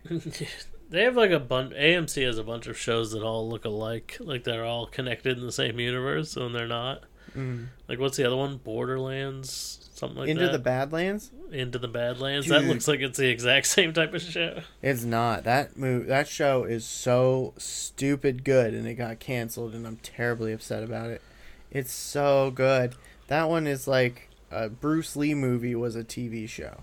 they 0.91 1.03
have 1.03 1.16
like 1.16 1.30
a 1.30 1.41
bunch. 1.41 1.72
AMC 1.74 2.24
has 2.26 2.39
a 2.39 2.45
bunch 2.45 2.66
of 2.66 2.78
shows 2.78 3.12
that 3.12 3.22
all 3.22 3.49
look 3.49 3.64
alike, 3.64 4.16
like 4.20 4.45
they're 4.45 4.64
all 4.64 4.86
connected 4.86 5.39
in 5.39 5.45
the 5.45 5.53
same 5.53 5.78
universe, 5.80 6.36
and 6.36 6.55
they're 6.55 6.66
not. 6.66 7.03
Mm. 7.36 7.66
Like 7.89 7.99
what's 7.99 8.16
the 8.16 8.24
other 8.24 8.36
one? 8.36 8.57
Borderlands, 8.57 9.91
something 9.95 10.18
like 10.18 10.28
Into 10.28 10.41
that. 10.41 10.47
Into 10.47 10.59
the 10.59 10.62
Badlands. 10.64 11.30
Into 11.53 11.78
the 11.78 11.89
Badlands. 11.89 12.49
That 12.49 12.64
looks 12.64 12.89
like 12.89 13.01
it's 13.01 13.18
the 13.18 13.28
exact 13.28 13.66
same 13.76 13.93
type 13.93 14.14
of 14.14 14.22
show. 14.22 14.61
It's 14.82 15.05
not 15.05 15.45
that 15.45 15.76
move. 15.76 16.07
That 16.07 16.26
show 16.28 16.64
is 16.64 16.84
so 16.84 17.55
stupid 17.59 18.45
good, 18.45 18.74
and 18.74 18.86
it 18.86 18.95
got 18.95 19.18
canceled, 19.20 19.74
and 19.74 19.86
I'm 19.86 19.97
terribly 19.97 20.53
upset 20.53 20.82
about 20.82 21.11
it. 21.11 21.22
It's 21.70 21.93
so 21.93 22.51
good. 22.51 22.95
That 23.28 23.49
one 23.49 23.66
is 23.66 23.86
like 23.86 24.30
a 24.51 24.68
Bruce 24.70 25.14
Lee 25.16 25.34
movie 25.34 25.74
was 25.74 25.97
a 25.97 26.05
TV 26.05 26.49
show. 26.49 26.80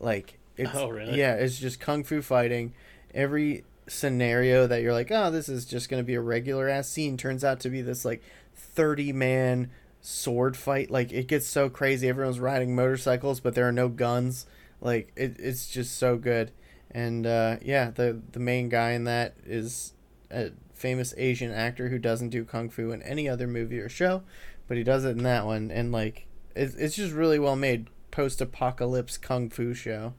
Like 0.00 0.38
it's 0.56 0.74
Oh, 0.74 0.88
really? 0.88 1.18
yeah, 1.18 1.34
it's 1.34 1.58
just 1.58 1.78
kung 1.80 2.02
fu 2.02 2.20
fighting. 2.22 2.74
Every 3.16 3.64
scenario 3.88 4.66
that 4.66 4.82
you're 4.82 4.92
like, 4.92 5.10
oh, 5.10 5.30
this 5.30 5.48
is 5.48 5.64
just 5.64 5.88
gonna 5.88 6.04
be 6.04 6.14
a 6.14 6.20
regular 6.20 6.68
ass 6.68 6.88
scene, 6.88 7.16
turns 7.16 7.42
out 7.42 7.58
to 7.60 7.70
be 7.70 7.82
this 7.82 8.04
like 8.04 8.22
thirty 8.54 9.12
man 9.12 9.70
sword 10.00 10.56
fight. 10.56 10.90
Like 10.90 11.12
it 11.12 11.26
gets 11.26 11.46
so 11.46 11.68
crazy. 11.68 12.08
Everyone's 12.08 12.38
riding 12.38 12.74
motorcycles, 12.74 13.40
but 13.40 13.54
there 13.54 13.66
are 13.66 13.72
no 13.72 13.88
guns. 13.88 14.46
Like 14.80 15.12
it, 15.16 15.36
it's 15.38 15.68
just 15.68 15.96
so 15.98 16.16
good. 16.16 16.52
And 16.90 17.26
uh, 17.26 17.56
yeah, 17.62 17.90
the 17.90 18.20
the 18.32 18.40
main 18.40 18.68
guy 18.68 18.92
in 18.92 19.04
that 19.04 19.34
is 19.44 19.94
a 20.30 20.50
famous 20.74 21.14
Asian 21.16 21.50
actor 21.52 21.88
who 21.88 21.98
doesn't 21.98 22.30
do 22.30 22.44
kung 22.44 22.68
fu 22.70 22.90
in 22.92 23.02
any 23.02 23.28
other 23.28 23.46
movie 23.46 23.78
or 23.78 23.88
show, 23.88 24.22
but 24.68 24.76
he 24.76 24.84
does 24.84 25.04
it 25.04 25.16
in 25.16 25.22
that 25.24 25.46
one. 25.46 25.70
And 25.70 25.90
like, 25.90 26.26
it's 26.54 26.74
it's 26.74 26.96
just 26.96 27.12
really 27.12 27.38
well 27.38 27.56
made 27.56 27.88
post 28.10 28.40
apocalypse 28.40 29.18
kung 29.18 29.50
fu 29.50 29.74
show. 29.74 30.14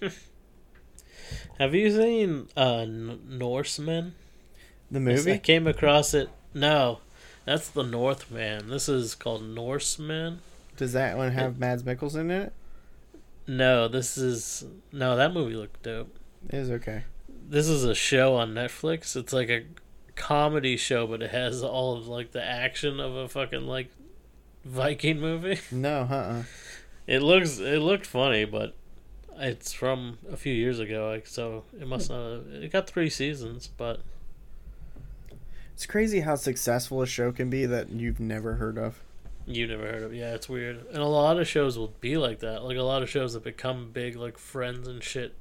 Have 1.58 1.74
you 1.74 1.90
seen 1.90 2.48
uh, 2.56 2.78
N- 2.82 3.20
Norsemen? 3.28 4.14
The 4.90 5.00
Yes, 5.00 5.22
I 5.26 5.30
movie. 5.30 5.38
came 5.40 5.66
across 5.66 6.14
it. 6.14 6.28
No, 6.54 7.00
that's 7.44 7.68
the 7.68 7.82
Northman. 7.82 8.68
This 8.68 8.88
is 8.88 9.14
called 9.14 9.42
Norseman. 9.44 10.40
Does 10.76 10.92
that 10.92 11.16
one 11.16 11.32
have 11.32 11.58
Mads 11.58 11.82
Mikkelsen 11.82 12.20
in 12.20 12.30
it? 12.30 12.52
No, 13.46 13.88
this 13.88 14.18
is 14.18 14.64
no. 14.92 15.16
That 15.16 15.32
movie 15.32 15.54
looked 15.54 15.82
dope. 15.82 16.14
It 16.48 16.54
is 16.56 16.70
okay. 16.70 17.04
This 17.48 17.68
is 17.68 17.84
a 17.84 17.94
show 17.94 18.34
on 18.34 18.54
Netflix. 18.54 19.14
It's 19.16 19.32
like 19.32 19.48
a 19.48 19.64
comedy 20.16 20.76
show, 20.76 21.06
but 21.06 21.22
it 21.22 21.30
has 21.30 21.62
all 21.62 21.96
of 21.96 22.06
like 22.08 22.32
the 22.32 22.42
action 22.44 22.98
of 23.00 23.14
a 23.14 23.28
fucking 23.28 23.66
like 23.66 23.90
Viking 24.64 25.20
movie. 25.20 25.58
No, 25.70 26.00
uh 26.10 26.14
uh 26.14 26.42
It 27.06 27.20
looks 27.22 27.58
it 27.58 27.80
looked 27.80 28.06
funny, 28.06 28.44
but 28.44 28.74
it's 29.38 29.72
from 29.72 30.18
a 30.30 30.36
few 30.36 30.52
years 30.54 30.78
ago, 30.78 31.08
like 31.10 31.26
so 31.26 31.64
it 31.80 31.86
must 31.86 32.08
hmm. 32.08 32.14
not. 32.14 32.62
It 32.62 32.72
got 32.72 32.86
three 32.86 33.10
seasons, 33.10 33.68
but 33.76 34.00
It's 35.74 35.86
crazy 35.86 36.20
how 36.20 36.36
successful 36.36 37.02
a 37.02 37.06
show 37.06 37.32
can 37.32 37.50
be 37.50 37.66
that 37.66 37.90
you've 37.90 38.20
never 38.20 38.54
heard 38.54 38.78
of. 38.78 39.02
you 39.46 39.66
never 39.66 39.86
heard 39.86 40.02
of. 40.02 40.14
Yeah, 40.14 40.34
it's 40.34 40.48
weird. 40.48 40.86
And 40.88 40.98
a 40.98 41.06
lot 41.06 41.38
of 41.38 41.46
shows 41.46 41.78
will 41.78 41.92
be 42.00 42.16
like 42.16 42.40
that. 42.40 42.64
Like 42.64 42.76
a 42.78 42.82
lot 42.82 43.02
of 43.02 43.10
shows 43.10 43.34
that 43.34 43.44
become 43.44 43.90
big, 43.92 44.16
like 44.16 44.38
Friends 44.38 44.88
and 44.88 45.02
shit, 45.02 45.34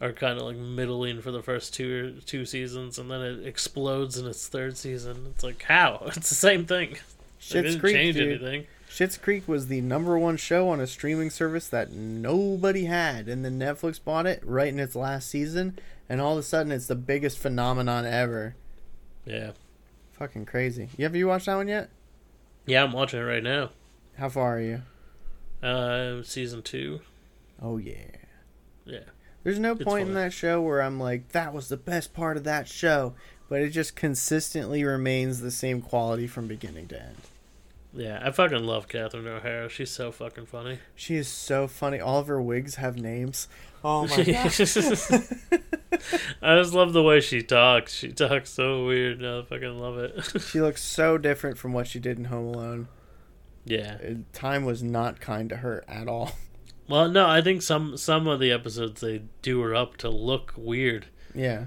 are 0.00 0.12
kind 0.12 0.38
of 0.38 0.44
like 0.44 0.56
middling 0.56 1.20
for 1.20 1.30
the 1.30 1.42
first 1.42 1.74
two 1.74 2.20
two 2.26 2.44
seasons, 2.46 2.98
and 2.98 3.10
then 3.10 3.20
it 3.20 3.46
explodes 3.46 4.16
in 4.18 4.26
its 4.26 4.48
third 4.48 4.76
season. 4.76 5.26
It's 5.34 5.44
like 5.44 5.62
how? 5.62 6.02
It's 6.16 6.28
the 6.30 6.34
same 6.34 6.64
thing. 6.66 6.92
It 6.92 6.98
Schitt's 7.40 7.52
didn't 7.52 7.80
Creek, 7.80 7.94
change 7.94 8.16
dude. 8.16 8.42
anything. 8.42 8.66
Schitt's 8.92 9.16
Creek 9.16 9.48
was 9.48 9.68
the 9.68 9.80
number 9.80 10.18
one 10.18 10.36
show 10.36 10.68
on 10.68 10.78
a 10.78 10.86
streaming 10.86 11.30
service 11.30 11.66
that 11.68 11.92
nobody 11.92 12.84
had, 12.84 13.26
and 13.26 13.42
then 13.42 13.58
Netflix 13.58 13.98
bought 14.02 14.26
it 14.26 14.42
right 14.44 14.68
in 14.68 14.78
its 14.78 14.94
last 14.94 15.30
season, 15.30 15.78
and 16.10 16.20
all 16.20 16.32
of 16.34 16.38
a 16.38 16.42
sudden 16.42 16.70
it's 16.72 16.88
the 16.88 16.94
biggest 16.94 17.38
phenomenon 17.38 18.04
ever. 18.04 18.54
Yeah, 19.24 19.52
Fucking 20.12 20.44
crazy. 20.44 20.90
You 20.98 21.04
have 21.04 21.16
you 21.16 21.26
watched 21.26 21.46
that 21.46 21.56
one 21.56 21.68
yet? 21.68 21.88
yeah. 22.66 22.84
I'm 22.84 22.92
watching 22.92 23.18
it 23.20 23.24
right 23.24 23.42
now. 23.42 23.70
How 24.18 24.28
far 24.28 24.58
are 24.58 24.60
you? 24.60 24.82
Uh, 25.62 26.22
season 26.22 26.60
two. 26.62 27.00
Oh 27.62 27.78
yeah. 27.78 27.94
Yeah. 28.84 29.04
There's 29.42 29.58
no 29.58 29.72
It's 29.72 29.84
point 29.84 30.08
in 30.08 30.14
that 30.14 30.32
show 30.34 30.60
where 30.60 30.82
I'm 30.82 31.00
like, 31.00 31.28
that 31.30 31.54
was 31.54 31.68
the 31.68 31.76
best 31.78 32.12
part 32.12 32.36
of 32.36 32.44
that 32.44 32.68
show, 32.68 33.14
but 33.48 33.62
it 33.62 33.70
just 33.70 33.96
consistently 33.96 34.84
remains 34.84 35.40
the 35.40 35.50
same 35.50 35.80
quality 35.80 36.26
from 36.26 36.46
beginning 36.46 36.88
to 36.88 37.00
end. 37.02 37.16
Yeah, 37.94 38.20
I 38.24 38.30
fucking 38.30 38.64
love 38.64 38.88
Catherine 38.88 39.26
O'Hara. 39.26 39.68
She's 39.68 39.90
so 39.90 40.10
fucking 40.12 40.46
funny. 40.46 40.78
She 40.94 41.16
is 41.16 41.28
so 41.28 41.66
funny. 41.66 42.00
All 42.00 42.20
of 42.20 42.26
her 42.26 42.40
wigs 42.40 42.76
have 42.76 42.96
names. 42.98 43.48
Oh 43.84 44.06
my 44.06 44.16
god. 44.24 44.52
I 46.40 46.56
just 46.56 46.72
love 46.74 46.92
the 46.92 47.02
way 47.02 47.20
she 47.20 47.42
talks. 47.42 47.94
She 47.94 48.08
talks 48.12 48.50
so 48.50 48.86
weird. 48.86 49.24
I 49.24 49.42
fucking 49.42 49.78
love 49.78 49.98
it. 49.98 50.40
she 50.50 50.60
looks 50.60 50.82
so 50.82 51.18
different 51.18 51.58
from 51.58 51.72
what 51.72 51.86
she 51.86 51.98
did 52.00 52.18
in 52.18 52.24
Home 52.26 52.54
Alone. 52.54 52.88
yeah. 53.64 53.98
Uh, 54.02 54.14
Time 54.32 54.64
was 54.64 54.82
not 54.82 55.20
kind 55.20 55.48
to 55.50 55.56
her 55.56 55.84
at 55.88 56.08
all. 56.08 56.32
Well, 56.88 57.08
no, 57.08 57.26
I 57.28 57.40
think 57.42 57.62
some 57.62 57.96
some 57.96 58.26
of 58.26 58.40
the 58.40 58.50
episodes 58.52 59.00
they 59.00 59.22
do 59.40 59.60
her 59.60 59.74
up 59.74 59.96
to 59.98 60.08
look 60.10 60.52
weird, 60.56 61.06
Yeah. 61.34 61.66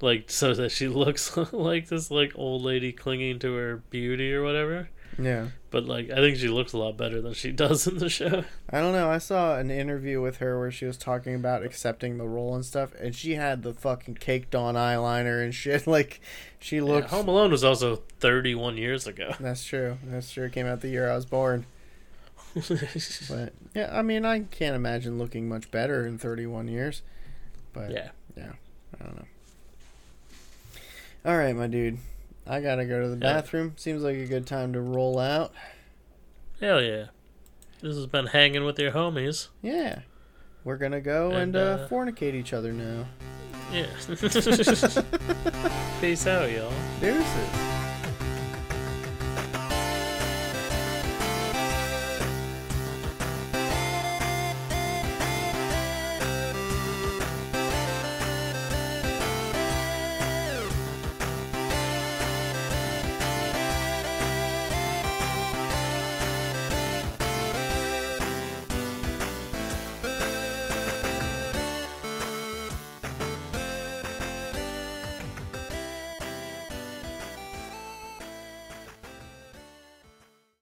like 0.00 0.30
so 0.30 0.54
that 0.54 0.70
she 0.72 0.88
looks 1.02 1.36
like 1.52 1.88
this 1.88 2.10
like 2.10 2.32
old 2.34 2.62
lady 2.62 2.90
clinging 2.92 3.38
to 3.40 3.54
her 3.54 3.76
beauty 3.90 4.32
or 4.32 4.42
whatever. 4.42 4.88
Yeah. 5.18 5.48
But 5.70 5.84
like, 5.84 6.10
I 6.10 6.16
think 6.16 6.36
she 6.36 6.48
looks 6.48 6.72
a 6.72 6.78
lot 6.78 6.96
better 6.96 7.20
than 7.20 7.32
she 7.34 7.52
does 7.64 7.86
in 7.86 7.98
the 7.98 8.08
show. 8.08 8.44
I 8.70 8.80
don't 8.80 8.92
know. 8.92 9.10
I 9.10 9.18
saw 9.18 9.56
an 9.58 9.70
interview 9.70 10.20
with 10.20 10.38
her 10.38 10.58
where 10.58 10.70
she 10.70 10.84
was 10.84 10.96
talking 10.96 11.34
about 11.34 11.62
accepting 11.62 12.18
the 12.18 12.26
role 12.26 12.54
and 12.54 12.64
stuff, 12.64 12.94
and 13.00 13.14
she 13.14 13.34
had 13.34 13.62
the 13.62 13.72
fucking 13.72 14.16
caked 14.16 14.54
on 14.54 14.74
eyeliner 14.74 15.42
and 15.42 15.54
shit. 15.54 15.86
Like, 15.96 16.20
she 16.58 16.76
Yeah, 16.76 16.82
looked. 16.82 17.10
Home 17.10 17.28
Alone 17.28 17.50
was 17.50 17.64
also 17.64 18.02
31 18.20 18.76
years 18.76 19.06
ago. 19.06 19.34
That's 19.40 19.64
true. 19.64 19.98
That's 20.04 20.30
true. 20.30 20.44
It 20.46 20.52
came 20.52 20.66
out 20.66 20.80
the 20.80 20.88
year 20.88 21.10
I 21.10 21.14
was 21.14 21.26
born. 21.26 21.64
But 22.54 23.52
yeah, 23.74 23.90
I 23.92 24.02
mean, 24.02 24.24
I 24.24 24.40
can't 24.40 24.74
imagine 24.74 25.18
looking 25.18 25.48
much 25.48 25.70
better 25.70 26.06
in 26.06 26.18
31 26.18 26.68
years. 26.68 27.02
But 27.72 27.90
yeah. 27.90 28.10
yeah. 28.36 28.52
I 28.98 29.04
don't 29.04 29.16
know. 29.16 29.26
All 31.26 31.36
right, 31.36 31.54
my 31.54 31.66
dude. 31.66 31.98
I 32.46 32.60
gotta 32.60 32.84
go 32.84 33.00
to 33.02 33.08
the 33.08 33.14
Yeah. 33.16 33.34
bathroom. 33.34 33.72
Seems 33.76 34.02
like 34.02 34.16
a 34.16 34.26
good 34.26 34.46
time 34.46 34.72
to 34.74 34.80
roll 34.80 35.18
out. 35.18 35.52
Hell 36.60 36.80
yeah. 36.82 37.06
This 37.82 37.96
has 37.96 38.06
been 38.06 38.26
hanging 38.26 38.64
with 38.64 38.78
your 38.78 38.92
homies. 38.92 39.48
Yeah. 39.62 40.00
We're 40.64 40.76
gonna 40.78 41.00
go 41.00 41.30
and, 41.30 41.54
And, 41.54 41.56
uh, 41.56 41.60
uh, 41.84 41.88
fornicate 41.88 42.34
each 42.34 42.52
other 42.52 42.72
now. 42.72 43.06
Yeah. 43.72 43.86
Peace 46.00 46.26
out, 46.26 46.50
y'all. 46.50 46.72
Deuces. 47.00 47.65